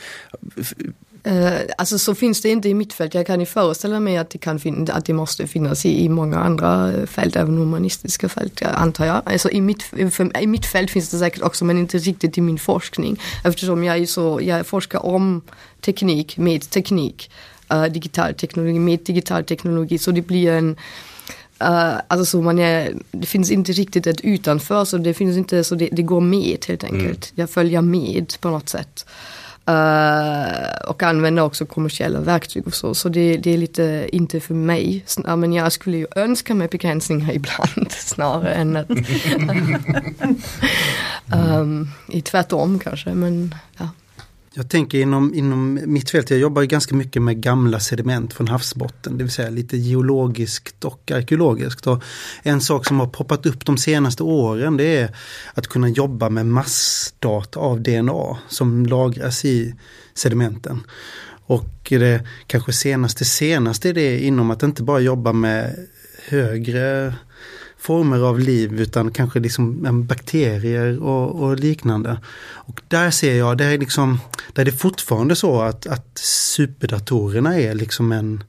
alltså 1.79 1.99
så 1.99 2.15
finns 2.15 2.41
det 2.43 2.49
inte 2.49 2.69
i 2.69 2.75
mitt 2.75 2.93
fält. 2.93 3.15
Jag 3.15 3.27
kan 3.27 3.41
ju 3.41 3.47
föreställa 3.47 4.01
mig 4.01 4.17
att 4.17 4.31
det, 4.31 4.39
kan 4.39 4.89
att 4.91 5.05
det 5.05 5.13
måste 5.13 5.47
finnas 5.47 5.87
i, 5.87 6.05
i 6.05 6.09
många 6.09 6.39
andra 6.39 6.93
fält, 7.07 7.37
även 7.37 7.59
humanistiska 7.59 8.29
fält 8.29 8.63
antar 8.63 9.07
jag. 9.07 9.23
Alltså 9.25 9.51
i 9.51 9.61
mitt, 9.61 9.83
för, 9.83 10.43
i 10.43 10.47
mitt 10.47 10.67
fält 10.67 10.91
finns 10.91 11.11
det 11.11 11.19
säkert 11.19 11.43
också 11.43 11.65
men 11.65 11.79
inte 11.79 11.99
riktigt 11.99 12.39
i 12.39 12.41
min 12.41 12.59
forskning. 12.59 13.21
Eftersom 13.45 13.85
jag, 13.85 13.99
är 13.99 14.07
så, 14.07 14.41
jag 14.43 14.67
forskar 14.67 15.07
om 15.07 15.43
teknik 15.81 16.37
med 16.37 16.71
teknik, 16.71 17.31
uh, 17.73 17.85
digital 17.85 18.35
teknologi 18.35 18.79
med 18.79 19.01
digital 19.05 19.45
teknologi. 19.45 19.99
Så 19.99 20.11
det 20.11 20.23
blir 20.23 20.53
en 20.53 20.77
Uh, 21.63 22.01
alltså 22.09 22.25
så 22.25 22.43
man 22.43 22.59
är, 22.59 22.95
det 23.11 23.27
finns 23.27 23.51
inte 23.51 23.73
riktigt 23.73 24.07
ett 24.07 24.21
utanför 24.21 24.85
så 24.85 24.99
det 24.99 25.15
finns 25.15 25.37
inte 25.37 25.65
så 25.65 25.75
det, 25.75 25.89
det 25.93 26.03
går 26.03 26.21
med 26.21 26.65
helt 26.69 26.85
enkelt. 26.85 27.03
Mm. 27.03 27.35
Jag 27.35 27.51
följer 27.51 27.83
med 27.83 28.35
på 28.41 28.51
något 28.51 28.69
sätt. 28.69 29.07
Uh, 29.69 30.91
och 30.91 31.03
använda 31.03 31.43
också 31.43 31.67
kommersiella 31.67 32.21
verktyg 32.21 32.67
och 32.67 32.75
så. 32.75 32.95
Så 32.95 33.09
det, 33.09 33.37
det 33.37 33.55
är 33.55 33.59
lite 33.59 34.09
inte 34.13 34.41
för 34.41 34.55
mig. 34.55 35.05
Men 35.37 35.53
jag 35.53 35.73
skulle 35.73 35.97
ju 35.97 36.07
önska 36.17 36.55
mig 36.55 36.69
begränsningar 36.69 37.33
ibland 37.35 37.93
snarare 37.93 38.55
än 38.55 38.77
att 38.77 38.91
um, 41.61 41.91
tvärtom 42.25 42.79
kanske. 42.79 43.15
Men 43.15 43.55
ja. 43.79 43.89
Jag 44.59 44.69
tänker 44.69 44.99
inom, 44.99 45.35
inom 45.35 45.81
mitt 45.85 46.11
fält, 46.11 46.31
jag 46.31 46.39
jobbar 46.39 46.63
ganska 46.63 46.95
mycket 46.95 47.23
med 47.23 47.43
gamla 47.43 47.81
sediment 47.81 48.35
från 48.35 48.49
havsbotten, 48.49 49.19
det 49.19 49.25
vill 49.25 49.33
säga 49.33 49.51
lite 49.51 49.77
geologiskt 49.77 50.85
och 50.85 51.11
arkeologiskt. 51.11 51.87
Och 51.87 52.03
en 52.43 52.61
sak 52.61 52.87
som 52.87 53.01
har 53.01 53.07
poppat 53.07 53.47
upp 53.47 53.67
de 53.67 53.77
senaste 53.77 54.23
åren 54.23 54.77
det 54.77 54.97
är 54.97 55.17
att 55.55 55.67
kunna 55.67 55.89
jobba 55.89 56.29
med 56.29 56.47
massdata 56.47 57.61
av 57.61 57.83
DNA 57.83 58.39
som 58.49 58.87
lagras 58.87 59.45
i 59.45 59.75
sedimenten. 60.15 60.81
Och 61.47 61.87
det 61.89 62.27
kanske 62.47 62.73
senaste 62.73 63.25
senaste 63.25 63.89
är 63.89 63.95
det 63.95 64.21
inom 64.21 64.51
att 64.51 64.63
inte 64.63 64.83
bara 64.83 65.01
jobba 65.01 65.33
med 65.33 65.87
högre 66.29 67.15
former 67.79 68.19
av 68.19 68.41
liv 68.41 68.81
utan 68.81 69.11
kanske 69.11 69.41
liksom 69.41 70.07
bakterier 70.07 71.03
och, 71.03 71.43
och, 71.43 71.59
liknande. 71.59 72.21
Och 72.53 72.83
där 72.89 73.11
ser 73.11 73.35
jag, 73.35 73.59
där 73.59 73.71
är, 73.71 73.79
liksom, 73.79 74.21
där 74.53 74.63
är 74.63 74.65
det 74.65 74.73
fortfarande 74.73 75.37
så 75.37 75.61
att, 75.61 75.87
att 75.87 76.19
superdatorerna 76.19 77.61
är 77.61 77.75
liksom 77.75 78.13
en 78.13 78.45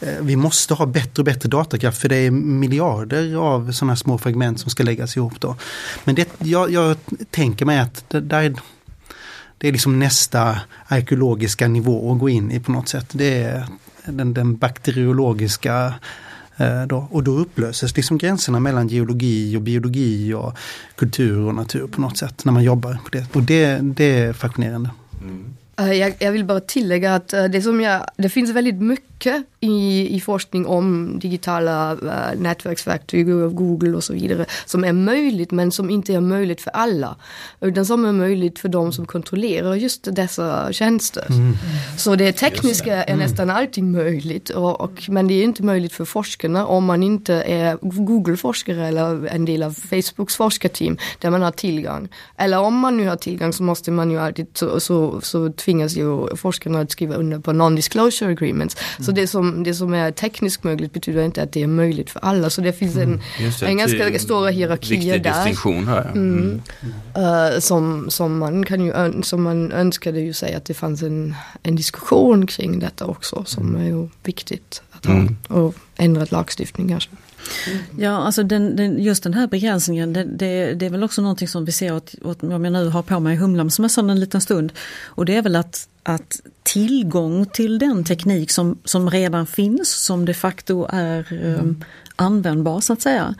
eh, 0.00 0.14
vi 0.20 0.36
måste 0.36 0.74
ha 0.74 0.86
bättre 0.86 1.20
och 1.20 1.24
bättre 1.24 1.48
datakraft 1.48 2.00
för 2.00 2.08
det 2.08 2.16
är 2.16 2.30
miljarder 2.30 3.34
av 3.34 3.72
sådana 3.72 3.96
små 3.96 4.18
fragment 4.18 4.60
som 4.60 4.70
ska 4.70 4.82
läggas 4.82 5.16
ihop 5.16 5.40
då. 5.40 5.56
Men 6.04 6.14
det, 6.14 6.28
jag, 6.38 6.70
jag 6.70 6.96
tänker 7.30 7.66
mig 7.66 7.78
att 7.78 8.04
det, 8.08 8.20
där, 8.20 8.54
det 9.58 9.68
är 9.68 9.72
liksom 9.72 9.98
nästa 9.98 10.60
arkeologiska 10.86 11.68
nivå 11.68 12.12
att 12.12 12.18
gå 12.18 12.28
in 12.28 12.50
i 12.50 12.60
på 12.60 12.72
något 12.72 12.88
sätt. 12.88 13.06
Det 13.12 13.42
är 13.42 13.66
den, 14.04 14.34
den 14.34 14.56
bakteriologiska 14.56 15.94
Eh, 15.94 15.94
Eh, 16.56 16.82
då, 16.86 17.08
och 17.10 17.22
då 17.22 17.32
upplöses 17.32 17.96
liksom 17.96 18.18
gränserna 18.18 18.60
mellan 18.60 18.88
geologi 18.88 19.56
och 19.56 19.62
biologi 19.62 20.34
och 20.34 20.58
kultur 20.96 21.38
och 21.38 21.54
natur 21.54 21.86
på 21.86 22.00
något 22.00 22.16
sätt 22.16 22.44
när 22.44 22.52
man 22.52 22.64
jobbar 22.64 22.98
på 23.04 23.10
det. 23.10 23.26
Och 23.32 23.42
det, 23.42 23.78
det 23.82 24.18
är 24.18 24.32
fascinerande. 24.32 24.90
Eh, 25.80 25.92
jag, 25.92 26.14
jag, 26.18 26.32
vill 26.32 26.44
bara 26.44 26.60
tillägga 26.60 27.14
att 27.14 27.32
eh, 27.32 27.44
det, 27.44 27.62
som 27.62 27.80
jag, 27.80 28.06
det 28.16 28.28
finns 28.28 28.50
väldigt 28.50 28.82
mycket 28.82 29.44
i, 29.60 30.08
i 30.16 30.20
forskning 30.20 30.66
om 30.66 31.18
digitala 31.18 31.94
uh, 31.94 32.40
nätverksverktyg 32.40 33.28
och 33.28 33.54
Google 33.54 33.96
och 33.96 34.04
så 34.04 34.12
vidare 34.12 34.46
som 34.66 34.84
är 34.84 34.92
möjligt 34.92 35.50
men 35.50 35.72
som 35.72 35.90
inte 35.90 36.14
är 36.14 36.20
möjligt 36.20 36.60
för 36.60 36.70
alla. 36.70 37.16
Utan 37.60 37.86
som 37.86 38.04
är 38.04 38.12
möjligt 38.12 38.58
för 38.58 38.68
de 38.68 38.92
som 38.92 39.06
kontrollerar 39.06 39.74
just 39.74 40.08
dessa 40.16 40.72
tjänster. 40.72 41.26
Mm. 41.30 41.52
Så 41.98 42.16
det 42.16 42.32
tekniska 42.32 42.96
det. 42.96 43.02
Mm. 43.02 43.20
är 43.20 43.26
nästan 43.26 43.50
alltid 43.50 43.84
möjligt 43.84 44.50
och, 44.50 44.80
och, 44.80 45.02
men 45.08 45.28
det 45.28 45.34
är 45.34 45.44
inte 45.44 45.62
möjligt 45.62 45.92
för 45.92 46.04
forskarna 46.04 46.66
om 46.66 46.84
man 46.84 47.02
inte 47.02 47.34
är 47.34 47.78
Google-forskare 47.80 48.88
eller 48.88 49.26
en 49.26 49.44
del 49.44 49.62
av 49.62 49.72
Facebooks 49.72 50.36
forskarteam 50.36 50.98
där 51.20 51.30
man 51.30 51.42
har 51.42 51.50
tillgång. 51.50 52.08
Eller 52.36 52.58
om 52.58 52.78
man 52.78 52.96
nu 52.96 53.08
har 53.08 53.16
tillgång 53.16 53.52
så 53.52 53.62
måste 53.62 53.90
man 53.90 54.10
ju 54.10 54.18
alltid 54.18 54.46
så, 54.54 54.80
så, 54.80 55.20
så 55.20 55.52
tvingas 55.66 55.96
ju 55.96 56.36
forskarna 56.36 56.80
att 56.80 56.90
skriva 56.90 57.14
under 57.14 57.38
på 57.38 57.52
non-disclosure 57.52 58.30
agreements. 58.30 58.76
Mm. 58.76 59.04
Så 59.04 59.12
det 59.12 59.26
som, 59.26 59.64
det 59.64 59.74
som 59.74 59.94
är 59.94 60.10
tekniskt 60.10 60.64
möjligt 60.64 60.92
betyder 60.92 61.22
inte 61.22 61.42
att 61.42 61.52
det 61.52 61.62
är 61.62 61.66
möjligt 61.66 62.10
för 62.10 62.20
alla. 62.20 62.50
Så 62.50 62.60
det 62.60 62.72
finns 62.72 62.96
en, 62.96 63.02
mm. 63.02 63.20
det, 63.60 63.66
en 63.66 63.78
ganska 63.78 64.18
stora 64.18 64.50
hierarkier 64.50 65.18
där. 65.18 65.34
distinktion 65.34 65.88
här. 65.88 66.10
Mm. 66.14 66.62
Uh, 67.16 67.58
som, 67.58 68.10
som 68.10 68.38
man 68.38 68.64
kan 68.64 68.84
ju, 68.84 69.22
som 69.22 69.42
man 69.42 69.72
önskade 69.72 70.20
ju 70.20 70.32
säga 70.32 70.56
att 70.56 70.64
det 70.64 70.74
fanns 70.74 71.02
en, 71.02 71.34
en 71.62 71.76
diskussion 71.76 72.46
kring 72.46 72.78
detta 72.78 73.04
också 73.04 73.44
som 73.46 73.68
mm. 73.68 73.82
är 73.82 73.86
ju 73.86 74.08
viktigt 74.24 74.82
att 74.90 75.06
ha. 75.06 75.26
Och 75.48 75.74
ändrat 75.96 76.30
lagstiftning 76.30 76.88
kanske. 76.88 77.10
Ja, 77.98 78.10
alltså 78.10 78.42
den, 78.42 78.76
den, 78.76 79.02
just 79.02 79.22
den 79.22 79.34
här 79.34 79.46
begränsningen, 79.46 80.12
det, 80.12 80.24
det, 80.24 80.74
det, 80.74 80.86
är 80.86 80.90
väl 80.90 81.04
också 81.04 81.22
någonting 81.22 81.48
som 81.48 81.64
vi 81.64 81.72
ser 81.72 81.96
åt, 81.96 82.42
om 82.42 82.64
jag 82.64 82.72
nu 82.72 82.88
har 82.88 83.02
på 83.02 83.20
mig 83.20 83.36
humlamsmössan 83.36 84.10
en 84.10 84.20
liten 84.20 84.40
stund. 84.40 84.72
Och 85.04 85.24
det 85.24 85.36
är 85.36 85.42
väl 85.42 85.56
att, 85.56 85.88
att 86.02 86.40
tillgång 86.62 87.46
till 87.46 87.78
den 87.78 88.04
teknik 88.04 88.50
som, 88.50 88.78
som 88.84 89.10
redan 89.10 89.46
finns, 89.46 90.04
som 90.04 90.24
de 90.24 90.34
facto 90.34 90.86
är 90.90 91.32
mm. 91.32 91.84
användbar 92.16 92.80
så 92.80 92.92
att 92.92 93.02
säga. 93.02 93.34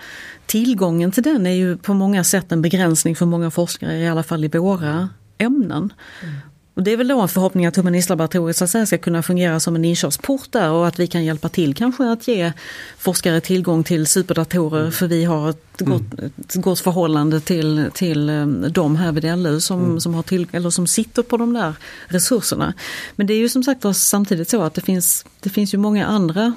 Tillgången 0.47 1.13
till 1.13 1.23
den 1.23 1.47
är 1.47 1.55
ju 1.55 1.77
på 1.77 1.95
många 1.95 2.25
sätt 2.25 2.53
en 2.53 2.63
begränsning 2.63 3.17
för 3.17 3.27
många 3.27 3.51
forskare, 3.51 3.99
i 3.99 4.09
alla 4.09 4.23
fall 4.23 4.45
i 4.45 4.49
våra 4.49 5.09
ämnen. 5.39 5.93
Mm. 6.23 6.35
Och 6.77 6.83
det 6.83 6.93
är 6.93 6.97
väl 6.97 7.09
då 7.09 7.21
en 7.21 7.29
förhoppning 7.29 7.67
att 7.67 7.77
Humanistlaboratoriet 7.77 8.57
så 8.57 8.65
att 8.65 8.71
säga, 8.71 8.87
ska 8.87 8.99
kunna 8.99 9.23
fungera 9.23 9.61
som 9.61 9.77
en 9.77 9.85
inkörsport 9.85 10.53
där 10.53 10.71
och 10.71 10.87
att 10.87 10.99
vi 10.99 11.07
kan 11.07 11.25
hjälpa 11.25 11.49
till 11.49 11.75
kanske 11.75 12.11
att 12.11 12.29
ge 12.29 12.53
forskare 12.99 13.41
tillgång 13.41 13.85
till 13.85 14.07
superdatorer 14.07 14.81
mm. 14.81 14.93
för 14.93 15.07
vi 15.07 15.25
har 15.25 15.51
ett 15.51 15.79
gott, 15.79 16.13
mm. 16.19 16.31
ett 16.41 16.55
gott 16.55 16.81
förhållande 16.81 17.41
till, 17.41 17.91
till 17.95 18.29
eh, 18.29 18.47
de 18.47 18.97
här 18.97 19.13
vid 19.13 19.39
LU 19.39 19.61
som, 19.61 19.85
mm. 19.85 20.01
som, 20.01 20.15
har 20.15 20.23
till, 20.23 20.47
eller 20.53 20.71
som 20.71 20.87
sitter 20.87 21.23
på 21.23 21.37
de 21.37 21.53
där 21.53 21.75
resurserna. 22.07 22.75
Men 23.17 23.27
det 23.27 23.35
är 23.35 23.39
ju 23.39 23.49
som 23.49 23.65
sagt 23.65 23.97
samtidigt 23.97 24.49
så 24.49 24.63
att 24.63 24.75
det 24.75 24.81
finns, 24.81 25.25
det 25.41 25.51
finns 25.51 25.75
ju 25.75 25.79
många 25.79 26.07
andra 26.07 26.55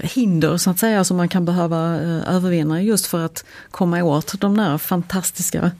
hinder 0.00 0.56
så 0.56 0.70
att 0.70 0.78
säga 0.78 1.04
som 1.04 1.16
man 1.16 1.28
kan 1.28 1.44
behöva 1.44 2.00
eh, 2.02 2.34
övervinna 2.34 2.82
just 2.82 3.06
för 3.06 3.24
att 3.24 3.44
komma 3.70 4.02
åt 4.02 4.40
de 4.40 4.56
där 4.56 4.78
fantastiska 4.78 5.70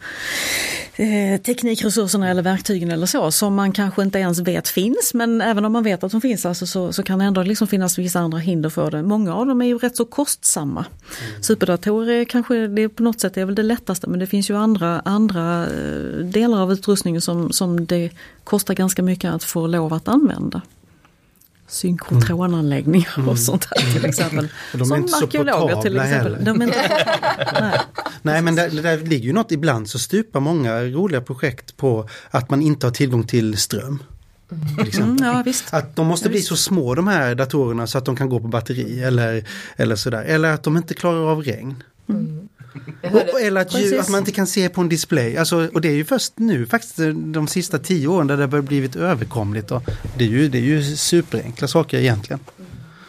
eh, 0.97 1.41
teknikresurserna 1.41 2.29
eller 2.29 2.43
verktygen 2.43 2.91
eller 2.91 3.07
så 3.07 3.31
som 3.31 3.55
man 3.55 3.73
kanske 3.73 4.03
inte 4.03 4.19
ens 4.19 4.39
vet 4.39 4.69
finns 4.69 5.15
men 5.15 5.41
även 5.41 5.65
om 5.65 5.73
man 5.73 5.85
vet 5.85 6.05
att 6.05 6.13
de 6.13 6.21
finns 6.21 6.47
alltså, 6.47 6.67
så, 6.67 6.93
så 6.93 7.03
kan 7.03 7.19
det 7.19 7.25
ändå 7.25 7.43
liksom 7.43 7.69
finnas 7.69 7.99
vissa 7.99 8.21
andra 8.21 8.39
hinder 8.39 8.71
för 8.71 8.91
det. 8.91 9.03
Många 9.03 9.35
av 9.35 9.47
dem 9.47 9.63
är 9.63 9.67
ju 9.67 9.79
rätt 9.79 9.97
så 9.97 10.05
kostsamma. 10.05 10.85
Mm. 11.31 11.43
Superdatorer 11.43 12.13
är 12.13 12.25
kanske 12.25 12.67
det 12.67 12.89
på 12.89 13.03
något 13.03 13.21
sätt 13.21 13.37
är 13.37 13.45
väl 13.45 13.55
det 13.55 13.63
lättaste 13.63 14.11
men 14.11 14.21
det 14.21 14.27
finns 14.27 14.51
ju 14.51 14.57
andra, 14.57 15.03
andra 15.05 15.67
eh, 15.67 16.25
delar 16.25 16.63
av 16.63 16.73
utrustningen 16.73 17.21
som, 17.21 17.53
som 17.53 17.87
det 17.87 18.11
kostar 18.45 18.75
ganska 18.75 19.03
mycket 19.03 19.33
att 19.33 19.45
få 19.45 19.67
lov 19.67 19.93
att 19.93 20.09
använda 20.09 20.63
synkrotronanläggningar 21.69 23.15
mm. 23.17 23.29
och 23.29 23.39
sånt 23.39 23.65
här 23.65 23.93
till 23.93 24.05
exempel. 24.05 24.49
de 24.73 24.81
är 24.81 24.85
Som 24.85 24.97
inte 24.97 25.13
så 25.13 25.27
portabla 25.27 25.83
till 25.83 25.97
exempel. 25.97 26.45
De 26.45 26.61
är 26.61 26.67
inte, 26.67 27.07
nej. 27.61 27.81
nej 28.23 28.43
men 28.43 28.55
det, 28.55 28.69
det 28.69 28.97
ligger 28.97 29.27
ju 29.27 29.33
något, 29.33 29.53
ibland 29.53 29.89
så 29.89 29.99
stupar 29.99 30.41
många 30.41 30.83
roliga 30.83 31.21
projekt 31.21 31.77
på 31.77 32.09
att 32.31 32.51
man 32.51 32.63
inte 32.63 32.87
har 32.87 32.93
tillgång 32.93 33.25
till 33.25 33.57
ström. 33.57 34.03
Mm, 34.51 35.17
ja, 35.21 35.45
att 35.71 35.97
de 35.97 36.07
måste 36.07 36.27
ja, 36.29 36.31
bli 36.31 36.43
så 36.43 36.57
små 36.57 36.95
de 36.95 37.09
här 37.09 37.35
datorerna 37.35 37.87
så 37.87 37.99
att 37.99 38.05
de 38.05 38.17
kan 38.17 38.29
gå 38.29 38.41
på 38.41 38.49
batteri 38.49 39.03
eller, 39.03 39.45
eller 39.77 39.97
sådär. 39.97 40.23
Eller 40.23 40.53
att 40.53 40.63
de 40.63 40.77
inte 40.77 40.95
klarar 40.95 41.31
av 41.31 41.43
regn. 41.43 41.83
Mm. 42.09 42.46
Eller 43.41 43.61
att, 43.61 43.75
ju, 43.75 43.99
att, 43.99 44.09
man 44.09 44.19
inte 44.19 44.33
kan 44.33 44.47
se 44.47 44.69
på 44.69 44.81
en 44.81 44.89
display. 44.89 45.37
Alltså, 45.37 45.69
och 45.75 45.81
det 45.81 45.89
är 45.89 45.93
ju 45.93 46.05
först 46.05 46.33
nu, 46.37 46.67
faktiskt 46.67 46.97
de 47.15 47.49
sista 47.49 47.79
tio 47.79 48.09
åren, 48.09 48.27
där 48.27 48.37
det 48.37 48.43
har 48.43 48.61
blivit 48.61 48.97
överkomligt. 48.97 49.71
Och 49.71 49.83
det, 50.17 50.25
är 50.25 50.29
ju, 50.29 50.49
det 50.49 50.59
är 50.59 50.63
ju 50.63 50.83
superenkla 50.97 51.69
saker 51.69 51.99
egentligen. 51.99 52.41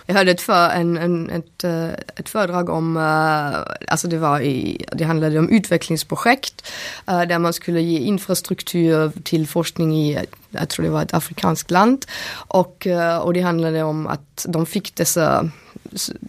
Jag 0.10 0.16
hörde 0.16 0.32
ett, 0.32 0.42
för, 0.42 0.70
en, 0.70 0.98
en, 0.98 1.30
ett, 1.30 1.64
eh, 1.64 1.88
ett 2.16 2.30
föredrag 2.30 2.70
om, 2.70 2.98
uh, 2.98 3.54
alltså 3.88 4.08
det, 4.08 4.18
var 4.18 4.40
i, 4.42 4.86
det 4.92 5.04
handlade 5.04 5.40
om 5.40 5.50
utvecklingsprojekt 5.50 6.68
uh, 7.12 7.22
där 7.22 7.40
man 7.40 7.54
skulle 7.54 7.82
ge 7.82 8.00
infrastruktur 8.00 9.12
till 9.24 9.48
forskning 9.48 9.98
i, 9.98 10.26
jag 10.50 10.70
tror 10.70 10.86
det 10.86 10.92
var 10.92 11.02
ett 11.02 11.14
afrikanskt 11.14 11.72
land. 11.72 12.06
Och, 12.32 12.88
och 13.22 13.34
det 13.34 13.42
handlade 13.42 13.84
om 13.84 14.08
att 14.08 14.46
de 14.50 14.66
fick 14.66 14.96
dessa 14.96 15.52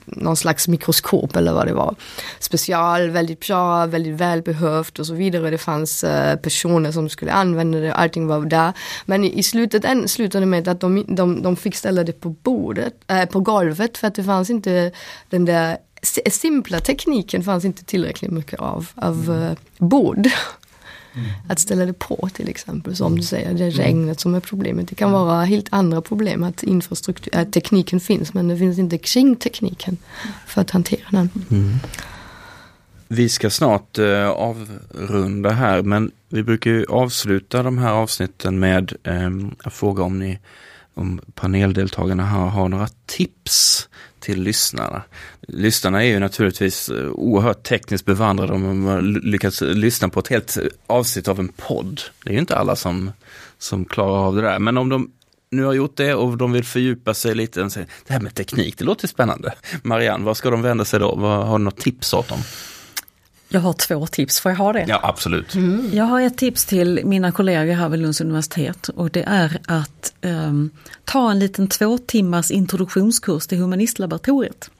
någon 0.06 0.36
slags 0.36 0.68
mikroskop 0.68 1.36
eller 1.36 1.52
vad 1.52 1.66
det 1.66 1.72
var. 1.72 1.94
Special, 2.38 3.10
väldigt 3.10 3.46
bra, 3.46 3.86
väldigt 3.86 4.14
välbehövt 4.14 4.98
och 4.98 5.06
så 5.06 5.14
vidare. 5.14 5.50
Det 5.50 5.58
fanns 5.58 6.04
uh, 6.04 6.36
personer 6.36 6.92
som 6.92 7.08
skulle 7.08 7.32
använda 7.32 7.78
det, 7.78 7.94
allting 7.94 8.26
var 8.26 8.44
där. 8.44 8.72
Men 9.06 9.24
i, 9.24 9.42
slutet 9.42 9.84
en, 9.84 10.08
slutade 10.08 10.46
med 10.46 10.68
att 10.68 10.80
de, 10.80 11.04
de, 11.08 11.42
de 11.42 11.56
fick 11.56 11.76
ställa 11.76 12.04
det 12.04 12.12
på 12.12 12.28
bordet, 12.28 12.94
äh, 13.06 13.24
på 13.24 13.40
golvet 13.40 13.98
för 13.98 14.06
att 14.06 14.14
det 14.14 14.24
fanns 14.24 14.50
inte 14.50 14.92
den 15.30 15.44
där 15.44 15.78
simpla 16.30 16.80
tekniken 16.80 17.42
fanns 17.42 17.64
inte 17.64 17.84
tillräckligt 17.84 18.30
mycket 18.30 18.60
av, 18.60 18.88
av 18.94 19.30
uh, 19.30 19.52
bord. 19.78 20.28
Mm. 21.14 21.30
Att 21.48 21.58
ställa 21.58 21.86
det 21.86 21.92
på 21.92 22.28
till 22.34 22.48
exempel, 22.48 22.96
som 22.96 23.16
du 23.16 23.22
säger, 23.22 23.54
det 23.54 23.64
är 23.64 23.70
mm. 23.74 23.86
regnet 23.86 24.20
som 24.20 24.34
är 24.34 24.40
problemet. 24.40 24.88
Det 24.88 24.94
kan 24.94 25.12
vara 25.12 25.44
helt 25.44 25.66
andra 25.70 26.02
problem, 26.02 26.44
att, 26.44 26.62
infrastruktur, 26.62 27.36
att 27.36 27.52
tekniken 27.52 28.00
finns 28.00 28.34
men 28.34 28.48
det 28.48 28.56
finns 28.56 28.78
inte 28.78 28.98
kring 28.98 29.36
tekniken 29.36 29.96
för 30.46 30.60
att 30.60 30.70
hantera 30.70 31.06
den. 31.10 31.30
Mm. 31.50 31.74
Vi 33.08 33.28
ska 33.28 33.50
snart 33.50 33.98
uh, 33.98 34.28
avrunda 34.28 35.50
här 35.50 35.82
men 35.82 36.10
vi 36.28 36.42
brukar 36.42 36.70
ju 36.70 36.84
avsluta 36.84 37.62
de 37.62 37.78
här 37.78 37.92
avsnitten 37.92 38.58
med 38.58 38.92
um, 39.04 39.54
att 39.64 39.72
fråga 39.72 40.02
om 40.02 40.18
ni 40.18 40.38
om 40.94 41.20
paneldeltagarna 41.34 42.26
har, 42.26 42.46
har 42.46 42.68
några 42.68 42.88
tips 43.06 43.88
till 44.20 44.42
lyssnarna. 44.42 45.02
Lyssnarna 45.40 46.04
är 46.04 46.08
ju 46.08 46.18
naturligtvis 46.18 46.88
eh, 46.88 47.10
oerhört 47.10 47.62
tekniskt 47.62 48.04
bevandrade 48.04 48.52
om 48.52 48.82
man 48.82 49.12
lyckats 49.12 49.60
lyssna 49.60 50.08
på 50.08 50.20
ett 50.20 50.28
helt 50.28 50.58
avsnitt 50.86 51.28
av 51.28 51.38
en 51.38 51.48
podd. 51.48 52.00
Det 52.24 52.30
är 52.30 52.34
ju 52.34 52.40
inte 52.40 52.56
alla 52.56 52.76
som, 52.76 53.12
som 53.58 53.84
klarar 53.84 54.26
av 54.26 54.36
det 54.36 54.42
där, 54.42 54.58
men 54.58 54.78
om 54.78 54.88
de 54.88 55.10
nu 55.50 55.64
har 55.64 55.72
gjort 55.72 55.96
det 55.96 56.14
och 56.14 56.36
de 56.36 56.52
vill 56.52 56.64
fördjupa 56.64 57.14
sig 57.14 57.34
lite. 57.34 57.60
Det 58.06 58.12
här 58.12 58.20
med 58.20 58.34
teknik, 58.34 58.78
det 58.78 58.84
låter 58.84 59.08
spännande. 59.08 59.54
Marianne, 59.82 60.24
vad 60.24 60.36
ska 60.36 60.50
de 60.50 60.62
vända 60.62 60.84
sig 60.84 61.00
då? 61.00 61.16
Har 61.16 61.58
du 61.58 61.64
något 61.64 61.76
tips 61.76 62.14
åt 62.14 62.28
dem? 62.28 62.38
Jag 63.48 63.60
har 63.60 63.72
två 63.72 64.06
tips, 64.06 64.40
får 64.40 64.52
jag 64.52 64.56
ha 64.56 64.72
det? 64.72 64.84
Ja, 64.88 65.00
absolut. 65.02 65.54
Mm. 65.54 65.90
Jag 65.92 66.04
har 66.04 66.20
ett 66.20 66.38
tips 66.38 66.66
till 66.66 67.00
mina 67.04 67.32
kollegor 67.32 67.74
här 67.74 67.88
vid 67.88 68.00
Lunds 68.00 68.20
universitet 68.20 68.88
och 68.88 69.10
det 69.10 69.22
är 69.22 69.58
att 69.66 70.12
um, 70.22 70.70
ta 71.04 71.30
en 71.30 71.38
liten 71.38 71.68
två 71.68 71.98
timmars 71.98 72.50
introduktionskurs 72.50 73.46
till 73.46 73.58
Humanistlaboratoriet. 73.58 74.70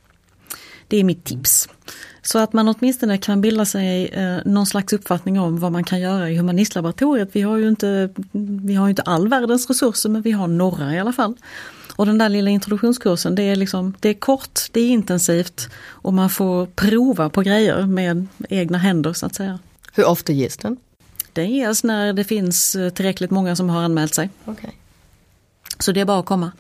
Det 0.89 0.97
är 0.97 1.05
mitt 1.05 1.25
tips. 1.25 1.69
Så 2.23 2.39
att 2.39 2.53
man 2.53 2.69
åtminstone 2.69 3.19
kan 3.19 3.41
bilda 3.41 3.65
sig 3.65 4.07
eh, 4.07 4.37
någon 4.45 4.67
slags 4.67 4.93
uppfattning 4.93 5.41
om 5.41 5.61
vad 5.61 5.73
man 5.73 5.85
kan 5.85 6.01
göra 6.01 6.31
i 6.31 6.37
Humanistlaboratoriet. 6.37 7.29
Vi 7.33 7.43
har 7.43 7.57
ju 7.57 7.69
inte, 7.69 8.11
vi 8.63 8.75
har 8.75 8.89
inte 8.89 9.03
all 9.03 9.29
världens 9.29 9.69
resurser 9.69 10.09
men 10.09 10.23
vi 10.23 10.31
har 10.31 10.49
några 10.49 10.95
i 10.95 11.01
alla 11.01 11.13
fall. 11.13 11.35
Och 11.99 12.07
den 12.07 12.19
där 12.19 12.29
lilla 12.29 12.51
introduktionskursen 12.51 13.35
det 13.35 13.43
är, 13.43 13.57
liksom, 13.57 13.95
det 14.01 14.09
är 14.09 14.15
kort, 14.15 14.61
det 14.73 14.81
är 14.81 14.89
intensivt 14.89 15.69
och 15.87 16.15
man 16.15 16.31
får 16.31 16.67
prova 16.67 17.31
på 17.31 17.43
grejer 17.43 17.87
med 17.87 18.27
egna 18.49 18.79
händer 18.79 19.13
så 19.13 19.27
att 19.27 19.35
säga. 19.35 19.59
Hur 19.93 20.05
ofta 20.05 20.33
ges 20.33 20.57
den? 20.57 20.77
Den 21.33 21.51
ges 21.51 21.85
när 21.85 22.13
det 22.13 22.25
finns 22.25 22.77
tillräckligt 22.95 23.31
många 23.31 23.57
som 23.57 23.69
har 23.69 23.83
anmält 23.83 24.15
sig. 24.15 24.31
Okay. 24.45 24.71
Så 25.79 25.93
det 25.93 26.01
är 26.01 26.05
bara 26.05 26.19
att 26.19 26.27
komma. 26.27 26.53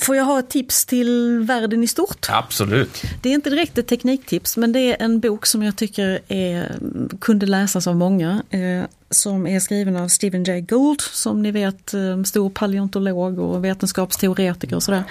Får 0.00 0.16
jag 0.16 0.24
ha 0.24 0.38
ett 0.38 0.50
tips 0.50 0.86
till 0.86 1.40
världen 1.44 1.82
i 1.82 1.86
stort? 1.86 2.26
Absolut. 2.28 3.02
Det 3.22 3.28
är 3.28 3.32
inte 3.32 3.50
direkt 3.50 3.78
ett 3.78 3.88
tekniktips 3.88 4.56
men 4.56 4.72
det 4.72 4.80
är 4.80 5.04
en 5.04 5.20
bok 5.20 5.46
som 5.46 5.62
jag 5.62 5.76
tycker 5.76 6.20
är, 6.28 6.78
kunde 7.20 7.46
läsas 7.46 7.86
av 7.86 7.96
många. 7.96 8.42
Eh, 8.50 8.84
som 9.10 9.46
är 9.46 9.60
skriven 9.60 9.96
av 9.96 10.08
Stephen 10.08 10.44
Jay 10.44 10.60
Gould 10.60 11.00
som 11.00 11.42
ni 11.42 11.50
vet 11.50 11.94
eh, 11.94 12.22
stor 12.22 12.50
paleontolog 12.50 13.38
och 13.38 13.64
vetenskapsteoretiker 13.64 14.76
och 14.76 14.82
sådär. 14.82 15.04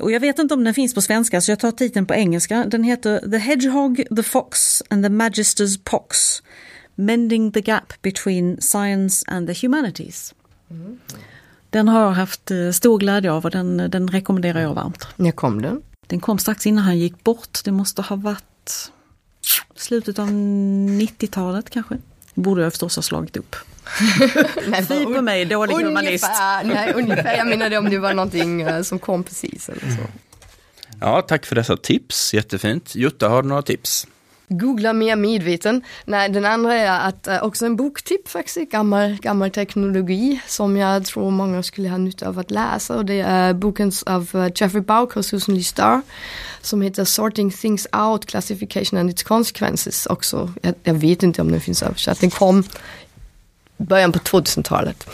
Och 0.00 0.12
jag 0.12 0.20
vet 0.20 0.38
inte 0.38 0.54
om 0.54 0.64
den 0.64 0.74
finns 0.74 0.94
på 0.94 1.00
svenska 1.00 1.40
så 1.40 1.50
jag 1.50 1.58
tar 1.58 1.70
titeln 1.70 2.06
på 2.06 2.14
engelska. 2.14 2.64
Den 2.66 2.84
heter 2.84 3.30
The 3.30 3.38
Hedgehog, 3.38 4.04
the 4.16 4.22
Fox 4.22 4.82
and 4.88 5.04
the 5.04 5.08
Magister's 5.08 5.80
Pox. 5.84 6.42
Mending 6.94 7.52
the 7.52 7.60
Gap 7.60 7.92
between 8.02 8.60
Science 8.60 9.24
and 9.28 9.46
the 9.46 9.66
Humanities. 9.66 10.34
Mm. 10.70 10.98
Den 11.74 11.88
har 11.88 12.00
jag 12.00 12.10
haft 12.10 12.50
eh, 12.50 12.70
stor 12.70 12.98
glädje 12.98 13.32
av 13.32 13.44
och 13.44 13.50
den, 13.50 13.76
den 13.90 14.08
rekommenderar 14.08 14.60
jag 14.60 14.74
varmt. 14.74 15.06
När 15.16 15.30
kom 15.30 15.62
den? 15.62 15.82
Den 16.06 16.20
kom 16.20 16.38
strax 16.38 16.66
innan 16.66 16.84
han 16.84 16.98
gick 16.98 17.24
bort. 17.24 17.58
Det 17.64 17.72
måste 17.72 18.02
ha 18.02 18.16
varit 18.16 18.90
slutet 19.76 20.18
av 20.18 20.28
90-talet 20.28 21.70
kanske. 21.70 21.98
Borde 22.34 22.62
jag 22.62 22.72
förstås 22.72 22.96
ha 22.96 23.02
slagit 23.02 23.36
upp. 23.36 23.56
Fy 24.88 25.04
på 25.04 25.22
mig, 25.22 25.44
dålig 25.44 25.74
ungefär, 25.74 25.88
humanist. 25.88 26.30
Nej, 26.64 26.92
ungefär. 26.94 27.36
Jag 27.36 27.46
menade 27.46 27.78
om 27.78 27.90
det 27.90 27.98
var 27.98 28.14
någonting 28.14 28.62
eh, 28.62 28.82
som 28.82 28.98
kom 28.98 29.24
precis 29.24 29.68
eller 29.68 29.80
så. 29.80 30.02
Ja, 31.00 31.22
tack 31.22 31.46
för 31.46 31.56
dessa 31.56 31.76
tips. 31.76 32.34
Jättefint. 32.34 32.94
Jutta, 32.94 33.28
har 33.28 33.42
du 33.42 33.48
några 33.48 33.62
tips? 33.62 34.06
Googla 34.48 34.92
mer 34.92 35.16
medveten. 35.16 35.82
Nej, 36.04 36.28
den 36.28 36.44
andra 36.44 36.74
är 36.74 37.08
att 37.08 37.26
eh, 37.26 37.42
också 37.42 37.66
en 37.66 37.76
boktipp 37.76 38.28
faktiskt, 38.28 38.70
gammal, 38.70 39.16
gammal 39.22 39.50
teknologi 39.50 40.40
som 40.46 40.76
jag 40.76 41.04
tror 41.04 41.30
många 41.30 41.62
skulle 41.62 41.88
ha 41.88 41.98
nytta 41.98 42.28
av 42.28 42.38
att 42.38 42.50
läsa 42.50 42.96
och 42.96 43.04
det 43.04 43.20
är 43.20 43.52
boken 43.52 43.92
av 44.06 44.30
uh, 44.34 44.48
Jeffrey 44.54 44.82
Bauck 44.82 45.16
och 45.16 45.24
Susan 45.24 45.54
Lee 45.54 45.64
Starr 45.64 46.02
som 46.60 46.82
heter 46.82 47.04
Sorting 47.04 47.50
Things 47.50 47.86
Out, 47.92 48.26
Classification 48.26 48.98
and 48.98 49.10
its 49.10 49.22
Consequences 49.22 50.06
också. 50.06 50.52
Jag, 50.62 50.74
jag 50.82 50.94
vet 50.94 51.22
inte 51.22 51.42
om 51.42 51.50
den 51.50 51.60
finns 51.60 51.82
översatt. 51.82 52.20
Den 52.20 52.30
kom 52.30 52.64
början 53.76 54.12
på 54.12 54.18
2000-talet. 54.18 55.06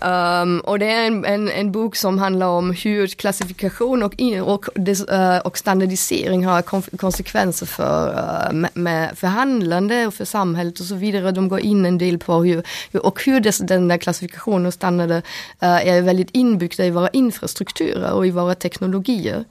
Um, 0.00 0.10
ehm, 0.10 0.60
och 0.60 0.78
det 0.78 0.92
är 0.92 1.06
en, 1.06 1.24
en, 1.24 1.50
en, 1.50 1.72
bok 1.72 1.96
som 1.96 2.18
handlar 2.18 2.46
om 2.46 2.70
hur 2.70 3.06
klassifikation 3.06 4.02
och, 4.02 4.14
och, 4.44 4.68
uh, 4.78 5.38
och 5.38 5.58
standardisering 5.58 6.46
har 6.46 6.62
konsekvenser 6.96 7.66
för, 7.66 8.12
eh, 8.12 8.48
uh, 8.48 8.52
med, 8.52 8.70
med 8.74 9.18
förhandlande 9.18 10.06
och 10.06 10.14
för 10.14 10.24
samhället 10.24 10.80
och 10.80 10.86
så 10.86 10.94
vidare. 10.94 11.30
De 11.30 11.48
går 11.48 11.60
in 11.60 11.86
en 11.86 11.98
del 11.98 12.18
på 12.18 12.44
hur, 12.44 12.62
och 13.02 13.24
hur 13.24 13.40
des, 13.40 13.58
den 13.58 13.88
där 13.88 13.98
klassifikationen 13.98 14.66
och 14.66 14.74
standarder 14.74 15.18
uh, 15.62 15.88
är 15.88 16.02
väldigt 16.02 16.30
inbyggda 16.32 16.84
i 16.84 16.90
våra 16.90 17.08
infrastrukturer 17.08 18.12
och 18.12 18.26
i 18.26 18.30
våra 18.30 18.54
teknologier. 18.54 19.44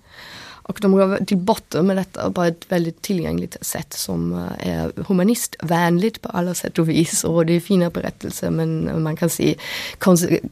Och 0.68 0.80
de 0.82 0.92
går 0.92 1.26
till 1.26 1.38
botten 1.38 1.88
med 1.88 1.98
detta 1.98 2.32
på 2.32 2.44
ett 2.44 2.72
väldigt 2.72 3.02
tillgängligt 3.02 3.58
sätt 3.62 3.94
som 3.94 4.34
eh, 4.34 4.68
är 4.68 4.92
humanistvänligt 5.08 6.22
på 6.22 6.30
alla 6.30 6.54
sätt 6.54 6.80
och 6.80 6.90
vis. 6.90 7.24
Och 7.24 7.46
det 7.46 7.54
är 7.54 7.60
fina 7.60 7.90
berättelser 7.90 8.50
men 8.50 9.04
man 9.04 9.16
kan 9.16 9.30
se 9.30 9.56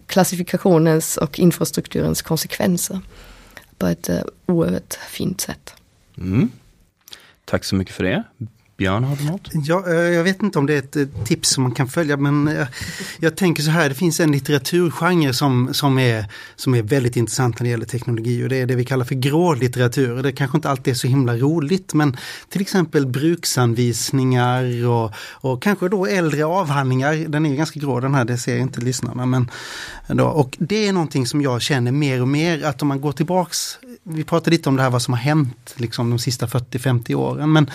klassifikationens 0.07 1.17
och 1.17 1.39
infrastrukturens 1.39 2.21
konsekvenser 2.21 2.99
på 3.77 3.87
ett 3.87 4.09
eh, 4.09 4.21
oerhört 4.45 4.93
fint 4.93 5.41
sätt. 5.41 5.73
Mm. 6.17 6.49
Tack 7.45 7.63
så 7.63 7.75
mycket 7.75 7.95
för 7.95 8.03
det. 8.03 8.23
Björn, 8.77 9.03
har 9.03 9.15
du 9.15 9.23
något? 9.23 9.49
Ja, 9.53 9.83
eh, 9.87 9.93
jag 9.93 10.23
vet 10.23 10.43
inte 10.43 10.59
om 10.59 10.65
det 10.65 10.73
är 10.73 10.79
ett 10.79 10.95
eh, 10.95 11.05
tips 11.25 11.49
som 11.49 11.63
man 11.63 11.71
kan 11.71 11.87
följa 11.87 12.17
men 12.17 12.47
jag, 12.47 12.67
jag 13.19 13.37
tänker 13.37 13.63
så 13.63 13.71
här, 13.71 13.89
det 13.89 13.95
finns 13.95 14.19
en 14.19 14.31
litteraturgenre 14.31 15.33
som, 15.33 15.73
som, 15.73 15.99
är, 15.99 16.25
som 16.55 16.75
är 16.75 16.83
väldigt 16.83 17.15
intressant 17.15 17.59
när 17.59 17.63
det 17.63 17.69
gäller 17.69 17.85
teknologi 17.85 18.45
och 18.45 18.49
det 18.49 18.57
är 18.57 18.65
det 18.65 18.75
vi 18.75 18.85
kallar 18.85 19.05
för 19.05 19.15
grå 19.15 19.53
litteratur. 19.53 20.23
Det 20.23 20.31
kanske 20.31 20.57
inte 20.57 20.69
alltid 20.69 20.91
är 20.91 20.95
så 20.95 21.07
himla 21.07 21.37
roligt 21.37 21.93
men 21.93 22.17
till 22.49 22.61
exempel 22.61 23.07
bruksanvisningar 23.07 24.87
och, 24.87 25.11
och 25.17 25.63
kanske 25.63 25.89
då 25.89 26.05
äldre 26.05 26.45
avhandlingar. 26.45 27.13
Den 27.13 27.45
är 27.45 27.55
ganska 27.55 27.79
grå 27.79 27.99
den 27.99 28.15
här, 28.15 28.25
det 28.25 28.37
ser 28.37 28.57
inte 28.57 28.81
lyssnarna. 28.81 29.25
Men 29.25 29.51
då, 30.07 30.25
och 30.25 30.57
det 30.59 30.87
är 30.87 30.93
någonting 30.93 31.25
som 31.25 31.41
jag 31.41 31.61
känner 31.61 31.91
mer 31.91 32.21
och 32.21 32.27
mer 32.27 32.65
att 32.65 32.81
om 32.81 32.87
man 32.87 33.01
går 33.01 33.11
tillbaks 33.11 33.77
vi 34.07 34.23
pratade 34.23 34.51
lite 34.51 34.69
om 34.69 34.75
det 34.75 34.83
här 34.83 34.89
vad 34.89 35.01
som 35.01 35.13
har 35.13 35.21
hänt 35.21 35.73
liksom 35.75 36.09
de 36.09 36.19
sista 36.19 36.45
40-50 36.45 37.15
åren. 37.15 37.51
Men 37.51 37.69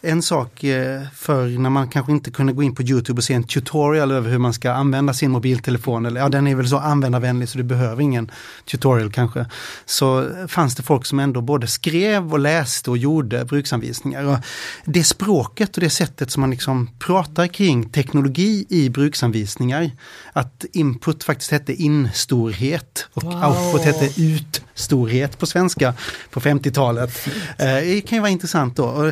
en 0.00 0.22
sak 0.22 0.64
eh, 0.64 1.02
för 1.14 1.48
när 1.48 1.70
man 1.70 1.88
kanske 1.88 2.12
inte 2.12 2.30
kunde 2.30 2.52
gå 2.52 2.62
in 2.62 2.74
på 2.74 2.82
Youtube 2.82 3.18
och 3.18 3.24
se 3.24 3.34
en 3.34 3.44
tutorial 3.44 4.12
över 4.12 4.30
hur 4.30 4.38
man 4.38 4.52
ska 4.52 4.72
använda 4.72 5.14
sin 5.14 5.30
mobiltelefon. 5.30 6.06
Eller, 6.06 6.20
ja, 6.20 6.28
den 6.28 6.46
är 6.46 6.54
väl 6.54 6.68
så 6.68 6.78
användarvänlig 6.78 7.48
så 7.48 7.58
du 7.58 7.64
behöver 7.64 8.02
ingen 8.02 8.30
tutorial 8.70 9.12
kanske. 9.12 9.46
Så 9.84 10.28
fanns 10.48 10.74
det 10.74 10.82
folk 10.82 11.06
som 11.06 11.20
ändå 11.20 11.40
både 11.40 11.66
skrev 11.66 12.32
och 12.32 12.38
läste 12.38 12.90
och 12.90 12.98
gjorde 12.98 13.44
bruksanvisningar. 13.44 14.24
Och 14.24 14.38
det 14.84 15.04
språket 15.04 15.76
och 15.76 15.80
det 15.80 15.90
sättet 15.90 16.30
som 16.30 16.40
man 16.40 16.50
liksom 16.50 16.90
pratar 16.98 17.46
kring 17.46 17.88
teknologi 17.88 18.66
i 18.68 18.88
bruksanvisningar. 18.88 19.90
Att 20.32 20.64
input 20.72 21.24
faktiskt 21.24 21.50
hette 21.50 21.74
instorhet 21.74 23.08
och 23.12 23.22
wow. 23.22 23.44
output 23.44 23.82
hette 23.82 24.22
utstorhet 24.22 25.38
på 25.38 25.46
svenska 25.46 25.59
på 26.30 26.40
50-talet. 26.40 27.10
Eh, 27.58 27.66
det 27.66 28.00
kan 28.00 28.16
ju 28.16 28.20
vara 28.20 28.30
intressant 28.30 28.76
då. 28.76 28.84
Och, 28.84 29.06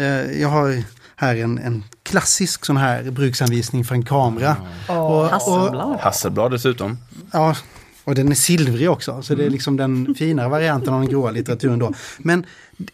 eh, 0.00 0.40
jag 0.40 0.48
har 0.48 0.82
här 1.16 1.36
en, 1.36 1.58
en 1.58 1.84
klassisk 2.02 2.64
sån 2.64 2.76
här 2.76 3.02
bruksanvisning 3.02 3.84
för 3.84 3.94
en 3.94 4.04
kamera. 4.04 4.56
Oh, 4.88 4.96
och, 4.96 5.28
Hasselblad. 5.28 6.00
Hasselblad 6.00 6.50
dessutom. 6.50 6.98
Ja, 7.32 7.56
och 8.04 8.14
den 8.14 8.30
är 8.30 8.34
silvrig 8.34 8.90
också, 8.90 9.22
så 9.22 9.34
det 9.34 9.42
är 9.42 9.44
mm. 9.44 9.52
liksom 9.52 9.76
den 9.76 10.14
finare 10.14 10.48
varianten 10.48 10.94
av 10.94 11.00
den 11.00 11.10
gråa 11.10 11.30
litteraturen 11.30 11.78
då. 11.78 11.92
Men 12.18 12.46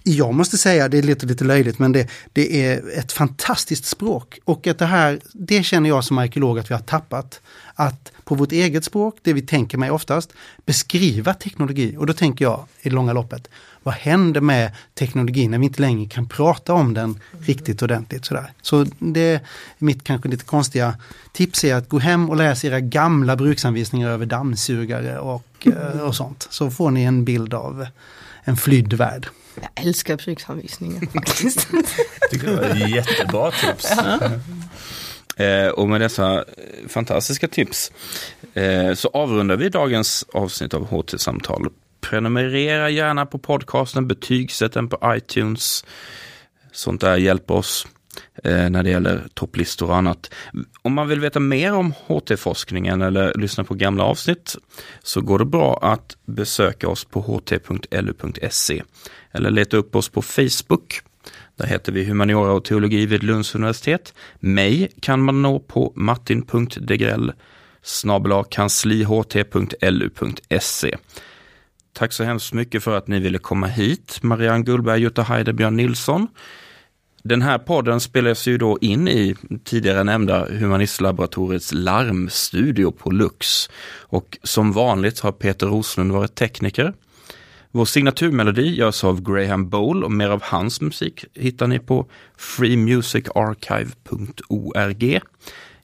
jag 0.03 0.34
måste 0.34 0.59
säga, 0.59 0.88
det 0.88 1.03
låter 1.03 1.26
lite 1.26 1.45
löjligt, 1.45 1.78
men 1.78 1.93
det, 1.93 2.09
det 2.32 2.66
är 2.66 2.99
ett 2.99 3.12
fantastiskt 3.12 3.84
språk. 3.84 4.38
Och 4.45 4.66
att 4.66 4.78
det 4.78 4.86
här, 4.86 5.20
det 5.32 5.62
känner 5.62 5.88
jag 5.88 6.05
som 6.05 6.18
arkeolog 6.18 6.59
att 6.59 6.70
vi 6.70 6.74
har 6.74 6.82
tappat. 6.82 7.41
Att 7.81 8.12
på 8.24 8.35
vårt 8.35 8.53
eget 8.53 8.85
språk, 8.85 9.18
det 9.22 9.33
vi 9.33 9.43
tänker 9.43 9.78
med 9.78 9.93
oftast, 9.93 10.33
beskriva 10.66 11.35
teknologi. 11.35 11.97
Och 11.99 12.07
då 12.07 12.12
tänker 12.12 12.45
jag 12.45 12.64
i 12.81 12.89
det 12.89 12.95
långa 12.95 13.12
loppet, 13.12 13.49
vad 13.83 13.95
händer 13.95 14.41
med 14.41 14.72
teknologin 14.95 15.51
när 15.51 15.59
vi 15.59 15.64
inte 15.64 15.81
längre 15.81 16.09
kan 16.09 16.28
prata 16.28 16.72
om 16.72 16.95
den 16.95 17.20
riktigt 17.39 17.83
ordentligt 17.83 18.24
sådär. 18.24 18.53
Så 18.62 18.87
det 18.99 19.20
är 19.20 19.41
mitt 19.78 20.05
kanske 20.05 20.28
lite 20.28 20.45
konstiga 20.45 20.95
tips 21.33 21.64
är 21.64 21.74
att 21.74 21.89
gå 21.89 21.99
hem 21.99 22.31
och 22.31 22.37
läsa 22.37 22.66
era 22.66 22.81
gamla 22.81 23.37
bruksanvisningar 23.37 24.11
över 24.11 24.26
dammsugare 24.26 25.18
och, 25.18 25.66
eh, 25.66 26.01
och 26.01 26.14
sånt. 26.14 26.47
Så 26.51 26.70
får 26.70 26.91
ni 26.91 27.03
en 27.03 27.24
bild 27.24 27.55
av 27.55 27.87
en 28.45 28.57
flydd 28.57 28.93
värld. 28.93 29.28
Jag 29.61 29.85
älskar 29.87 30.16
bruksanvisningar 30.16 31.07
faktiskt. 31.12 31.68
tycker 32.31 32.47
det 32.47 32.57
var 32.57 32.89
jättebra 32.89 33.51
tips. 33.51 33.93
Ja. 33.97 34.20
Eh, 35.41 35.68
och 35.68 35.88
med 35.88 36.01
dessa 36.01 36.34
eh, 36.38 36.88
fantastiska 36.88 37.49
tips 37.49 37.93
eh, 38.55 38.95
så 38.95 39.09
avrundar 39.09 39.57
vi 39.57 39.68
dagens 39.68 40.26
avsnitt 40.32 40.74
av 40.74 40.86
HT-samtal. 40.86 41.68
Prenumerera 42.01 42.91
gärna 42.91 43.26
på 43.26 43.38
podcasten, 43.38 44.09
betygsätt 44.09 44.72
den 44.72 44.88
på 44.88 45.14
iTunes. 45.16 45.84
Sånt 46.72 47.01
där 47.01 47.16
hjälper 47.16 47.55
oss 47.55 47.86
eh, 48.45 48.70
när 48.70 48.82
det 48.82 48.91
gäller 48.91 49.26
topplistor 49.34 49.88
och 49.88 49.97
annat. 49.97 50.34
Om 50.82 50.95
man 50.95 51.09
vill 51.09 51.20
veta 51.20 51.41
mer 51.41 51.74
om 51.74 51.93
HT-forskningen 52.07 53.03
eller 53.03 53.34
lyssna 53.34 53.64
på 53.64 53.74
gamla 53.74 54.05
avsnitt 54.05 54.57
så 55.03 55.20
går 55.20 55.38
det 55.38 55.45
bra 55.45 55.78
att 55.82 56.16
besöka 56.26 56.88
oss 56.88 57.05
på 57.05 57.20
ht.lu.se 57.20 58.82
eller 59.32 59.51
leta 59.51 59.76
upp 59.76 59.97
oss 59.97 60.09
på 60.09 60.22
Facebook. 60.22 61.03
Där 61.61 61.66
heter 61.66 61.92
vi 61.92 62.04
Humaniora 62.04 62.52
och 62.52 62.64
teologi 62.64 63.06
vid 63.06 63.22
Lunds 63.22 63.54
universitet. 63.54 64.14
Mig 64.38 64.90
kan 65.00 65.22
man 65.22 65.42
nå 65.42 65.58
på 65.58 65.92
martin.degrell 65.96 67.32
kansliht.lu.se. 68.50 70.96
Tack 71.92 72.12
så 72.12 72.24
hemskt 72.24 72.52
mycket 72.52 72.84
för 72.84 72.96
att 72.96 73.08
ni 73.08 73.20
ville 73.20 73.38
komma 73.38 73.66
hit, 73.66 74.18
Marianne 74.22 74.64
Gullberg, 74.64 75.00
Jutta 75.00 75.22
Heide, 75.22 75.52
Björn 75.52 75.76
Nilsson. 75.76 76.28
Den 77.22 77.42
här 77.42 77.58
podden 77.58 78.00
spelas 78.00 78.48
ju 78.48 78.58
då 78.58 78.78
in 78.80 79.08
i 79.08 79.34
tidigare 79.64 80.04
nämnda 80.04 80.46
Humanistlaboratoriets 80.50 81.72
larmstudio 81.72 82.90
på 82.90 83.11
Lux. 83.11 83.70
Och 83.98 84.38
som 84.42 84.72
vanligt 84.72 85.20
har 85.20 85.32
Peter 85.32 85.66
Roslund 85.66 86.12
varit 86.12 86.34
tekniker. 86.34 86.94
Vår 87.73 87.85
signaturmelodi 87.85 88.75
görs 88.75 89.05
av 89.05 89.23
Graham 89.23 89.68
Bowl 89.68 90.05
och 90.05 90.12
mer 90.12 90.29
av 90.29 90.43
hans 90.43 90.81
musik 90.81 91.25
hittar 91.35 91.66
ni 91.66 91.79
på 91.79 92.07
freemusicarchive.org. 92.37 95.21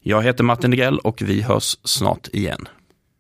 Jag 0.03 0.22
heter 0.22 0.45
Martin 0.45 0.70
Degrell 0.70 0.99
och 0.99 1.22
vi 1.22 1.43
hörs 1.43 1.78
snart 1.84 2.28
igen. 2.32 2.68